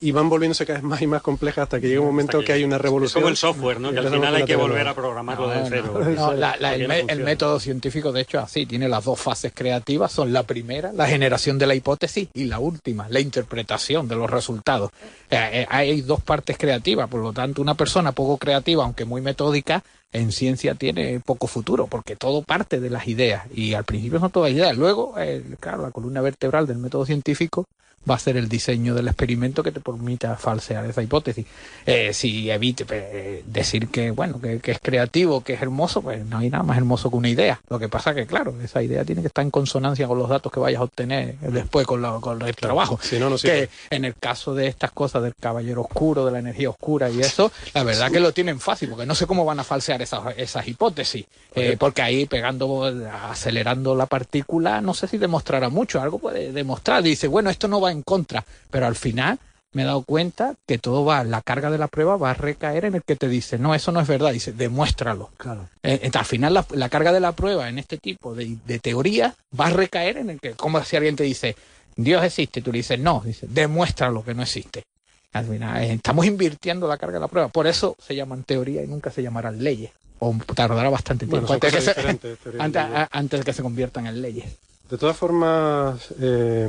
y 0.00 0.12
van 0.12 0.28
volviéndose 0.28 0.64
cada 0.66 0.78
vez 0.78 0.84
más 0.88 1.02
y 1.02 1.06
más 1.06 1.22
complejas 1.22 1.64
hasta 1.64 1.80
que 1.80 1.88
llega 1.88 2.00
un 2.00 2.06
momento 2.06 2.38
Hasta 2.38 2.46
que 2.46 2.52
hay 2.52 2.64
una 2.64 2.76
Es 2.76 2.82
revolución. 2.82 3.22
como 3.22 3.28
el 3.30 3.36
software, 3.36 3.80
¿no? 3.80 3.90
Que 3.92 3.98
al 3.98 4.08
final 4.10 4.34
hay 4.34 4.44
que 4.44 4.56
volver 4.56 4.86
a 4.88 4.94
programarlo 4.94 5.46
No, 5.46 5.52
de 5.52 5.60
no, 5.60 5.66
cero. 5.68 6.00
No, 6.16 6.32
la- 6.34 6.56
la- 6.58 6.74
el, 6.74 6.82
no 6.82 6.88
me- 6.88 6.94
el 6.96 7.00
funciona. 7.02 7.24
método 7.24 7.60
científico, 7.60 8.12
de 8.12 8.20
hecho, 8.22 8.38
así, 8.40 8.66
tiene 8.66 8.88
las 8.88 9.04
dos 9.04 9.20
fases 9.20 9.52
creativas. 9.54 10.12
Son 10.12 10.32
la 10.32 10.42
primera, 10.44 10.92
la 10.92 11.06
generación 11.06 11.58
de 11.58 11.66
la 11.66 11.74
hipótesis, 11.74 12.28
y 12.34 12.44
la 12.44 12.58
última, 12.58 13.06
la 13.08 13.20
interpretación 13.20 14.08
de 14.08 14.16
los 14.16 14.30
resultados. 14.30 14.90
Eh, 15.30 15.36
eh, 15.52 15.66
hay 15.68 16.00
dos 16.02 16.22
partes 16.22 16.56
creativas, 16.58 17.08
por 17.08 17.20
lo 17.20 17.32
tanto, 17.32 17.60
una 17.62 17.74
persona 17.74 18.12
poco 18.12 18.36
creativa, 18.38 18.84
aunque 18.84 19.04
muy 19.04 19.20
metódica, 19.20 19.82
en 20.12 20.32
ciencia 20.32 20.74
tiene 20.74 21.20
poco 21.20 21.46
futuro, 21.46 21.86
porque 21.86 22.16
todo 22.16 22.42
parte 22.42 22.80
de 22.80 22.90
las 22.90 23.08
ideas, 23.08 23.46
y 23.54 23.74
al 23.74 23.84
principio 23.84 24.20
son 24.20 24.30
todas 24.30 24.52
ideas. 24.52 24.76
Luego, 24.76 25.14
eh, 25.18 25.42
claro, 25.60 25.82
la 25.82 25.90
columna 25.90 26.20
vertebral 26.20 26.66
del 26.66 26.78
método 26.78 27.04
científico 27.06 27.66
va 28.08 28.14
a 28.14 28.18
ser 28.18 28.36
el 28.36 28.48
diseño 28.48 28.94
del 28.94 29.08
experimento 29.08 29.62
que 29.62 29.72
te 29.72 29.80
permita 29.80 30.36
falsear 30.36 30.84
esa 30.86 31.02
hipótesis. 31.02 31.46
Eh, 31.84 32.12
si 32.12 32.50
evite 32.50 32.86
eh, 32.90 33.42
decir 33.46 33.88
que, 33.88 34.10
bueno, 34.10 34.40
que, 34.40 34.60
que, 34.60 34.72
es 34.72 34.78
creativo, 34.80 35.42
que 35.42 35.54
es 35.54 35.62
hermoso, 35.62 36.02
pues 36.02 36.24
no 36.24 36.38
hay 36.38 36.50
nada 36.50 36.64
más 36.64 36.76
hermoso 36.78 37.10
que 37.10 37.16
una 37.16 37.28
idea. 37.28 37.60
Lo 37.68 37.78
que 37.78 37.88
pasa 37.88 38.14
que, 38.14 38.26
claro, 38.26 38.54
esa 38.62 38.82
idea 38.82 39.04
tiene 39.04 39.20
que 39.20 39.28
estar 39.28 39.44
en 39.44 39.50
consonancia 39.50 40.06
con 40.06 40.18
los 40.18 40.28
datos 40.28 40.50
que 40.50 40.60
vayas 40.60 40.80
a 40.80 40.84
obtener 40.84 41.38
después 41.38 41.86
con, 41.86 42.00
la, 42.00 42.18
con 42.20 42.40
el 42.40 42.56
trabajo. 42.56 42.98
Si 43.02 43.18
no, 43.18 43.28
no 43.30 43.36
que 43.36 43.68
en 43.90 44.04
el 44.04 44.14
caso 44.14 44.54
de 44.54 44.66
estas 44.66 44.90
cosas 44.92 45.22
del 45.22 45.34
caballero 45.34 45.82
oscuro, 45.82 46.24
de 46.24 46.32
la 46.32 46.38
energía 46.38 46.70
oscura 46.70 47.10
y 47.10 47.20
eso, 47.20 47.52
la 47.74 47.84
verdad 47.84 48.10
que 48.10 48.20
lo 48.20 48.32
tienen 48.32 48.58
fácil, 48.60 48.90
porque 48.90 49.06
no 49.06 49.14
sé 49.14 49.26
cómo 49.26 49.44
van 49.44 49.60
a 49.60 49.64
falsear 49.64 49.97
esas, 50.02 50.36
esas 50.36 50.66
hipótesis. 50.68 51.26
Eh, 51.54 51.76
porque 51.78 52.02
ahí 52.02 52.26
pegando, 52.26 52.84
acelerando 53.28 53.94
la 53.94 54.06
partícula, 54.06 54.80
no 54.80 54.94
sé 54.94 55.08
si 55.08 55.18
demostrará 55.18 55.68
mucho, 55.68 56.00
algo 56.00 56.18
puede 56.18 56.52
demostrar. 56.52 57.02
Dice, 57.02 57.28
bueno, 57.28 57.50
esto 57.50 57.68
no 57.68 57.80
va 57.80 57.90
en 57.90 58.02
contra, 58.02 58.44
pero 58.70 58.86
al 58.86 58.96
final 58.96 59.38
me 59.72 59.82
he 59.82 59.84
dado 59.84 60.02
cuenta 60.02 60.54
que 60.66 60.78
todo 60.78 61.04
va, 61.04 61.24
la 61.24 61.42
carga 61.42 61.70
de 61.70 61.78
la 61.78 61.88
prueba 61.88 62.16
va 62.16 62.30
a 62.30 62.34
recaer 62.34 62.86
en 62.86 62.94
el 62.94 63.02
que 63.02 63.16
te 63.16 63.28
dice, 63.28 63.58
no, 63.58 63.74
eso 63.74 63.92
no 63.92 64.00
es 64.00 64.08
verdad, 64.08 64.32
dice, 64.32 64.52
demuéstralo. 64.52 65.30
Claro. 65.36 65.68
Eh, 65.82 66.10
al 66.12 66.24
final 66.24 66.54
la, 66.54 66.66
la, 66.70 66.88
carga 66.88 67.12
de 67.12 67.20
la 67.20 67.32
prueba 67.32 67.68
en 67.68 67.78
este 67.78 67.98
tipo 67.98 68.34
de, 68.34 68.56
de 68.66 68.78
teoría 68.78 69.34
va 69.58 69.66
a 69.66 69.70
recaer 69.70 70.16
en 70.16 70.30
el 70.30 70.40
que, 70.40 70.52
como 70.52 70.82
si 70.84 70.96
alguien 70.96 71.16
te 71.16 71.24
dice, 71.24 71.54
Dios 71.96 72.24
existe, 72.24 72.62
tú 72.62 72.72
le 72.72 72.78
dices, 72.78 72.98
no, 72.98 73.22
dice, 73.24 73.46
demuéstralo 73.48 74.24
que 74.24 74.34
no 74.34 74.42
existe. 74.42 74.84
Al 75.32 75.44
final, 75.46 75.82
eh, 75.82 75.92
estamos 75.92 76.24
invirtiendo 76.26 76.88
la 76.88 76.96
carga 76.96 77.14
de 77.14 77.20
la 77.20 77.28
prueba, 77.28 77.48
por 77.48 77.66
eso 77.66 77.96
se 77.98 78.14
llaman 78.14 78.44
teoría 78.44 78.82
y 78.82 78.86
nunca 78.86 79.10
se 79.10 79.22
llamarán 79.22 79.62
leyes. 79.62 79.90
O 80.20 80.34
tardará 80.54 80.90
bastante 80.90 81.26
tiempo 81.26 81.46
bueno, 81.46 81.54
antes, 81.54 81.72
que 81.72 81.80
se, 81.80 83.08
antes, 83.10 83.44
que 83.44 83.52
se 83.52 83.62
conviertan 83.62 84.06
en 84.06 84.20
leyes. 84.20 84.46
De 84.90 84.96
todas 84.96 85.16
formas, 85.16 86.14
eh, 86.18 86.66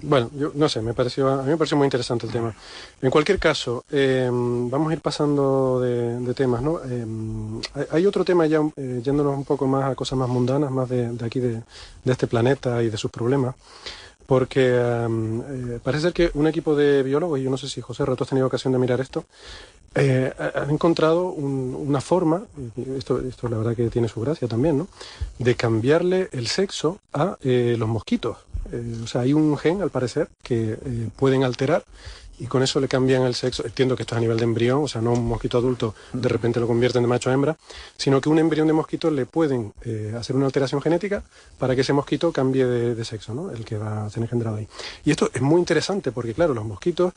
bueno, 0.00 0.30
yo 0.34 0.52
no 0.54 0.70
sé, 0.70 0.80
me 0.80 0.94
pareció, 0.94 1.28
a 1.28 1.42
mí 1.42 1.50
me 1.50 1.58
pareció 1.58 1.76
muy 1.76 1.84
interesante 1.84 2.26
el 2.26 2.32
tema. 2.32 2.54
En 3.02 3.10
cualquier 3.10 3.38
caso, 3.38 3.84
eh, 3.92 4.26
vamos 4.32 4.90
a 4.90 4.94
ir 4.94 5.02
pasando 5.02 5.78
de, 5.78 6.18
de 6.20 6.32
temas, 6.32 6.62
¿no? 6.62 6.80
Eh, 6.82 7.06
hay 7.90 8.06
otro 8.06 8.24
tema 8.24 8.46
ya, 8.46 8.60
yéndonos 8.74 9.36
un 9.36 9.44
poco 9.44 9.66
más 9.66 9.84
a 9.84 9.94
cosas 9.94 10.18
más 10.18 10.30
mundanas, 10.30 10.70
más 10.70 10.88
de, 10.88 11.12
de 11.12 11.26
aquí, 11.26 11.40
de, 11.40 11.62
de, 12.04 12.12
este 12.12 12.26
planeta 12.26 12.82
y 12.82 12.88
de 12.88 12.96
sus 12.96 13.10
problemas, 13.10 13.54
porque 14.26 14.72
um, 15.06 15.42
parece 15.82 16.02
ser 16.04 16.12
que 16.12 16.30
un 16.34 16.46
equipo 16.46 16.74
de 16.74 17.02
biólogos, 17.02 17.38
y 17.38 17.42
yo 17.42 17.50
no 17.50 17.56
sé 17.56 17.68
si 17.68 17.80
José 17.80 18.04
Rato 18.04 18.24
has 18.24 18.30
tenido 18.30 18.46
ocasión 18.46 18.72
de 18.72 18.78
mirar 18.78 19.00
esto, 19.00 19.24
eh, 19.94 20.32
han 20.54 20.70
encontrado 20.70 21.26
un, 21.26 21.74
una 21.74 22.00
forma, 22.00 22.42
esto, 22.96 23.20
esto 23.20 23.48
la 23.48 23.58
verdad 23.58 23.76
que 23.76 23.90
tiene 23.90 24.08
su 24.08 24.20
gracia 24.20 24.48
también, 24.48 24.78
¿no? 24.78 24.88
de 25.38 25.54
cambiarle 25.54 26.28
el 26.32 26.46
sexo 26.46 26.98
a 27.12 27.36
eh, 27.42 27.76
los 27.78 27.88
mosquitos. 27.88 28.38
Eh, 28.70 29.00
o 29.02 29.06
sea, 29.06 29.22
hay 29.22 29.32
un 29.32 29.56
gen, 29.58 29.82
al 29.82 29.90
parecer, 29.90 30.28
que 30.42 30.72
eh, 30.72 31.08
pueden 31.16 31.44
alterar 31.44 31.84
y 32.42 32.46
con 32.46 32.60
eso 32.60 32.80
le 32.80 32.88
cambian 32.88 33.22
el 33.22 33.36
sexo. 33.36 33.64
Entiendo 33.64 33.94
que 33.94 34.02
esto 34.02 34.16
es 34.16 34.18
a 34.18 34.20
nivel 34.20 34.36
de 34.36 34.42
embrión, 34.42 34.82
o 34.82 34.88
sea, 34.88 35.00
no 35.00 35.12
un 35.12 35.24
mosquito 35.24 35.58
adulto 35.58 35.94
de 36.12 36.28
repente 36.28 36.58
lo 36.58 36.66
convierten 36.66 37.00
de 37.02 37.06
macho 37.06 37.30
a 37.30 37.32
hembra, 37.32 37.56
sino 37.96 38.20
que 38.20 38.28
un 38.28 38.38
embrión 38.40 38.66
de 38.66 38.72
mosquito 38.72 39.12
le 39.12 39.26
pueden 39.26 39.72
eh, 39.84 40.12
hacer 40.18 40.34
una 40.34 40.46
alteración 40.46 40.82
genética 40.82 41.22
para 41.56 41.76
que 41.76 41.82
ese 41.82 41.92
mosquito 41.92 42.32
cambie 42.32 42.66
de, 42.66 43.04
sexo, 43.04 43.32
¿no? 43.32 43.52
El 43.52 43.64
que 43.64 43.78
va 43.78 44.06
a 44.06 44.10
ser 44.10 44.24
engendrado 44.24 44.56
ahí. 44.56 44.66
Y 45.04 45.12
esto 45.12 45.30
es 45.32 45.40
muy 45.40 45.60
interesante 45.60 46.10
porque, 46.10 46.34
claro, 46.34 46.52
los 46.52 46.64
mosquitos 46.64 47.12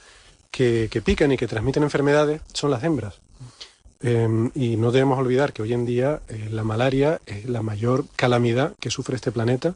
que, 0.51 1.01
pican 1.03 1.31
y 1.31 1.37
que 1.37 1.47
transmiten 1.47 1.81
enfermedades 1.81 2.41
son 2.53 2.69
las 2.69 2.83
hembras. 2.83 3.15
Eh, 4.01 4.27
y 4.53 4.77
no 4.77 4.91
debemos 4.91 5.17
olvidar 5.17 5.53
que 5.53 5.63
hoy 5.63 5.73
en 5.73 5.87
día 5.87 6.21
eh, 6.27 6.49
la 6.51 6.63
malaria 6.63 7.19
es 7.25 7.49
la 7.49 7.63
mayor 7.63 8.05
calamidad 8.15 8.73
que 8.79 8.91
sufre 8.91 9.15
este 9.15 9.31
planeta. 9.31 9.73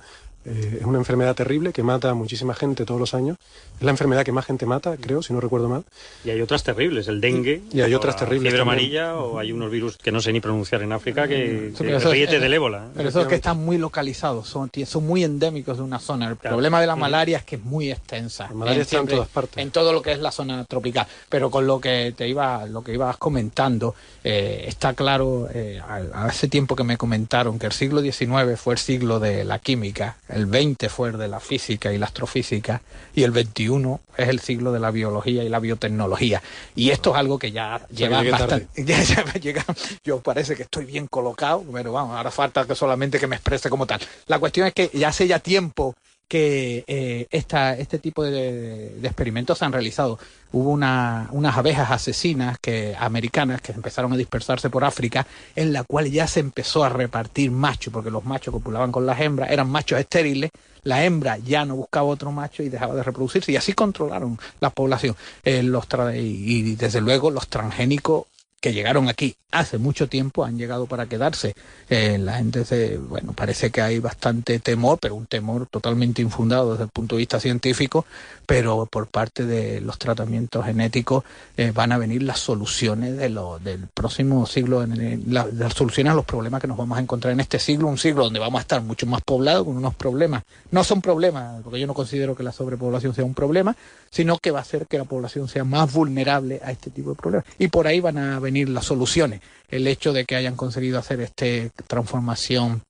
Eh, 0.49 0.77
es 0.79 0.85
una 0.85 0.97
enfermedad 0.97 1.35
terrible 1.35 1.71
que 1.71 1.83
mata 1.83 2.09
a 2.09 2.13
muchísima 2.13 2.53
gente 2.55 2.85
todos 2.85 2.99
los 2.99 3.13
años. 3.13 3.37
Es 3.77 3.83
la 3.83 3.91
enfermedad 3.91 4.23
que 4.25 4.31
más 4.31 4.45
gente 4.45 4.65
mata, 4.65 4.97
creo, 4.97 5.21
si 5.21 5.31
no 5.31 5.39
recuerdo 5.39 5.69
mal. 5.69 5.83
Y 6.25 6.31
hay 6.31 6.41
otras 6.41 6.63
terribles, 6.63 7.07
el 7.07 7.21
dengue. 7.21 7.61
Y 7.71 7.81
hay 7.81 7.93
otras 7.93 8.15
terribles. 8.15 8.41
Fiebre 8.51 8.61
amarilla 8.61 9.15
o 9.15 9.37
hay 9.39 9.51
unos 9.51 9.71
virus 9.71 9.97
que 9.97 10.11
no 10.11 10.19
sé 10.21 10.33
ni 10.33 10.39
pronunciar 10.41 10.81
en 10.81 10.91
África 10.91 11.27
que, 11.27 11.69
Sí, 11.71 11.77
que 11.77 11.83
pero 11.85 11.97
eso 11.97 12.07
es- 12.09 12.13
ríete 12.13 12.39
del 12.39 12.53
ébola. 12.53 12.85
¿eh? 12.87 12.89
Pero 12.95 13.09
esos 13.09 13.27
que 13.27 13.35
están 13.35 13.63
muy 13.63 13.77
localizados, 13.77 14.47
son, 14.47 14.69
son 14.85 15.05
muy 15.05 15.23
endémicos 15.23 15.77
de 15.77 15.83
una 15.83 15.99
zona. 15.99 16.27
El 16.29 16.37
Claro. 16.37 16.55
problema 16.55 16.81
de 16.81 16.87
la 16.87 16.95
Mm. 16.95 16.99
malaria 16.99 17.37
es 17.37 17.43
que 17.45 17.55
es 17.57 17.63
muy 17.63 17.91
extensa. 17.91 18.47
La 18.49 18.55
malaria 18.55 18.81
está 18.81 18.97
en 18.97 19.07
todas 19.07 19.27
partes. 19.27 19.57
En 19.63 19.71
todo 19.71 19.93
lo 19.93 20.01
que 20.01 20.11
es 20.13 20.19
la 20.19 20.31
zona 20.31 20.65
tropical. 20.65 21.05
Pero 21.29 21.49
con 21.51 21.67
lo 21.67 21.79
que 21.79 22.13
te 22.17 22.27
iba, 22.27 22.65
lo 22.65 22.83
que 22.83 22.93
ibas 22.93 23.17
comentando, 23.17 23.93
eh, 24.23 24.65
está 24.67 24.93
claro, 24.93 25.47
eh, 25.53 25.79
a- 25.79 26.25
hace 26.25 26.47
tiempo 26.47 26.75
que 26.75 26.83
me 26.83 26.97
comentaron 26.97 27.59
que 27.59 27.67
el 27.67 27.71
siglo 27.71 28.01
XIX 28.01 28.57
fue 28.57 28.73
el 28.73 28.79
siglo 28.79 29.19
de 29.19 29.43
la 29.45 29.59
química, 29.59 30.17
el 30.27 30.38
XX 30.47 30.91
fue 30.91 31.09
el 31.09 31.17
de 31.17 31.27
la 31.27 31.39
física 31.39 31.91
y 31.93 31.97
la 31.97 32.05
astrofísica, 32.05 32.81
y 33.13 33.23
el 33.23 33.33
XXI 33.33 33.97
es 34.17 34.29
el 34.29 34.39
siglo 34.39 34.71
de 34.71 34.79
la 34.79 34.91
biología 34.91 35.43
y 35.43 35.49
la 35.49 35.59
biotecnología. 35.59 36.41
Y 36.75 36.89
esto 36.91 37.11
es 37.11 37.17
algo 37.17 37.39
que 37.39 37.51
ya 37.51 37.81
lleva 37.89 38.21
bastante, 38.31 38.67
ya, 38.85 39.01
ya 39.03 39.23
me 39.25 39.39
llega- 39.39 39.65
yo 40.03 40.19
parece 40.21 40.55
que 40.55 40.63
estoy 40.63 40.85
bien 40.85 41.07
colocado, 41.07 41.63
pero 41.73 41.91
vamos, 41.93 42.15
ahora 42.15 42.31
falta 42.31 42.65
que 42.65 42.75
solamente 42.75 43.19
que 43.19 43.27
me 43.27 43.35
exprese 43.35 43.69
como 43.69 43.85
tal. 43.85 43.99
La 44.27 44.39
cuestión 44.39 44.67
es 44.67 44.73
que 44.73 44.89
ya 44.93 45.09
hace 45.09 45.27
ya 45.27 45.39
tiempo 45.39 45.95
que 46.29 46.85
eh, 46.87 47.27
esta, 47.31 47.75
este 47.75 47.97
tipo 47.97 48.23
de, 48.23 48.99
experimentos 49.03 49.57
se 49.57 49.65
han 49.65 49.73
realizado. 49.73 50.19
Hubo 50.51 50.69
una, 50.69 51.27
unas 51.31 51.57
abejas 51.57 51.91
asesinas 51.91 52.59
que, 52.59 52.95
americanas 52.97 53.61
que 53.61 53.71
empezaron 53.71 54.13
a 54.13 54.17
dispersarse 54.17 54.69
por 54.69 54.85
África, 54.85 55.25
en 55.55 55.73
la 55.73 55.83
cual 55.83 56.09
ya 56.09 56.27
se 56.27 56.39
empezó 56.39 56.83
a 56.83 56.89
repartir 56.89 57.51
machos, 57.51 57.91
porque 57.91 58.11
los 58.11 58.23
machos 58.23 58.53
copulaban 58.53 58.91
con 58.91 59.05
las 59.05 59.19
hembras, 59.19 59.49
eran 59.51 59.69
machos 59.69 59.99
estériles, 59.99 60.51
la 60.83 61.03
hembra 61.03 61.37
ya 61.39 61.65
no 61.65 61.75
buscaba 61.75 62.07
otro 62.07 62.31
macho 62.31 62.63
y 62.63 62.69
dejaba 62.69 62.95
de 62.95 63.03
reproducirse, 63.03 63.51
y 63.51 63.57
así 63.57 63.73
controlaron 63.73 64.39
la 64.59 64.69
población. 64.69 65.15
Eh, 65.43 65.63
los 65.63 65.85
y, 66.13 66.17
y 66.17 66.75
desde 66.75 67.01
luego 67.01 67.31
los 67.31 67.47
transgénicos 67.47 68.27
que 68.61 68.73
llegaron 68.73 69.09
aquí 69.09 69.35
hace 69.51 69.79
mucho 69.79 70.07
tiempo 70.07 70.45
han 70.45 70.57
llegado 70.57 70.85
para 70.85 71.07
quedarse. 71.07 71.53
Eh, 71.89 72.17
la 72.19 72.35
gente 72.35 72.65
se, 72.65 72.97
bueno, 72.97 73.33
parece 73.33 73.71
que 73.71 73.81
hay 73.81 73.99
bastante 73.99 74.59
temor, 74.59 74.99
pero 75.01 75.15
un 75.15 75.25
temor 75.25 75.67
totalmente 75.67 76.21
infundado 76.21 76.71
desde 76.71 76.83
el 76.83 76.89
punto 76.89 77.15
de 77.15 77.19
vista 77.19 77.39
científico, 77.39 78.05
pero 78.45 78.85
por 78.85 79.07
parte 79.07 79.45
de 79.45 79.81
los 79.81 79.97
tratamientos 79.97 80.65
genéticos 80.65 81.23
eh, 81.57 81.71
van 81.73 81.91
a 81.91 81.97
venir 81.97 82.23
las 82.23 82.39
soluciones 82.39 83.17
de 83.17 83.29
lo, 83.29 83.59
del 83.59 83.87
próximo 83.87 84.45
siglo, 84.45 84.85
las 84.85 85.73
soluciones 85.73 86.11
a 86.11 86.15
los 86.15 86.25
problemas 86.25 86.61
que 86.61 86.67
nos 86.67 86.77
vamos 86.77 86.97
a 86.97 87.01
encontrar 87.01 87.33
en 87.33 87.39
este 87.39 87.57
siglo, 87.57 87.87
un 87.87 87.97
siglo 87.97 88.25
donde 88.25 88.39
vamos 88.39 88.59
a 88.59 88.61
estar 88.61 88.81
mucho 88.81 89.07
más 89.07 89.21
poblados 89.21 89.65
con 89.65 89.77
unos 89.77 89.95
problemas. 89.95 90.43
No 90.71 90.83
son 90.83 91.01
problemas, 91.01 91.61
porque 91.63 91.79
yo 91.79 91.87
no 91.87 91.93
considero 91.95 92.35
que 92.35 92.43
la 92.43 92.51
sobrepoblación 92.51 93.15
sea 93.15 93.25
un 93.25 93.33
problema, 93.33 93.75
sino 94.11 94.37
que 94.37 94.51
va 94.51 94.59
a 94.59 94.61
hacer 94.61 94.85
que 94.85 94.97
la 94.97 95.05
población 95.05 95.47
sea 95.47 95.63
más 95.63 95.91
vulnerable 95.91 96.61
a 96.63 96.71
este 96.71 96.91
tipo 96.91 97.11
de 97.11 97.15
problemas. 97.15 97.45
Y 97.57 97.69
por 97.69 97.87
ahí 97.87 97.99
van 97.99 98.17
a 98.17 98.39
venir 98.39 98.48
las 98.51 98.85
soluciones. 98.85 99.41
El 99.69 99.87
hecho 99.87 100.13
de 100.13 100.25
que 100.25 100.35
hayan 100.35 100.55
conseguido 100.55 100.99
hacer 100.99 101.21
esta 101.21 101.45
transformación 101.87 102.81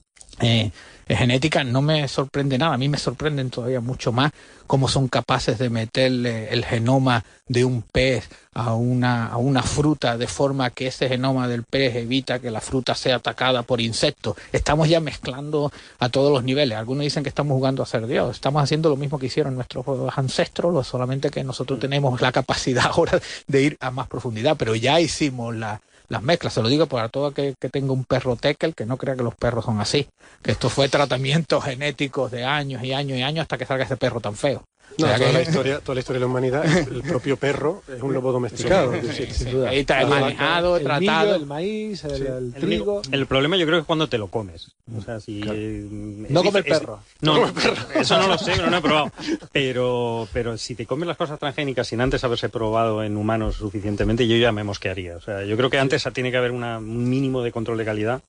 eh, 0.42 0.72
genética 1.16 1.64
no 1.64 1.82
me 1.82 2.08
sorprende 2.08 2.58
nada. 2.58 2.74
A 2.76 2.78
mí 2.78 2.88
me 2.88 2.98
sorprenden 2.98 3.50
todavía 3.50 3.82
mucho 3.82 4.12
más 4.12 4.32
cómo 4.68 4.88
son 4.88 5.08
capaces 5.08 5.58
de 5.58 5.70
meterle 5.70 6.50
el 6.54 6.64
genoma 6.64 7.26
de 7.48 7.66
un 7.66 7.82
pez 7.82 8.30
a 8.54 8.76
una, 8.76 9.28
a 9.28 9.38
una 9.38 9.64
fruta 9.64 10.18
de 10.18 10.28
forma 10.28 10.70
que 10.70 10.88
ese 10.88 11.10
genoma 11.10 11.48
del 11.48 11.64
pez 11.64 11.96
evita 11.96 12.38
que 12.38 12.52
la 12.52 12.62
fruta 12.62 12.94
sea 12.94 13.16
atacada 13.16 13.64
por 13.64 13.82
insectos. 13.82 14.36
Estamos 14.52 14.88
ya 14.88 15.00
mezclando 15.00 15.72
a 15.98 16.10
todos 16.10 16.32
los 16.32 16.44
niveles. 16.44 16.78
Algunos 16.78 17.04
dicen 17.04 17.24
que 17.24 17.30
estamos 17.30 17.56
jugando 17.56 17.82
a 17.82 17.88
ser 17.88 18.06
Dios. 18.06 18.36
Estamos 18.36 18.62
haciendo 18.62 18.90
lo 18.90 18.96
mismo 18.96 19.18
que 19.18 19.26
hicieron 19.26 19.56
nuestros 19.56 19.86
ancestros, 20.16 20.86
solamente 20.86 21.32
que 21.32 21.44
nosotros 21.44 21.80
tenemos 21.80 22.22
la 22.22 22.32
capacidad 22.32 22.86
ahora 22.94 23.20
de 23.48 23.62
ir 23.64 23.78
a 23.80 23.90
más 23.90 24.08
profundidad, 24.08 24.56
pero 24.58 24.76
ya 24.76 25.00
hicimos 25.00 25.56
la, 25.56 25.82
las 26.10 26.22
mezclas. 26.24 26.54
Se 26.54 26.62
lo 26.62 26.68
digo 26.68 26.88
para 26.88 27.10
todo 27.10 27.28
aquel 27.28 27.56
que 27.60 27.70
tenga 27.70 27.94
un 27.94 28.04
perro 28.04 28.36
tekel, 28.36 28.76
que 28.76 28.86
no 28.86 28.98
crea 28.98 29.16
que 29.16 29.24
los 29.24 29.36
perros 29.36 29.66
son 29.66 29.80
así. 29.80 30.08
Que 30.42 30.52
esto 30.52 30.70
fue 30.70 30.90
tratamientos 30.90 31.64
genéticos 31.66 32.32
de 32.32 32.44
años 32.44 32.84
y 32.84 32.94
años 32.94 33.18
y 33.18 33.22
años 33.22 33.44
hasta 33.44 33.58
que 33.58 33.66
salga 33.66 33.86
ese 33.86 33.98
perro 33.98 34.20
tan 34.20 34.36
feo. 34.36 34.64
No, 34.98 35.06
O 35.06 35.08
sea 35.10 35.18
toda, 35.18 35.28
que- 35.30 35.34
la 35.34 35.42
historia, 35.44 35.80
toda 35.80 35.96
la 35.96 36.00
historia 36.02 36.18
de 36.18 36.26
la 36.26 36.26
humanidad, 36.26 36.66
el, 36.66 36.96
el 36.98 37.02
propio 37.04 37.38
perro 37.38 37.84
es 37.96 38.02
un 38.02 38.14
lobo 38.14 38.32
domesticado. 38.34 38.94
es 38.94 39.08
decir, 39.08 39.32
Sí, 39.32 39.44
sin 39.46 39.52
duda. 39.54 39.70
ahí 39.70 39.80
está 39.80 40.02
El- 40.02 40.08
manejado, 40.10 40.76
el 40.78 40.84
tratado. 40.84 41.26
millo, 41.26 41.36
el 41.36 41.46
maíz, 41.46 42.04
el, 42.04 42.16
Sí. 42.18 42.24
el 42.28 42.54
trigo. 42.54 43.02
el 43.12 43.26
problema 43.26 43.56
yo 43.56 43.66
creo 43.66 43.78
que 43.78 43.82
es 43.82 43.86
cuando 43.88 44.10
te 44.10 44.18
lo 44.18 44.28
comes. 44.28 44.72
O 44.98 45.02
sea, 45.02 45.20
si, 45.20 45.40
No 45.42 46.44
come 46.44 46.60
el 46.60 46.66
es- 46.66 46.80
perro. 46.80 47.00
No, 47.22 47.40
no, 47.40 47.54
eso 47.96 48.18
no 48.20 48.28
lo 48.28 48.38
sé, 48.38 48.54
pero 48.56 48.70
no 48.70 48.78
he 48.78 48.82
probado. 48.82 49.12
Pero, 49.52 50.28
pero 50.34 50.58
si 50.58 50.76
te 50.76 50.86
comes 50.86 51.08
las 51.08 51.18
cosas 51.18 51.40
transgénicas 51.40 51.88
sin 51.88 52.02
antes 52.02 52.24
haberse 52.24 52.50
probado 52.50 53.04
en 53.04 53.18
humanos 53.18 53.56
suficientemente, 53.56 54.28
yo 54.28 54.36
ya 54.38 54.52
me 54.52 54.64
mosquearía. 54.64 55.16
O 55.18 55.22
sea, 55.22 55.44
yo 55.44 55.56
creo 55.58 55.70
que 55.70 55.80
antes 55.80 56.06
tiene 56.14 56.32
que 56.32 56.38
haber 56.38 56.52
una- 56.52 56.78
un 56.80 57.10
mínimo 57.10 57.42
de 57.44 57.52
control 57.52 57.78
de 57.78 57.86
calidad 57.86 58.22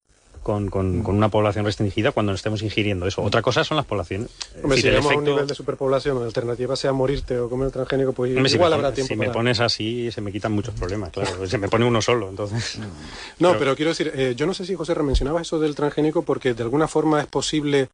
con, 0.42 0.68
con- 0.70 1.02
con 1.02 1.14
una 1.16 1.28
población 1.28 1.64
restringida 1.64 2.12
cuando 2.12 2.32
no 2.32 2.36
estemos 2.36 2.62
ingiriendo 2.62 3.06
eso. 3.06 3.22
Otra 3.22 3.42
cosa 3.42 3.62
son 3.62 3.76
las 3.76 3.86
poblaciones. 3.86 4.30
Hombre, 4.62 4.80
si 4.80 4.86
el 4.88 4.94
llegamos 4.94 5.12
a 5.12 5.16
un 5.18 5.24
nivel 5.24 5.46
de 5.46 5.54
superpoblación 5.54 6.18
la 6.18 6.24
alternativa 6.26 6.76
sea 6.76 6.92
morirte 6.92 7.38
o 7.38 7.48
comer 7.50 7.70
transgénico, 7.70 8.12
pues 8.12 8.34
Hombre, 8.36 8.50
igual 8.52 8.70
me 8.70 8.76
habrá 8.76 8.92
tiempo 8.94 9.08
Si 9.12 9.16
me 9.16 9.26
para- 9.26 9.34
pones 9.34 9.60
así, 9.60 10.10
se 10.10 10.20
me 10.20 10.32
quitan 10.32 10.52
muchos 10.52 10.74
problemas, 10.74 11.10
claro. 11.10 11.46
Se 11.46 11.58
me 11.58 11.68
pone 11.68 11.84
uno 11.84 12.00
solo, 12.00 12.28
entonces. 12.28 12.78
No, 13.38 13.56
pero 13.58 13.76
quiero 13.76 13.90
decir, 13.90 14.12
eh, 14.14 14.34
yo 14.36 14.46
no 14.46 14.54
sé 14.54 14.64
si 14.64 14.74
José 14.74 14.94
mencionaba 15.02 15.40
eso 15.42 15.58
del 15.60 15.74
transgénico 15.74 16.22
porque 16.22 16.54
de 16.54 16.62
alguna 16.62 16.88
forma 16.88 17.20
es 17.20 17.26
posible 17.26 17.88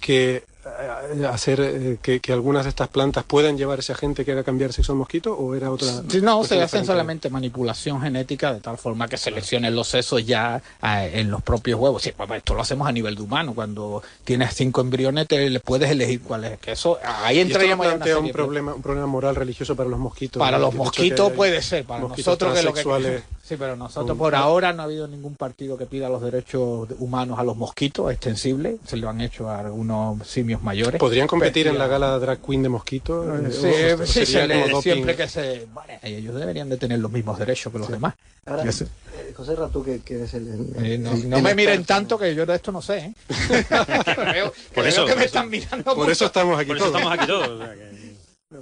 que 0.00 0.44
hacer 1.30 1.60
eh, 1.60 1.98
que, 2.02 2.20
que 2.20 2.32
algunas 2.32 2.64
de 2.64 2.70
estas 2.70 2.88
plantas 2.88 3.24
puedan 3.24 3.56
llevar 3.56 3.78
a 3.78 3.80
esa 3.80 3.94
gente 3.94 4.24
que 4.24 4.32
haga 4.32 4.44
cambiar 4.44 4.72
sexo 4.72 4.92
al 4.92 4.98
mosquito 4.98 5.34
o 5.34 5.54
era 5.54 5.70
otra 5.70 5.88
Sí, 6.08 6.20
no, 6.20 6.44
se 6.44 6.60
hacen 6.60 6.84
solamente 6.84 7.30
manipulación 7.30 8.00
genética 8.00 8.52
de 8.52 8.60
tal 8.60 8.76
forma 8.76 9.08
que 9.08 9.16
seleccionen 9.16 9.74
los 9.74 9.88
sesos 9.88 10.24
ya 10.26 10.62
eh, 10.82 11.10
en 11.14 11.30
los 11.30 11.42
propios 11.42 11.80
huevos. 11.80 12.02
Sí, 12.02 12.12
pues, 12.16 12.30
esto 12.32 12.54
lo 12.54 12.62
hacemos 12.62 12.86
a 12.88 12.92
nivel 12.92 13.14
de 13.14 13.22
humano. 13.22 13.54
Cuando 13.54 14.02
tienes 14.24 14.54
cinco 14.54 14.80
embriones, 14.80 15.26
te 15.28 15.48
le 15.48 15.60
puedes 15.60 15.90
elegir 15.90 16.20
cuál 16.20 16.44
es. 16.44 16.58
Que 16.58 16.72
eso, 16.72 16.98
ahí 17.02 17.38
¿Y 17.38 17.40
esto 17.40 17.48
no 17.48 17.54
entraríamos 17.54 17.86
ya 17.86 17.92
en 17.92 17.98
plantea 17.98 18.18
un 18.18 18.30
problema 18.30 18.74
un 18.74 18.82
problema 18.82 19.06
moral 19.06 19.36
religioso 19.36 19.74
para 19.74 19.88
los 19.88 19.98
mosquitos 19.98 20.40
Para 20.40 20.58
los 20.58 20.74
mosquitos 20.74 21.32
puede 21.32 21.62
ser, 21.62 21.84
para 21.84 22.00
nosotros 22.00 22.54
que 22.54 22.62
lo 22.62 22.72
que 22.72 23.22
Sí, 23.50 23.56
pero 23.58 23.74
nosotros 23.74 24.16
por 24.16 24.36
ahora 24.36 24.72
no 24.72 24.82
ha 24.82 24.84
habido 24.84 25.08
ningún 25.08 25.34
partido 25.34 25.76
que 25.76 25.84
pida 25.84 26.08
los 26.08 26.22
derechos 26.22 26.88
humanos 27.00 27.36
a 27.36 27.42
los 27.42 27.56
mosquitos 27.56 28.12
extensibles. 28.12 28.76
Se 28.86 28.96
lo 28.96 29.08
han 29.08 29.20
hecho 29.20 29.48
a 29.48 29.58
algunos 29.58 30.24
simios 30.24 30.49
mayores. 30.62 30.98
podrían 30.98 31.26
competir 31.26 31.66
en 31.66 31.78
la 31.78 31.86
gala 31.86 32.18
drag 32.18 32.40
queen 32.40 32.62
de 32.62 32.68
mosquitos 32.68 33.26
Eh, 33.40 33.96
Sí, 34.06 34.06
sí, 34.12 34.26
se 34.26 34.46
le- 34.46 34.80
siempre 34.82 35.14
que 35.16 35.28
se... 35.28 35.66
Bueno, 35.72 35.92
ellos 36.02 36.34
deberían 36.34 36.68
de 36.68 36.76
tener 36.76 36.98
los 36.98 37.12
mismos 37.12 37.38
derechos 37.38 37.72
que 37.72 37.78
los 37.78 37.88
demás. 37.88 38.14
Ahora, 38.46 38.64
eh, 38.64 39.32
José 39.36 39.54
Ra, 39.54 39.68
tú 39.68 39.84
que, 39.84 40.00
que 40.00 40.14
eres 40.14 40.34
el, 40.34 40.48
el- 40.48 40.84
Eh, 40.84 40.98
no 40.98 41.12
el- 41.12 41.28
no 41.30 41.36
el 41.36 41.42
me 41.42 41.54
miren 41.54 41.80
experto, 41.80 41.86
tanto 41.94 42.18
que 42.18 42.34
yo 42.34 42.44
de 42.46 42.54
esto 42.56 42.72
no 42.72 42.80
sé. 42.82 42.98
¿eh? 42.98 43.14
Por 44.74 44.86
eso, 44.86 45.04
que 45.04 45.12
por 45.12 45.18
me 45.18 45.24
eso. 45.24 45.24
están 45.26 45.48
mirando. 45.50 45.84
por 45.84 45.96
mucho. 45.98 46.10
eso 46.12 46.26
estamos 46.26 46.58
aquí 46.58 46.68
Por 46.68 46.76
eso 46.78 46.86
todos 46.86 46.96
estamos 47.00 47.18
aquí 47.18 47.26
todos. 47.28 47.48
o 47.48 47.58
sea 47.64 47.74
que- 47.74 47.90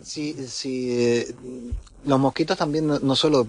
Si, 0.04 0.34
si 0.48 0.90
eh, 0.92 1.34
los 2.04 2.18
mosquitos 2.20 2.56
también 2.58 2.86
no, 2.86 2.98
no 2.98 3.16
solo 3.16 3.46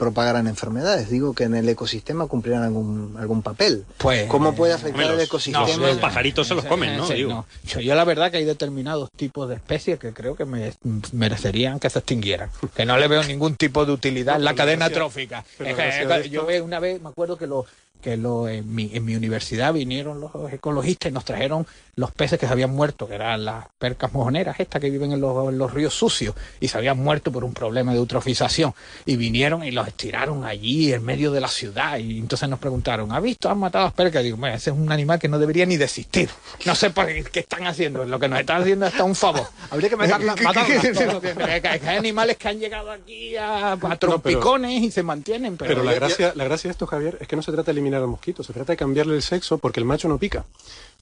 propagarán 0.00 0.48
enfermedades, 0.48 1.10
digo 1.10 1.34
que 1.34 1.44
en 1.44 1.54
el 1.54 1.68
ecosistema 1.68 2.26
cumplirán 2.26 2.62
algún, 2.62 3.14
algún 3.18 3.42
papel. 3.42 3.84
Pues, 3.98 4.26
¿Cómo 4.28 4.54
puede 4.54 4.72
eh, 4.72 4.76
afectar 4.76 5.02
el 5.04 5.12
los- 5.12 5.22
ecosistema? 5.22 5.68
no, 5.68 5.86
los 5.86 5.98
pajaritos 5.98 6.48
se 6.48 6.54
los 6.54 6.64
comen, 6.64 6.96
¿no? 6.96 7.06
Sí, 7.06 7.14
Digo. 7.14 7.30
no. 7.30 7.46
Yo, 7.64 7.80
yo 7.80 7.94
la 7.94 8.04
verdad 8.04 8.30
que 8.30 8.38
hay 8.38 8.44
determinados 8.44 9.10
tipos 9.14 9.48
de 9.48 9.56
especies 9.56 9.98
que 9.98 10.12
creo 10.14 10.34
que 10.34 10.46
me, 10.46 10.72
merecerían 11.12 11.78
que 11.78 11.90
se 11.90 11.98
extinguieran. 11.98 12.50
Que 12.74 12.86
no 12.86 12.96
le 12.96 13.06
veo 13.08 13.22
ningún 13.24 13.56
tipo 13.56 13.84
de 13.84 13.92
utilidad 13.92 14.36
en 14.36 14.44
la 14.44 14.54
cadena 14.54 14.88
trófica. 14.88 15.44
pero 15.58 15.70
Es 15.70 16.08
que, 16.22 16.30
yo 16.30 16.46
una 16.64 16.80
vez 16.80 17.00
me 17.00 17.10
acuerdo 17.10 17.36
que 17.36 17.46
lo 17.46 17.66
que 18.00 18.16
lo, 18.16 18.48
en, 18.48 18.74
mi, 18.74 18.90
en 18.94 19.04
mi 19.04 19.14
universidad 19.14 19.72
vinieron 19.72 20.20
los 20.20 20.30
ecologistas 20.52 21.10
y 21.10 21.14
nos 21.14 21.24
trajeron 21.24 21.66
los 21.96 22.10
peces 22.12 22.38
que 22.38 22.46
se 22.46 22.52
habían 22.52 22.70
muerto, 22.70 23.06
que 23.06 23.14
eran 23.14 23.44
las 23.44 23.66
percas 23.78 24.12
mojoneras, 24.12 24.58
estas 24.58 24.80
que 24.80 24.88
viven 24.90 25.12
en 25.12 25.20
los, 25.20 25.48
en 25.50 25.58
los 25.58 25.72
ríos 25.74 25.92
sucios, 25.92 26.34
y 26.58 26.68
se 26.68 26.78
habían 26.78 26.98
muerto 26.98 27.30
por 27.30 27.44
un 27.44 27.52
problema 27.52 27.92
de 27.92 27.98
eutrofización. 27.98 28.74
Y 29.04 29.16
vinieron 29.16 29.62
y 29.64 29.70
los 29.70 29.86
estiraron 29.86 30.44
allí 30.44 30.92
en 30.94 31.04
medio 31.04 31.30
de 31.30 31.40
la 31.40 31.48
ciudad. 31.48 31.98
Y 31.98 32.18
entonces 32.18 32.48
nos 32.48 32.58
preguntaron, 32.58 33.12
¿ha 33.12 33.20
visto? 33.20 33.50
¿Han 33.50 33.58
matado 33.58 33.84
a 33.84 33.88
las 33.88 33.94
percas? 33.94 34.22
Digo, 34.22 34.36
"Bueno, 34.38 34.56
ese 34.56 34.70
es 34.70 34.76
un 34.76 34.90
animal 34.90 35.18
que 35.18 35.28
no 35.28 35.38
debería 35.38 35.66
ni 35.66 35.76
de 35.76 35.84
existir. 35.84 36.30
No 36.64 36.74
sé 36.74 36.88
por 36.90 37.06
qué, 37.06 37.22
qué 37.24 37.40
están 37.40 37.66
haciendo. 37.66 38.04
Lo 38.06 38.18
que 38.18 38.28
nos 38.28 38.40
están 38.40 38.62
haciendo 38.62 38.86
es 38.86 38.92
hasta 38.92 39.04
un 39.04 39.14
favor. 39.14 39.46
Habría 39.70 39.90
que 39.90 39.96
matarla- 39.98 40.34
hay 41.88 41.96
animales 41.96 42.36
que 42.36 42.48
han 42.48 42.58
llegado 42.58 42.90
aquí 42.90 43.36
a, 43.36 43.72
a 43.72 43.96
trompicones 43.98 44.82
y 44.82 44.90
se 44.90 45.02
mantienen, 45.02 45.56
pero, 45.56 45.68
Pero 45.70 45.84
la 45.84 45.92
gracia, 45.94 46.32
la 46.34 46.44
gracia 46.44 46.68
de 46.68 46.72
esto, 46.72 46.86
Javier, 46.86 47.18
es 47.20 47.28
que 47.28 47.36
no 47.36 47.42
se 47.42 47.52
trata 47.52 47.66
de 47.66 47.72
eliminar 47.72 47.89
al 47.98 48.06
mosquito, 48.06 48.42
se 48.42 48.52
trata 48.52 48.72
de 48.72 48.76
cambiarle 48.76 49.14
el 49.16 49.22
sexo 49.22 49.58
porque 49.58 49.80
el 49.80 49.86
macho 49.86 50.08
no 50.08 50.18
pica. 50.18 50.44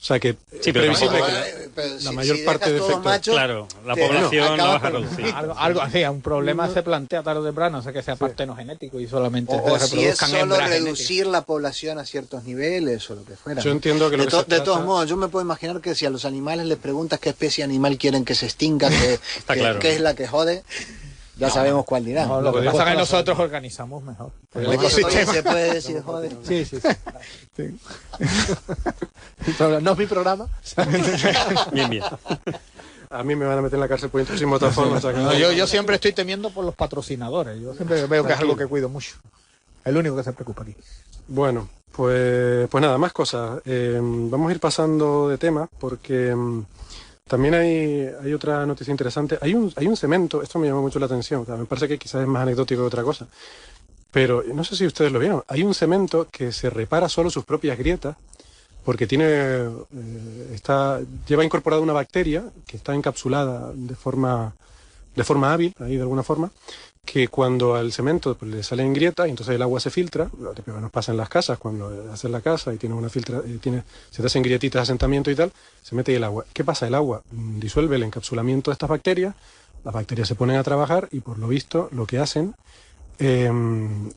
O 0.01 0.05
sea 0.05 0.21
que 0.21 0.35
Sí, 0.35 0.37
es 0.53 0.61
pero 0.73 0.81
previsible 0.83 1.17
que 1.17 1.33
la- 1.33 1.49
Eh, 1.49 1.69
pero 1.75 1.95
la 1.95 1.99
si- 1.99 2.13
mayor 2.13 2.37
si 2.37 2.43
parte 2.45 2.73
de 2.73 2.79
efectos- 2.79 3.05
machos, 3.05 3.35
Claro, 3.35 3.67
la 3.85 3.97
población 3.97 4.47
no 4.47 4.53
acabas 4.55 4.75
vas 4.83 4.85
a 4.85 4.93
con- 4.93 5.03
reducir. 5.03 5.35
algo, 5.35 5.55
algo 5.59 5.81
así, 5.81 6.05
un 6.05 6.21
problema 6.21 6.69
se 6.73 6.83
plantea 6.85 7.23
tarde 7.25 7.41
o 7.41 7.45
temprano, 7.45 7.79
o 7.79 7.83
sea 7.83 7.93
que 7.93 8.03
sea 8.05 8.15
partenogenético 8.15 9.01
y 9.01 9.09
solamente 9.09 9.53
O, 9.57 9.77
se 9.79 9.85
o 9.85 9.89
si 9.89 10.05
es 10.05 10.17
solo 10.19 10.57
reducir 10.57 11.27
la 11.27 11.43
población 11.43 11.99
a 11.99 12.05
ciertos 12.05 12.45
niveles 12.45 13.11
o 13.11 13.17
lo 13.17 13.25
que 13.25 13.35
fuera. 13.35 13.61
Yo 13.61 13.71
¿no? 13.71 13.75
entiendo 13.75 14.09
que 14.09 14.17
lo 14.17 14.23
de, 14.23 14.27
que 14.29 14.31
to- 14.31 14.39
se 14.39 14.45
de 14.45 14.49
trata- 14.57 14.65
todos 14.65 14.85
modos, 14.85 15.09
yo 15.09 15.17
me 15.17 15.27
puedo 15.27 15.45
imaginar 15.45 15.81
que 15.81 15.97
si 15.97 16.07
a 16.07 16.11
los 16.11 16.25
animales 16.25 16.67
les 16.67 16.79
preguntas 16.79 17.19
qué 17.19 17.31
especie 17.31 17.65
animal 17.65 17.99
quieren 17.99 18.25
que 18.25 18.37
se 18.37 18.47
extinga, 18.47 18.89
que, 18.91 19.19
que- 19.49 19.55
claro. 19.59 19.81
que 19.81 19.95
es 19.97 20.01
la 20.01 20.15
que 20.15 20.29
jode, 20.29 20.63
ya 21.39 21.51
sabemos 21.51 21.85
cuál 21.85 22.05
dirán. 22.05 22.29
No, 22.29 22.41
lo 22.41 22.53
que 22.53 22.63
pasa 22.67 22.85
es 22.85 22.91
que 22.93 22.99
nosotros 22.99 23.39
organizamos 23.39 24.03
mejor. 24.03 24.31
El 24.55 24.73
ecosistema. 24.73 25.33
se 25.33 25.43
puede 25.43 25.75
decir 25.75 26.03
jode. 26.03 26.31
Sí, 26.43 26.65
sí, 26.65 26.79
sí. 26.81 27.79
No 29.83 29.93
es 29.93 29.99
mi 29.99 30.07
programa. 30.07 30.47
Bien, 31.73 31.91
bien. 31.91 32.05
a 33.11 33.23
mí 33.23 33.35
me 33.35 33.47
van 33.47 33.59
a 33.59 33.63
meter 33.63 33.77
en 33.77 33.81
la 33.81 33.89
cárcel 33.89 34.11
por 34.11 34.21
intrusismo 34.21 34.59
de 34.59 34.69
no- 34.71 35.33
yo, 35.35 35.53
yo 35.53 35.67
siempre 35.67 35.95
estoy 35.95 36.13
temiendo 36.13 36.51
por 36.51 36.65
los 36.65 36.75
patrocinadores. 36.75 37.61
Yo 37.61 37.75
siempre 37.75 38.07
veo 38.07 38.25
que 38.25 38.33
es 38.33 38.39
algo 38.39 38.57
que 38.57 38.67
cuido 38.67 38.89
mucho. 38.89 39.17
El 39.85 39.97
único 39.97 40.17
que 40.17 40.25
se 40.25 40.33
preocupa 40.33 40.63
aquí. 40.63 40.75
Bueno, 41.29 41.69
pues, 41.93 42.69
pues 42.69 42.83
nada, 42.83 42.99
más 42.99 43.13
cosas. 43.13 43.61
Eh, 43.65 43.99
vamos 44.03 44.51
a 44.51 44.53
ir 44.53 44.61
pasando 44.61 45.29
de 45.29 45.39
tema 45.39 45.69
porque 45.79 46.35
mm, 46.35 46.65
también 47.29 47.55
hay, 47.55 48.11
hay 48.23 48.33
otra 48.33 48.67
noticia 48.67 48.91
interesante. 48.91 49.39
Hay 49.41 49.55
un, 49.55 49.73
hay 49.77 49.87
un 49.87 49.97
cemento, 49.97 50.43
esto 50.43 50.59
me 50.59 50.67
llamó 50.67 50.83
mucho 50.83 50.99
la 50.99 51.07
atención, 51.07 51.45
me 51.47 51.67
parece 51.67 51.87
que 51.87 51.99
quizás 51.99 52.23
es 52.23 52.27
más 52.27 52.43
anecdótico 52.43 52.83
que 52.83 52.87
otra 52.87 53.03
cosa. 53.03 53.27
Pero 54.11 54.43
no 54.53 54.65
sé 54.65 54.75
si 54.75 54.87
ustedes 54.87 55.13
lo 55.13 55.19
vieron. 55.19 55.45
Hay 55.49 55.63
un 55.63 55.75
cemento 55.75 56.29
que 56.31 56.51
se 56.51 56.71
repara 56.71 57.09
solo 57.09 57.31
sus 57.31 57.45
propias 57.45 57.79
grietas 57.79 58.17
porque 58.85 59.07
tiene 59.07 59.27
eh, 59.27 60.51
está 60.55 61.01
lleva 61.27 61.45
incorporada 61.45 61.83
una 61.83 61.93
bacteria 61.93 62.45
que 62.67 62.79
está 62.79 62.95
encapsulada 62.95 63.71
de 63.75 63.95
forma 63.95 64.55
de 65.15 65.25
forma 65.25 65.53
hábil 65.53 65.75
ahí 65.81 65.97
de 65.97 66.03
alguna 66.03 66.23
forma 66.23 66.51
que 67.05 67.29
cuando 67.29 67.75
al 67.75 67.91
cemento 67.93 68.37
pues, 68.37 68.51
le 68.51 68.63
salen 68.63 68.93
grietas 68.93 69.27
y 69.27 69.31
entonces 69.31 69.55
el 69.55 69.63
agua 69.63 69.81
se 69.81 69.91
filtra 69.91 70.31
lo 70.39 70.53
que 70.53 70.63
nos 70.71 70.91
pasa 70.91 71.13
en 71.13 71.19
las 71.19 71.29
casas 71.29 71.59
cuando 71.59 72.13
haces 72.13 72.31
la 72.31 72.43
casa 72.43 72.73
y 72.75 72.77
tiene 72.77 72.95
una 72.95 73.09
filtra 73.09 73.39
eh, 73.47 73.59
tiene 73.61 73.83
se 74.11 74.21
te 74.21 74.27
hacen 74.27 74.43
grietitas 74.43 74.81
de 74.81 74.83
asentamiento 74.83 75.31
y 75.31 75.35
tal 75.35 75.51
se 75.83 75.95
mete 75.95 76.15
el 76.15 76.25
agua. 76.25 76.45
Qué 76.53 76.65
pasa 76.65 76.87
el 76.87 76.95
agua 76.95 77.23
Mm, 77.31 77.61
disuelve 77.61 77.97
el 77.97 78.03
encapsulamiento 78.03 78.71
de 78.71 78.73
estas 78.75 78.89
bacterias 78.89 79.35
las 79.85 79.95
bacterias 79.95 80.27
se 80.29 80.35
ponen 80.35 80.57
a 80.57 80.63
trabajar 80.65 81.09
y 81.13 81.21
por 81.21 81.39
lo 81.39 81.49
visto 81.49 81.89
lo 81.93 82.07
que 82.07 82.19
hacen 82.19 82.55
eh, 83.19 83.51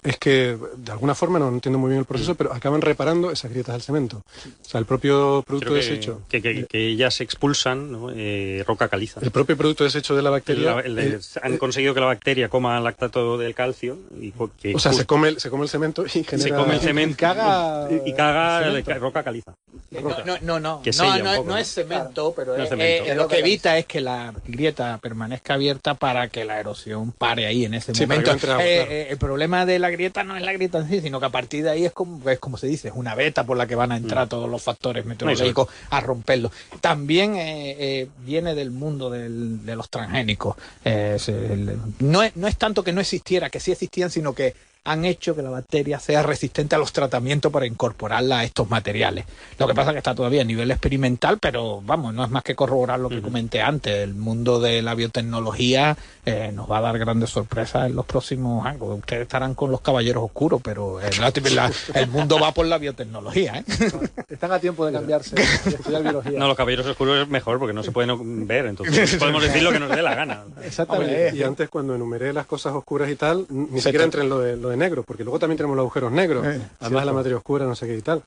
es 0.03 0.17
que 0.17 0.57
de 0.77 0.91
alguna 0.91 1.15
forma 1.15 1.39
no 1.39 1.49
entiendo 1.49 1.79
muy 1.79 1.89
bien 1.89 1.99
el 1.99 2.05
proceso, 2.05 2.35
pero 2.35 2.53
acaban 2.53 2.81
reparando 2.81 3.31
esas 3.31 3.51
grietas 3.51 3.73
del 3.73 3.81
cemento. 3.81 4.23
O 4.45 4.69
sea, 4.69 4.79
el 4.79 4.85
propio 4.85 5.43
producto 5.45 5.69
que, 5.69 5.75
desecho, 5.75 6.21
que, 6.29 6.41
que- 6.41 6.65
que 6.65 6.87
ellas 6.87 7.19
expulsan 7.21 7.91
¿no? 7.91 8.09
Eh, 8.15 8.63
roca 8.67 8.87
caliza. 8.89 9.19
el 9.21 9.31
propio 9.31 9.57
producto 9.57 9.83
desecho 9.83 10.15
de 10.15 10.21
la 10.21 10.29
bacteria, 10.29 10.75
La- 10.75 10.81
el 10.81 10.97
eh, 10.99 11.19
han 11.41 11.57
conseguido 11.57 11.93
que 11.93 11.99
la 11.99 12.05
bacteria 12.07 12.49
coma 12.49 12.79
lactato 12.79 13.37
del 13.37 13.53
calcio 13.55 13.97
y 14.19 14.31
que 14.61 14.75
o 14.75 14.79
sea, 14.79 14.93
se 14.93 15.05
come, 15.05 15.29
el, 15.29 15.39
se 15.39 15.49
come 15.49 15.63
el 15.63 15.69
cemento 15.69 16.05
y 16.05 16.23
genera... 16.23 16.37
se 16.37 16.49
come 16.53 16.75
el 16.75 16.79
cemento 16.81 17.13
Y 17.13 17.17
caga- 17.17 17.87
y, 18.05 18.13
caga 18.13 18.97
roca 18.99 19.23
caliza. 19.23 19.53
No, 19.91 20.01
no, 20.01 20.09
no, 20.09 20.37
no, 20.41 20.59
no, 20.59 20.77
un 20.77 21.23
no, 21.23 21.31
poco, 21.35 21.43
no 21.47 21.53
¿no? 21.53 21.57
es 21.57 21.67
cemento, 21.73 22.33
pero 22.35 22.51
No 22.55 22.57
es 22.57 22.63
es- 22.63 22.69
cemento. 22.69 23.11
eh, 23.11 23.15
lo 23.15 23.27
que 23.27 23.39
evita 23.39 23.77
es 23.77 23.85
que 23.85 23.99
la 24.01 24.33
grieta 24.45 24.97
permanezca 24.99 25.55
abierta 25.55 25.95
para 25.95 26.29
que 26.29 26.45
la 26.45 26.59
erosión 26.59 27.11
pare 27.11 27.45
ahí 27.45 27.65
en 27.65 27.73
ese 27.73 27.93
Sí, 27.93 28.05
para 28.05 28.21
que 28.23 28.29
momento. 28.29 28.29
no 28.31 28.33
entre 28.33 28.51
agua, 28.51 28.63
Eh, 28.65 28.75
claro. 28.77 28.90
Eh, 28.91 29.07
el 29.11 29.17
problema 29.17 29.65
de 29.65 29.79
la 29.79 29.89
grieta 29.89 30.23
no 30.23 30.35
es 30.35 30.43
la 30.43 30.51
grieta 30.51 30.79
en 30.79 30.89
sí, 30.89 30.99
sino 31.01 31.19
que 31.19 31.25
a 31.27 31.29
partir 31.29 31.63
de 31.63 31.69
ahí 31.69 31.85
es 31.85 31.93
como, 31.93 32.29
es 32.29 32.39
como 32.39 32.57
se 32.57 32.67
dice, 32.67 32.89
es 32.89 32.93
una 32.95 33.15
beta 33.15 33.45
por 33.45 33.55
la 33.55 33.65
que 33.65 33.75
van 33.75 33.91
a 33.91 33.97
entrar 33.97 34.27
todos 34.27 34.49
los 34.49 34.61
factores 34.61 35.05
meteorológicos 35.05 35.69
a 35.89 36.01
romperlo. 36.01 36.51
También 36.81 37.35
eh, 37.35 37.75
eh, 37.79 38.07
viene 38.25 38.53
del 38.53 38.71
mundo 38.71 39.09
del- 39.09 39.65
de 39.65 39.75
los 39.75 39.89
transgénicos. 39.89 40.55
El- 40.83 41.77
no, 41.99 42.23
es, 42.23 42.35
no 42.35 42.47
es 42.47 42.57
tanto 42.57 42.83
que 42.83 42.91
no 42.93 43.01
existiera, 43.01 43.49
que 43.49 43.59
sí 43.59 43.71
existían, 43.71 44.09
sino 44.11 44.33
que 44.33 44.55
han 44.83 45.05
hecho 45.05 45.35
que 45.35 45.43
la 45.43 45.51
bacteria 45.51 45.99
sea 45.99 46.23
resistente 46.23 46.75
a 46.75 46.79
los 46.79 46.91
tratamientos 46.91 47.51
para 47.51 47.67
incorporarla 47.67 48.39
a 48.39 48.43
estos 48.43 48.67
materiales. 48.69 49.25
Lo 49.59 49.67
que 49.67 49.75
pasa 49.75 49.91
es 49.91 49.93
que 49.93 49.97
está 49.99 50.15
todavía 50.15 50.41
a 50.41 50.45
nivel 50.45 50.71
experimental, 50.71 51.37
pero 51.39 51.81
vamos, 51.85 52.15
no 52.15 52.23
es 52.23 52.31
más 52.31 52.41
que 52.41 52.55
corroborar 52.55 52.99
lo 52.99 53.07
que 53.09 53.21
comenté 53.21 53.61
antes. 53.61 53.93
El 53.93 54.15
mundo 54.15 54.59
de 54.59 54.81
la 54.81 54.95
biotecnología 54.95 55.95
eh, 56.25 56.51
nos 56.53 56.69
va 56.69 56.79
a 56.79 56.81
dar 56.81 56.97
grandes 56.97 57.29
sorpresas 57.29 57.85
en 57.85 57.95
los 57.95 58.05
próximos 58.07 58.65
años. 58.65 58.81
Ustedes 58.81 59.21
estarán 59.23 59.53
con 59.53 59.69
los 59.69 59.81
caballeros 59.81 60.23
oscuros, 60.23 60.59
pero 60.63 60.99
eh, 60.99 61.11
la- 61.19 61.31
la- 61.51 61.71
el 62.01 62.07
mundo 62.07 62.39
va 62.39 62.51
por 62.51 62.65
la 62.65 62.79
biotecnología. 62.79 63.57
¿eh? 63.59 63.63
Están 64.29 64.51
a 64.51 64.57
tiempo 64.59 64.83
de 64.87 64.93
cambiarse 64.93 65.35
estudiar 65.65 66.01
biología. 66.01 66.39
No, 66.39 66.47
los 66.47 66.57
caballeros 66.57 66.87
oscuros 66.87 67.21
es 67.21 67.27
mejor 67.27 67.59
porque 67.59 67.73
no 67.73 67.83
se 67.83 67.91
pueden 67.91 68.47
ver, 68.47 68.65
entonces 68.65 69.15
podemos 69.19 69.43
decir 69.43 69.61
lo 69.61 69.71
que 69.71 69.79
nos 69.79 69.89
dé 69.95 70.01
la 70.01 70.15
gana. 70.15 70.43
Exactamente. 70.63 71.33
Y 71.35 71.43
antes 71.43 71.69
cuando 71.69 71.93
enumeré 71.93 72.33
las 72.33 72.47
cosas 72.47 72.73
oscuras 72.73 73.09
y 73.11 73.15
tal, 73.15 73.45
ni 73.49 73.79
siquiera 73.79 74.05
entré 74.05 74.21
en 74.23 74.29
lo 74.29 74.39
de, 74.39 74.57
lo 74.57 74.70
de 74.71 74.77
negro, 74.77 75.03
porque 75.03 75.23
luego 75.23 75.37
también 75.39 75.57
tenemos 75.57 75.75
los 75.75 75.83
agujeros 75.83 76.11
negros, 76.11 76.45
Eh, 76.45 76.61
además 76.79 77.01
de 77.03 77.05
la 77.05 77.13
materia 77.13 77.37
oscura, 77.37 77.65
no 77.65 77.75
sé 77.75 77.85
qué 77.87 77.97
y 77.97 78.01
tal. 78.01 78.23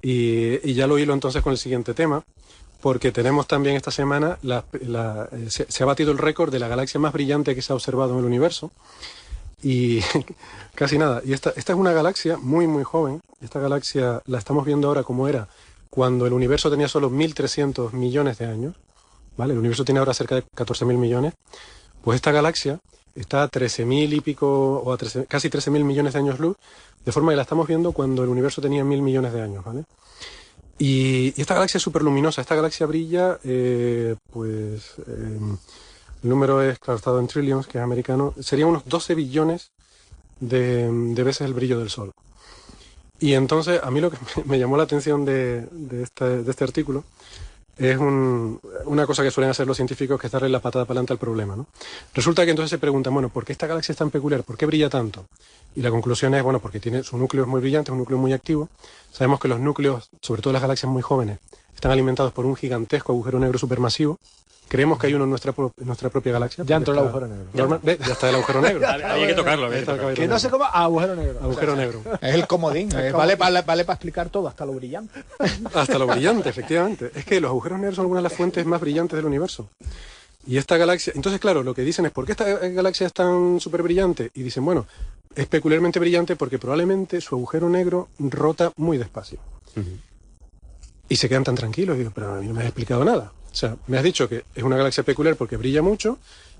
Y, 0.00 0.68
y 0.70 0.74
ya 0.74 0.86
lo 0.86 0.98
hilo 0.98 1.12
entonces 1.14 1.42
con 1.42 1.52
el 1.52 1.58
siguiente 1.58 1.94
tema, 1.94 2.22
porque 2.80 3.12
tenemos 3.12 3.46
también 3.46 3.76
esta 3.76 3.90
semana, 3.90 4.38
la- 4.42 4.64
la- 4.80 5.28
eh, 5.32 5.46
se, 5.50 5.70
se 5.70 5.82
ha 5.82 5.86
batido 5.86 6.10
el 6.10 6.18
récord 6.18 6.50
de 6.50 6.58
la 6.58 6.66
galaxia 6.68 6.98
más 6.98 7.12
brillante 7.12 7.54
que 7.54 7.62
se 7.62 7.72
ha 7.72 7.76
observado 7.76 8.12
en 8.14 8.18
el 8.20 8.24
universo. 8.24 8.70
y 9.62 10.00
casi 10.74 10.98
nada. 10.98 11.22
Y 11.24 11.32
esta, 11.32 11.50
esta 11.56 11.72
es 11.72 11.78
una 11.78 11.92
galaxia 11.92 12.36
muy, 12.36 12.66
muy 12.66 12.82
joven. 12.82 13.20
Esta 13.40 13.60
galaxia 13.60 14.20
la 14.26 14.38
estamos 14.38 14.64
viendo 14.66 14.88
ahora 14.88 15.04
como 15.04 15.28
era 15.28 15.46
cuando 15.90 16.26
el 16.26 16.32
universo 16.32 16.68
tenía 16.70 16.88
solo 16.88 17.10
1.300 17.10 17.92
millones 17.92 18.38
de 18.38 18.46
años. 18.46 18.74
¿vale? 19.36 19.52
El 19.52 19.60
universo 19.60 19.84
tiene 19.84 20.00
ahora 20.00 20.14
cerca 20.14 20.34
de 20.34 20.42
14.000 20.56 20.96
millones. 20.98 21.34
Pues 22.02 22.16
esta 22.16 22.32
galaxia 22.32 22.80
está 23.14 23.44
a 23.44 23.50
13.000 23.50 24.12
y 24.14 24.20
pico, 24.20 24.78
o 24.78 24.92
a 24.92 24.96
13 24.96 25.26
casi 25.26 25.48
13.000 25.48 25.84
millones 25.84 26.12
de 26.14 26.18
años 26.20 26.40
luz, 26.40 26.56
de 27.04 27.12
forma 27.12 27.32
que 27.32 27.36
la 27.36 27.42
estamos 27.42 27.66
viendo 27.66 27.92
cuando 27.92 28.22
el 28.22 28.28
universo 28.28 28.60
tenía 28.60 28.84
1.000 28.84 29.02
millones 29.02 29.32
de 29.32 29.42
años. 29.42 29.64
¿vale? 29.64 29.84
Y, 30.78 31.34
y 31.36 31.40
esta 31.40 31.54
galaxia 31.54 31.78
es 31.78 31.82
súper 31.82 32.02
luminosa. 32.02 32.40
Esta 32.40 32.54
galaxia 32.54 32.86
brilla, 32.86 33.38
eh, 33.44 34.16
pues... 34.32 34.94
eh, 35.06 35.38
el 36.22 36.28
número 36.28 36.62
es, 36.62 36.78
claro, 36.78 36.98
estado 36.98 37.18
en 37.18 37.26
trillions, 37.26 37.66
que 37.66 37.78
es 37.78 37.84
americano, 37.84 38.32
serían 38.38 38.68
unos 38.68 38.84
12 38.84 39.14
billones 39.16 39.72
de, 40.38 40.88
de 40.90 41.22
veces 41.24 41.46
el 41.46 41.54
brillo 41.54 41.78
del 41.80 41.90
Sol. 41.90 42.12
Y 43.18 43.34
entonces, 43.34 43.80
a 43.82 43.90
mí 43.90 44.00
lo 44.00 44.10
que 44.10 44.18
me 44.44 44.58
llamó 44.58 44.76
la 44.76 44.84
atención 44.84 45.24
de, 45.24 45.66
de, 45.70 46.02
este, 46.02 46.42
de 46.42 46.50
este 46.50 46.64
artículo 46.64 47.04
es 47.78 47.96
un- 47.98 48.60
una 48.84 49.06
cosa 49.06 49.22
que 49.22 49.30
suelen 49.30 49.50
hacer 49.50 49.66
los 49.66 49.76
científicos, 49.76 50.20
que 50.20 50.26
es 50.26 50.32
darle 50.32 50.48
la 50.48 50.60
patada 50.60 50.84
para 50.84 50.92
adelante 50.98 51.12
al 51.14 51.18
problema. 51.18 51.56
¿no? 51.56 51.66
Resulta 52.14 52.44
que 52.44 52.50
entonces 52.50 52.70
se 52.70 52.78
preguntan, 52.78 53.12
bueno, 53.14 53.28
¿por 53.28 53.44
qué 53.44 53.52
esta 53.52 53.66
galaxia 53.66 53.92
es 53.92 53.98
tan 53.98 54.10
peculiar? 54.10 54.42
¿Por 54.44 54.56
qué 54.56 54.66
brilla 54.66 54.88
tanto? 54.90 55.26
Y 55.74 55.80
la 55.80 55.90
conclusión 55.90 56.34
es, 56.34 56.42
bueno, 56.42 56.60
porque 56.60 56.80
tiene 56.80 57.02
su 57.02 57.16
núcleo 57.16 57.44
es 57.44 57.48
muy 57.48 57.60
brillante, 57.60 57.90
es 57.90 57.92
un 57.92 57.98
núcleo 57.98 58.18
muy 58.18 58.32
activo. 58.32 58.68
Sabemos 59.10 59.40
que 59.40 59.48
los 59.48 59.58
núcleos, 59.58 60.10
sobre 60.20 60.42
todo 60.42 60.52
las 60.52 60.62
galaxias 60.62 60.90
muy 60.90 61.02
jóvenes, 61.02 61.38
están 61.74 61.92
alimentados 61.92 62.32
por 62.32 62.46
un 62.46 62.56
gigantesco 62.56 63.12
agujero 63.12 63.38
negro 63.38 63.58
supermasivo. 63.58 64.18
Creemos 64.68 64.98
que 64.98 65.06
hay 65.08 65.12
uno 65.14 65.24
en 65.24 65.30
nuestra, 65.30 65.52
pro- 65.52 65.74
en 65.78 65.86
nuestra 65.86 66.08
propia 66.08 66.32
galaxia. 66.32 66.64
Ya 66.66 66.76
entró 66.76 66.94
el 66.94 67.00
agujero 67.00 67.26
negro. 67.28 67.44
Normal- 67.52 67.80
ya 67.84 68.12
está 68.12 68.30
el 68.30 68.36
agujero 68.36 68.60
negro. 68.62 68.88
Había 68.88 69.12
hay 69.12 69.26
que 69.26 69.34
tocarlo, 69.34 69.66
había 69.66 69.76
que 69.76 69.80
el 69.80 69.86
tocarlo. 69.86 70.14
Que 70.14 70.20
no 70.22 70.26
negro. 70.28 70.38
sé 70.38 70.48
cómo. 70.50 70.64
Agujero 70.64 71.14
negro. 71.16 71.38
Agujero 71.42 71.76
negro. 71.76 72.02
Es 72.22 72.34
el 72.34 72.46
comodín, 72.46 72.88
eh, 72.96 73.12
vale, 73.12 73.36
vale, 73.36 73.60
vale 73.62 73.84
para 73.84 73.94
explicar 73.96 74.30
todo, 74.30 74.48
hasta 74.48 74.64
lo 74.64 74.72
brillante. 74.72 75.22
Hasta 75.74 75.98
lo 75.98 76.06
brillante, 76.06 76.48
efectivamente. 76.48 77.10
Es 77.14 77.24
que 77.26 77.38
los 77.40 77.50
agujeros 77.50 77.78
negros 77.80 77.96
son 77.96 78.04
algunas 78.04 78.22
de 78.22 78.28
las 78.30 78.36
fuentes 78.38 78.64
más 78.64 78.80
brillantes 78.80 79.16
del 79.16 79.26
universo. 79.26 79.68
Y 80.46 80.56
esta 80.56 80.76
galaxia, 80.78 81.12
entonces 81.14 81.40
claro, 81.40 81.62
lo 81.62 81.74
que 81.74 81.82
dicen 81.82 82.06
es, 82.06 82.12
¿por 82.12 82.24
qué 82.24 82.32
esta 82.32 82.44
galaxia 82.68 83.06
es 83.06 83.12
tan 83.12 83.60
súper 83.60 83.82
brillante? 83.82 84.30
Y 84.34 84.42
dicen, 84.42 84.64
bueno, 84.64 84.86
es 85.36 85.46
peculiarmente 85.46 85.98
brillante 86.00 86.34
porque 86.34 86.58
probablemente 86.58 87.20
su 87.20 87.34
agujero 87.34 87.68
negro 87.68 88.08
rota 88.18 88.72
muy 88.76 88.96
despacio. 88.98 89.38
Y 91.08 91.16
se 91.16 91.28
quedan 91.28 91.44
tan 91.44 91.54
tranquilos, 91.54 91.98
digo, 91.98 92.10
pero 92.14 92.34
a 92.34 92.40
mí 92.40 92.46
no 92.46 92.54
me 92.54 92.60
has 92.60 92.66
explicado 92.66 93.04
nada. 93.04 93.32
O 93.50 93.54
sea, 93.54 93.76
me 93.86 93.98
has 93.98 94.04
dicho 94.04 94.28
que 94.28 94.44
es 94.54 94.62
una 94.62 94.76
galaxia 94.76 95.02
peculiar 95.02 95.36
porque 95.36 95.56
brilla 95.56 95.82
mucho, 95.82 96.18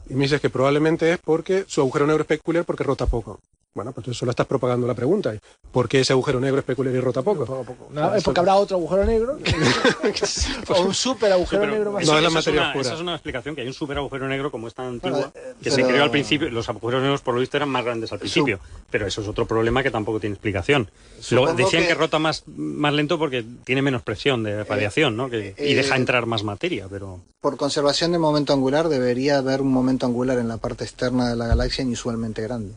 y 0.08 0.14
me 0.14 0.24
dices 0.24 0.40
que 0.40 0.50
probablemente 0.50 1.12
es 1.12 1.18
porque 1.18 1.64
su 1.66 1.80
agujero 1.80 2.06
negro 2.06 2.22
es 2.22 2.28
peculiar 2.28 2.64
porque 2.64 2.84
rota 2.84 3.06
poco. 3.06 3.40
Bueno, 3.74 3.92
pues 3.92 4.04
tú 4.04 4.12
solo 4.12 4.30
estás 4.30 4.46
propagando 4.46 4.86
la 4.86 4.94
pregunta. 4.94 5.32
¿Por 5.70 5.88
qué 5.88 6.00
ese 6.00 6.12
agujero 6.12 6.38
negro 6.40 6.58
es 6.58 6.64
peculiar 6.64 6.94
y 6.94 7.00
rota 7.00 7.22
poco? 7.22 7.64
No, 7.90 8.14
es 8.14 8.22
porque 8.22 8.40
habrá 8.40 8.56
otro 8.56 8.76
agujero 8.76 9.06
negro. 9.06 9.38
o 10.68 10.82
un 10.82 10.92
super 10.92 11.32
agujero 11.32 11.66
negro 11.66 11.92
más. 11.92 12.06
No, 12.06 12.18
es 12.18 12.22
la 12.22 12.28
materia 12.28 12.60
una, 12.60 12.68
oscura. 12.68 12.82
Esa 12.82 12.94
es 12.94 13.00
una 13.00 13.14
explicación, 13.14 13.54
que 13.54 13.62
hay 13.62 13.66
un 13.66 13.72
super 13.72 13.96
agujero 13.96 14.28
negro 14.28 14.50
como 14.50 14.68
es 14.68 14.74
tan 14.74 14.86
antigua, 14.86 15.18
Bueno, 15.18 15.32
eh, 15.34 15.54
que 15.62 15.70
se 15.70 15.82
creó 15.84 16.02
al 16.02 16.10
principio. 16.10 16.50
Los 16.50 16.68
agujeros 16.68 17.00
negros, 17.00 17.22
por 17.22 17.32
lo 17.32 17.40
visto, 17.40 17.56
eran 17.56 17.70
más 17.70 17.82
grandes 17.82 18.12
al 18.12 18.18
principio. 18.18 18.60
Pero 18.90 19.06
eso 19.06 19.22
es 19.22 19.28
otro 19.28 19.46
problema 19.46 19.82
que 19.82 19.90
tampoco 19.90 20.20
tiene 20.20 20.34
explicación. 20.34 20.90
Decían 21.16 21.82
que- 21.82 21.88
que... 21.88 21.94
rota 21.94 22.18
más, 22.18 22.44
más 22.46 22.92
lento 22.92 23.18
porque 23.18 23.42
tiene 23.64 23.80
menos 23.80 24.02
presión 24.02 24.42
de 24.42 24.64
radiación, 24.64 25.16
¿no? 25.16 25.30
Que, 25.30 25.54
y 25.58 25.72
eh, 25.72 25.76
deja 25.76 25.96
entrar 25.96 26.26
más 26.26 26.44
materia, 26.44 26.88
pero... 26.90 27.20
Por 27.40 27.56
conservación 27.56 28.12
de 28.12 28.18
momento 28.18 28.52
angular 28.52 28.90
debería 28.90 29.38
haber 29.38 29.62
un 29.62 29.72
momento 29.72 30.04
angular 30.04 30.38
en 30.38 30.48
la 30.48 30.58
parte 30.58 30.84
externa 30.84 31.30
de 31.30 31.36
la 31.36 31.46
galaxia 31.46 31.82
inusualmente 31.82 32.42
grande. 32.42 32.74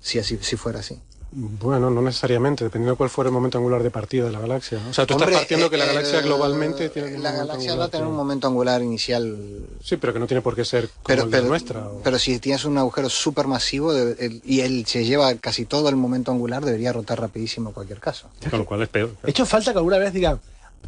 Si 0.00 0.18
así 0.18 0.38
si 0.40 0.56
fuera 0.56 0.80
así. 0.80 0.98
Bueno, 1.32 1.90
no 1.90 2.02
necesariamente, 2.02 2.64
dependiendo 2.64 2.94
de 2.94 2.96
cuál 2.96 3.08
fuera 3.08 3.28
el 3.28 3.32
momento 3.32 3.56
angular 3.56 3.84
de 3.84 3.90
partida 3.92 4.24
de 4.24 4.32
la 4.32 4.40
galaxia. 4.40 4.80
O 4.90 4.92
sea, 4.92 5.06
tú 5.06 5.14
Hombre, 5.14 5.28
estás 5.28 5.42
partiendo 5.42 5.66
eh, 5.66 5.70
que 5.70 5.76
la 5.76 5.86
galaxia 5.86 6.18
eh, 6.18 6.22
globalmente 6.22 6.88
tiene 6.88 7.14
un 7.14 7.22
La 7.22 7.30
momento 7.30 7.46
galaxia 7.46 7.70
angular 7.70 7.78
va 7.78 7.84
a 7.84 7.88
tener 7.90 8.06
un 8.08 8.16
momento 8.16 8.46
angular 8.48 8.82
inicial. 8.82 9.38
Sí, 9.84 9.96
pero 9.96 10.12
que 10.12 10.18
no 10.18 10.26
tiene 10.26 10.40
por 10.42 10.56
qué 10.56 10.64
ser 10.64 10.88
como 10.88 11.04
Pero, 11.06 11.22
el 11.24 11.30
de 11.30 11.36
pero, 11.36 11.48
nuestra. 11.48 11.86
o- 11.86 12.00
pero 12.02 12.18
si 12.18 12.40
tienes 12.40 12.64
un 12.64 12.78
agujero 12.78 13.08
supermasivo 13.08 13.92
el- 13.92 14.42
y 14.44 14.60
él 14.62 14.84
se 14.86 15.04
lleva 15.04 15.32
casi 15.36 15.66
todo 15.66 15.88
el 15.88 15.94
momento 15.94 16.32
angular, 16.32 16.64
debería 16.64 16.92
rotar 16.92 17.20
rapidísimo 17.20 17.68
en 17.68 17.74
cualquier 17.74 18.00
caso. 18.00 18.28
Con 18.50 18.58
lo 18.58 18.66
cual 18.66 18.82
es 18.82 18.88
peor. 18.88 19.10
De 19.22 19.30
hecho, 19.30 19.46
falta 19.46 19.70
que 19.70 19.78
alguna 19.78 19.98
vez 19.98 20.12
digan, 20.12 20.40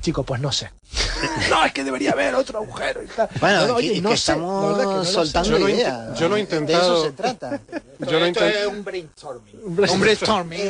chicos, 0.03 0.24
pues 0.26 0.40
no 0.40 0.53
sé. 0.53 0.70
no, 1.50 1.64
es 1.64 1.72
que 1.72 1.84
debería 1.84 2.11
haber 2.12 2.34
otro 2.34 2.59
agujero 2.59 3.03
y 3.03 3.07
tal. 3.07 3.28
Bueno, 3.40 3.61
No, 3.62 3.66
no, 3.68 3.74
que- 3.76 3.78
oye, 3.78 3.92
que 3.94 4.00
no 4.03 4.09
sé, 4.11 4.14
estamos 4.16 4.78
que 4.78 4.84
no 4.84 5.05
soltando 5.07 5.59
Yo 5.59 5.68
ideas. 5.70 6.18
yo 6.18 6.28
lo 6.28 6.34
he 6.36 6.38
De 6.38 6.42
intentado- 6.42 6.94
eso 6.96 7.05
se 7.05 7.12
trata. 7.12 7.61
Yo 8.03 8.18
lo 8.18 8.26
intent- 8.26 8.66
un 8.68 8.82
brainstorming. 8.84 9.61
Un 9.64 9.76
brainstorming. 10.00 10.61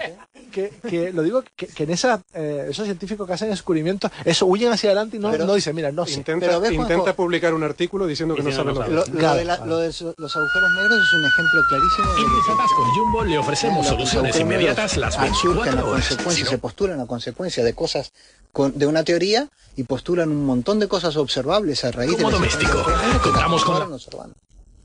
Eh. 0.00 0.16
Que, 0.52 0.70
que 0.88 1.12
lo 1.12 1.22
digo 1.22 1.42
que, 1.56 1.66
que 1.66 1.82
en 1.82 1.90
esa, 1.90 2.22
eh, 2.32 2.68
esos 2.70 2.84
científicos 2.86 3.26
que 3.26 3.34
hacen 3.34 3.50
descubrimientos, 3.50 4.10
eso 4.24 4.46
huyen 4.46 4.72
hacia 4.72 4.90
adelante 4.90 5.16
y 5.16 5.20
no, 5.20 5.30
Pero- 5.32 5.44
no 5.44 5.54
dicen, 5.54 5.74
mira, 5.74 5.90
no 5.92 6.06
sé. 6.06 6.14
Intenta, 6.14 6.46
Pero 6.46 6.60
ves, 6.60 6.70
Juanjo- 6.70 6.82
intenta 6.92 7.14
publicar 7.16 7.52
un 7.52 7.64
artículo 7.64 8.06
diciendo 8.06 8.34
que 8.36 8.42
no 8.44 8.52
sabe 8.52 8.72
lo 8.72 8.84
que 8.84 8.90
Lo, 8.90 9.02
es. 9.02 9.08
lo 9.08 9.34
de 9.34 9.44
la- 9.44 9.66
lo 9.66 9.78
de 9.78 9.92
so- 9.92 10.14
los 10.16 10.34
agujeros 10.36 10.70
negros 10.70 10.98
es 11.02 11.12
un 11.12 11.26
ejemplo 11.26 11.62
clarísimo 11.68 12.14
de 12.14 12.20
En 12.22 12.56
que 12.56 12.98
Jumbo 13.00 13.24
le 13.24 13.38
ofrecemos 13.38 13.86
soluciones 13.86 14.38
inmediatas 14.40 14.96
las 14.96 15.14
surgen 15.14 15.32
24 15.32 15.80
a 15.80 15.84
horas. 15.90 16.06
consecuencia, 16.08 16.32
Si 16.36 16.44
no, 16.44 16.50
se 16.50 16.58
postulan 16.58 17.00
a 17.00 17.06
consecuencia 17.06 17.64
de 17.64 17.74
cosas 17.74 18.12
con- 18.56 18.72
de 18.78 18.86
una 18.86 19.04
teoría 19.04 19.48
y 19.76 19.82
postulan 19.82 20.30
un 20.30 20.46
montón 20.46 20.78
de 20.80 20.88
cosas 20.88 21.14
observables 21.18 21.84
a 21.84 21.90
raíz 21.92 22.12
Como 22.16 22.28
de 22.28 22.34
doméstico, 22.36 22.82
contamos 23.22 23.62
con. 23.62 23.98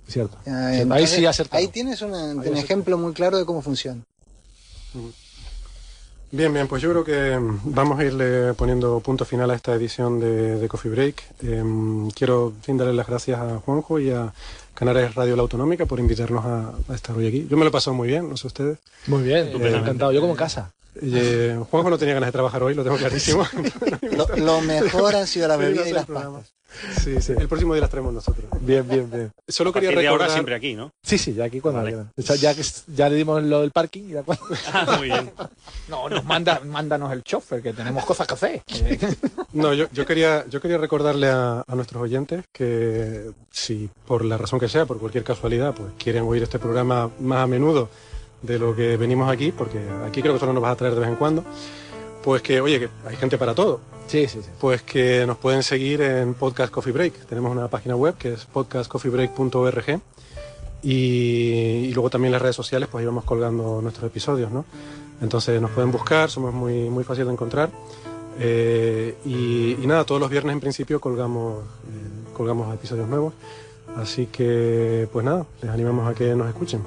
Cierto. 0.10 0.38
Eh, 0.46 0.74
Cierto. 0.76 0.94
Ahí 0.94 1.08
sí 1.08 1.26
acertaron. 1.26 1.62
Ahí 1.66 1.68
tienes 1.70 2.02
una- 2.02 2.34
un 2.34 2.58
ejemplo 2.58 2.98
muy 2.98 3.14
claro 3.14 3.38
de 3.38 3.46
cómo 3.46 3.62
funciona. 3.62 4.02
Bien, 6.34 6.54
bien, 6.54 6.68
pues 6.68 6.82
yo 6.82 6.90
creo 6.92 7.04
que 7.06 7.38
mm, 7.40 7.60
vamos 7.74 7.98
a 8.00 8.04
irle 8.06 8.54
poniendo 8.56 9.00
punto 9.00 9.24
final 9.26 9.52
a 9.52 9.56
esta 9.56 9.74
edición 9.74 10.20
de, 10.20 10.58
de 10.58 10.68
Coffee 10.68 10.92
Break. 10.92 11.24
Em, 11.44 12.10
quiero 12.12 12.54
fin, 12.62 12.78
darle 12.78 12.94
las 12.94 13.08
gracias 13.08 13.40
a 13.40 13.60
Juanjo 13.60 14.00
y 14.00 14.12
a 14.12 14.34
Canarias 14.74 15.16
Radio 15.16 15.36
La 15.38 15.42
Autonómica 15.44 15.86
por 15.86 16.00
invitarnos 16.00 16.44
a, 16.46 16.72
a 16.90 16.96
estar 16.96 17.16
hoy 17.16 17.28
aquí. 17.28 17.48
Yo 17.50 17.56
me 17.58 17.64
lo 17.64 17.70
he 17.70 17.72
pasado 17.72 17.94
muy 17.96 18.08
bien, 18.10 18.30
no 18.30 18.36
sé 18.36 18.48
ustedes. 18.48 18.78
Muy 19.08 19.24
bien, 19.24 19.50
encantado. 19.80 20.12
Yo 20.12 20.20
como 20.22 20.34
en 20.34 20.38
casa. 20.38 20.72
Eh, 21.02 21.58
Juanjo 21.70 21.90
no 21.90 21.98
tenía 21.98 22.14
ganas 22.16 22.28
de 22.28 22.32
trabajar 22.34 22.64
hoy, 22.64 22.74
lo 22.76 22.84
tengo 22.84 22.98
clarísimo. 22.98 23.46
Lo, 24.12 24.28
lo 24.38 24.62
mejor 24.62 25.16
han 25.16 25.26
sido 25.28 25.48
la 25.48 25.56
bebida 25.58 25.88
y 25.88 25.94
las 25.94 26.06
pastas. 26.06 26.54
Sí, 27.04 27.22
sí. 27.22 27.34
El 27.38 27.50
próximo 27.50 27.74
día 27.74 27.82
las 27.82 27.90
traemos 27.90 28.14
nosotros. 28.14 28.46
Bien, 28.62 28.88
bien, 28.88 29.10
bien. 29.12 29.32
Solo 29.48 29.74
quería 29.74 29.90
de 29.90 29.96
ahora 29.96 30.12
recordar. 30.12 30.30
siempre 30.32 30.56
aquí, 30.56 30.74
¿no? 30.74 30.92
Sí, 31.04 31.18
sí, 31.18 31.34
ya 31.34 31.44
aquí 31.46 31.60
cuando 31.60 31.80
Vale. 31.80 31.92
quieran. 31.92 32.12
O 32.18 32.22
sea, 32.22 32.36
ya 32.38 32.54
que 32.56 32.62
s- 32.62 32.84
ya 32.88 33.10
le 33.10 33.16
dimos 33.18 33.44
lo 33.44 33.60
del 33.62 33.72
parking 33.72 34.04
y 34.04 34.12
ya 34.14 34.24
cuando... 34.24 34.44
Ah, 34.74 34.96
Muy 34.98 35.08
bien. 35.08 35.32
No, 35.90 36.08
nos 36.08 36.24
manda, 36.24 36.62
mándanos 36.66 37.12
el 37.12 37.24
chofer, 37.24 37.62
que 37.62 37.74
tenemos 37.74 38.06
cosas 38.06 38.26
que 38.26 38.34
hacer. 38.36 38.62
No, 39.52 39.74
yo, 39.74 39.88
yo 39.92 40.06
quería, 40.06 40.46
yo 40.50 40.62
quería 40.62 40.78
recordarle 40.78 41.28
a, 41.28 41.64
a 41.68 41.76
nuestros 41.76 42.02
oyentes 42.04 42.46
que 42.54 43.32
si 43.52 43.90
por 44.08 44.24
la 44.24 44.38
razón 44.38 44.60
que 44.60 44.70
sea, 44.70 44.86
por 44.86 44.98
cualquier 45.00 45.26
casualidad, 45.26 45.74
pues 45.74 45.90
quieren 46.02 46.24
oír 46.24 46.44
este 46.44 46.58
programa 46.60 47.10
más 47.20 47.44
a 47.44 47.48
menudo 47.48 47.90
de 48.42 48.60
lo 48.60 48.76
que 48.76 48.98
venimos 48.98 49.32
aquí, 49.32 49.52
porque 49.52 49.80
aquí 50.06 50.22
creo 50.22 50.34
que 50.34 50.40
solo 50.40 50.54
nos 50.54 50.64
vas 50.64 50.74
a 50.74 50.76
traer 50.76 50.94
de 50.94 51.00
vez 51.00 51.10
en 51.10 51.16
cuando, 51.16 51.44
pues 52.24 52.42
que, 52.42 52.62
oye, 52.62 52.80
que 52.80 52.90
hay 53.08 53.16
gente 53.16 53.38
para 53.38 53.54
todo. 53.54 53.80
Sí, 54.08 54.28
sí, 54.28 54.42
sí. 54.42 54.50
Pues 54.60 54.82
que 54.82 55.26
nos 55.26 55.38
pueden 55.38 55.64
seguir 55.64 56.02
en 56.02 56.34
Podcast 56.34 56.72
Coffee 56.72 56.92
Break. 56.92 57.26
Tenemos 57.28 57.52
una 57.52 57.68
página 57.68 57.96
web 57.96 58.16
que 58.18 58.34
es 58.34 58.46
podcastcoffeebreak.org 58.46 60.02
y, 60.84 60.90
y 60.92 61.94
luego 61.94 62.10
también 62.10 62.32
las 62.32 62.42
redes 62.42 62.56
sociales 62.56 62.90
pues 62.92 63.02
ahí 63.02 63.06
vamos 63.06 63.24
colgando 63.24 63.82
nuestros 63.82 64.08
episodios, 64.08 64.52
¿no? 64.52 64.66
Entonces 65.22 65.62
nos 65.62 65.72
pueden 65.72 65.92
buscar, 65.92 66.30
somos 66.30 66.54
muy, 66.54 66.90
muy 66.90 67.04
fácil 67.04 67.26
de 67.26 67.32
encontrar. 67.32 67.70
Eh, 68.40 69.16
y, 69.26 69.78
y 69.82 69.88
nada, 69.88 70.04
todos 70.04 70.20
los 70.20 70.30
viernes 70.30 70.54
en 70.54 70.60
principio 70.60 71.00
colgamos, 71.00 71.64
eh, 71.64 72.34
colgamos 72.36 72.74
episodios 72.74 73.08
nuevos. 73.08 73.34
Así 73.96 74.28
que, 74.28 75.08
pues 75.12 75.26
nada, 75.26 75.46
les 75.62 75.72
animamos 75.72 76.10
a 76.10 76.16
que 76.16 76.34
nos 76.36 76.48
escuchen. 76.48 76.82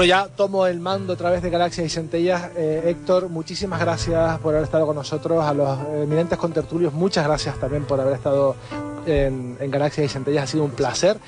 Bueno, 0.00 0.08
ya 0.08 0.28
tomo 0.34 0.66
el 0.66 0.80
mando 0.80 1.12
otra 1.12 1.28
vez 1.28 1.42
de 1.42 1.50
Galaxias 1.50 1.86
y 1.86 1.90
Centellas. 1.90 2.52
Eh, 2.56 2.84
Héctor, 2.86 3.28
muchísimas 3.28 3.78
gracias 3.80 4.38
por 4.38 4.54
haber 4.54 4.64
estado 4.64 4.86
con 4.86 4.96
nosotros. 4.96 5.44
A 5.44 5.52
los 5.52 5.78
eminentes 5.92 6.38
contertulios, 6.38 6.94
muchas 6.94 7.26
gracias 7.26 7.60
también 7.60 7.84
por 7.84 8.00
haber 8.00 8.14
estado 8.14 8.56
en, 9.04 9.58
en 9.60 9.70
Galaxias 9.70 10.06
y 10.06 10.08
Centellas. 10.08 10.44
Ha 10.44 10.46
sido 10.46 10.64
un 10.64 10.70
placer. 10.70 11.18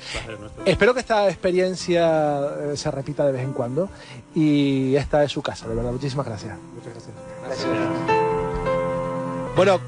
Espero 0.65 0.95
que 0.95 1.01
esta 1.01 1.29
experiencia 1.29 2.47
eh, 2.47 2.75
se 2.75 2.89
repita 2.89 3.23
de 3.27 3.33
vez 3.33 3.43
en 3.43 3.53
cuando. 3.53 3.89
Y 4.33 4.95
esta 4.95 5.23
es 5.23 5.31
su 5.31 5.43
casa, 5.43 5.67
de 5.67 5.75
verdad. 5.75 5.91
Muchísimas 5.91 6.25
gracias. 6.25 6.57
Muchas 6.73 6.93
gracias. 6.93 7.67
Bueno, 9.55 9.79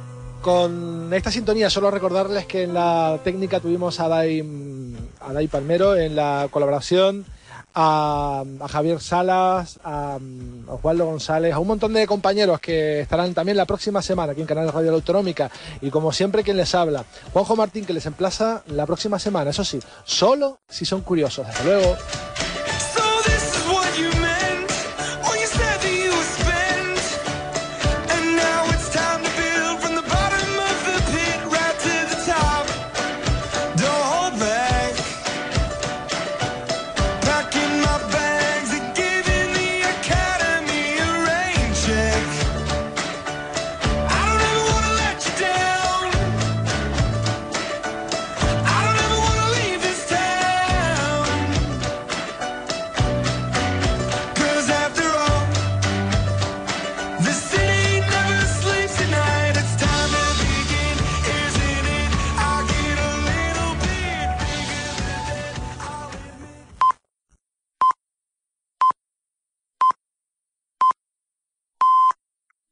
con 0.43 1.11
esta 1.11 1.31
sintonía 1.31 1.71
solo 1.71 1.89
recordarles 1.89 2.45
que 2.45 2.61
en 2.61 2.75
la 2.75 3.19
técnica 3.23 3.59
tuvimos 3.59 3.99
a 3.99 4.07
Dai, 4.09 4.45
a 5.21 5.33
Dai 5.33 5.47
Palmero, 5.47 5.95
en 5.95 6.15
la 6.15 6.49
colaboración 6.51 7.25
a, 7.75 8.43
Javier 8.69 9.01
Salas, 9.01 9.79
a, 9.83 10.17
Osvaldo 10.67 11.05
González, 11.05 11.53
a 11.53 11.59
un 11.59 11.67
montón 11.67 11.93
de 11.93 12.07
compañeros 12.07 12.59
que 12.59 13.01
estarán 13.01 13.33
también 13.33 13.57
la 13.57 13.65
próxima 13.65 14.01
semana 14.01 14.31
aquí 14.31 14.41
en 14.41 14.47
Canal 14.47 14.71
Radio 14.71 14.93
Autonómica. 14.93 15.51
Y 15.81 15.89
como 15.89 16.11
siempre, 16.11 16.43
quien 16.43 16.57
les 16.57 16.73
habla, 16.73 17.05
Juanjo 17.33 17.55
Martín, 17.55 17.85
que 17.85 17.93
les 17.93 18.05
emplaza 18.05 18.63
la 18.67 18.85
próxima 18.85 19.19
semana. 19.19 19.51
Eso 19.51 19.63
sí, 19.63 19.79
solo 20.05 20.59
si 20.69 20.85
son 20.85 21.01
curiosos. 21.01 21.45
Hasta 21.47 21.63
luego. 21.63 21.95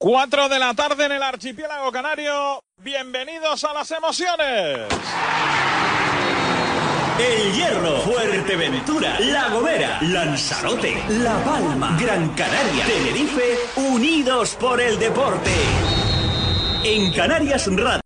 Cuatro 0.04 0.50
de 0.50 0.60
la 0.60 0.74
tarde 0.74 1.06
en 1.06 1.14
el 1.14 1.24
archipiélago 1.24 1.90
canario. 1.90 2.62
Bienvenidos 2.76 3.64
a 3.64 3.72
las 3.72 3.90
emociones. 3.90 4.90
El 7.18 7.54
Hierro, 7.54 8.02
Fuerteventura, 8.02 9.18
La 9.22 9.48
Gomera, 9.48 10.02
Lanzarote, 10.02 11.02
La 11.08 11.42
Palma, 11.46 11.98
Gran 11.98 12.28
Canaria, 12.36 12.86
Tenerife, 12.86 13.58
unidos 13.78 14.58
por 14.60 14.82
el 14.82 15.00
deporte. 15.00 15.52
En 16.84 17.14
Canarias 17.14 17.66
Radio. 17.74 18.02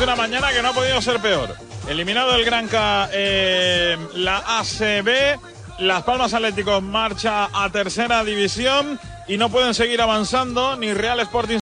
De 0.00 0.04
una 0.04 0.16
mañana 0.16 0.50
que 0.50 0.62
no 0.62 0.68
ha 0.70 0.72
podido 0.72 1.02
ser 1.02 1.20
peor. 1.20 1.54
Eliminado 1.86 2.34
el 2.34 2.42
Granca, 2.42 3.10
eh, 3.12 3.98
la 4.14 4.38
ACB, 4.58 5.38
Las 5.80 6.04
Palmas 6.04 6.32
Atléticos 6.32 6.82
marcha 6.82 7.50
a 7.52 7.70
tercera 7.70 8.24
división 8.24 8.98
y 9.28 9.36
no 9.36 9.50
pueden 9.50 9.74
seguir 9.74 10.00
avanzando 10.00 10.74
ni 10.76 10.94
Real 10.94 11.20
Sporting. 11.20 11.58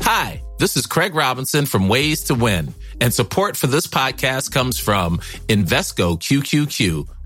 Hi, 0.00 0.42
this 0.58 0.74
is 0.74 0.86
Craig 0.86 1.14
Robinson 1.14 1.66
from 1.66 1.90
Ways 1.90 2.24
to 2.24 2.34
Win, 2.34 2.74
and 2.98 3.12
support 3.12 3.58
for 3.58 3.66
this 3.66 3.86
podcast 3.86 4.52
comes 4.52 4.78
from 4.78 5.18
Invesco 5.48 6.18
QQQ 6.18 7.21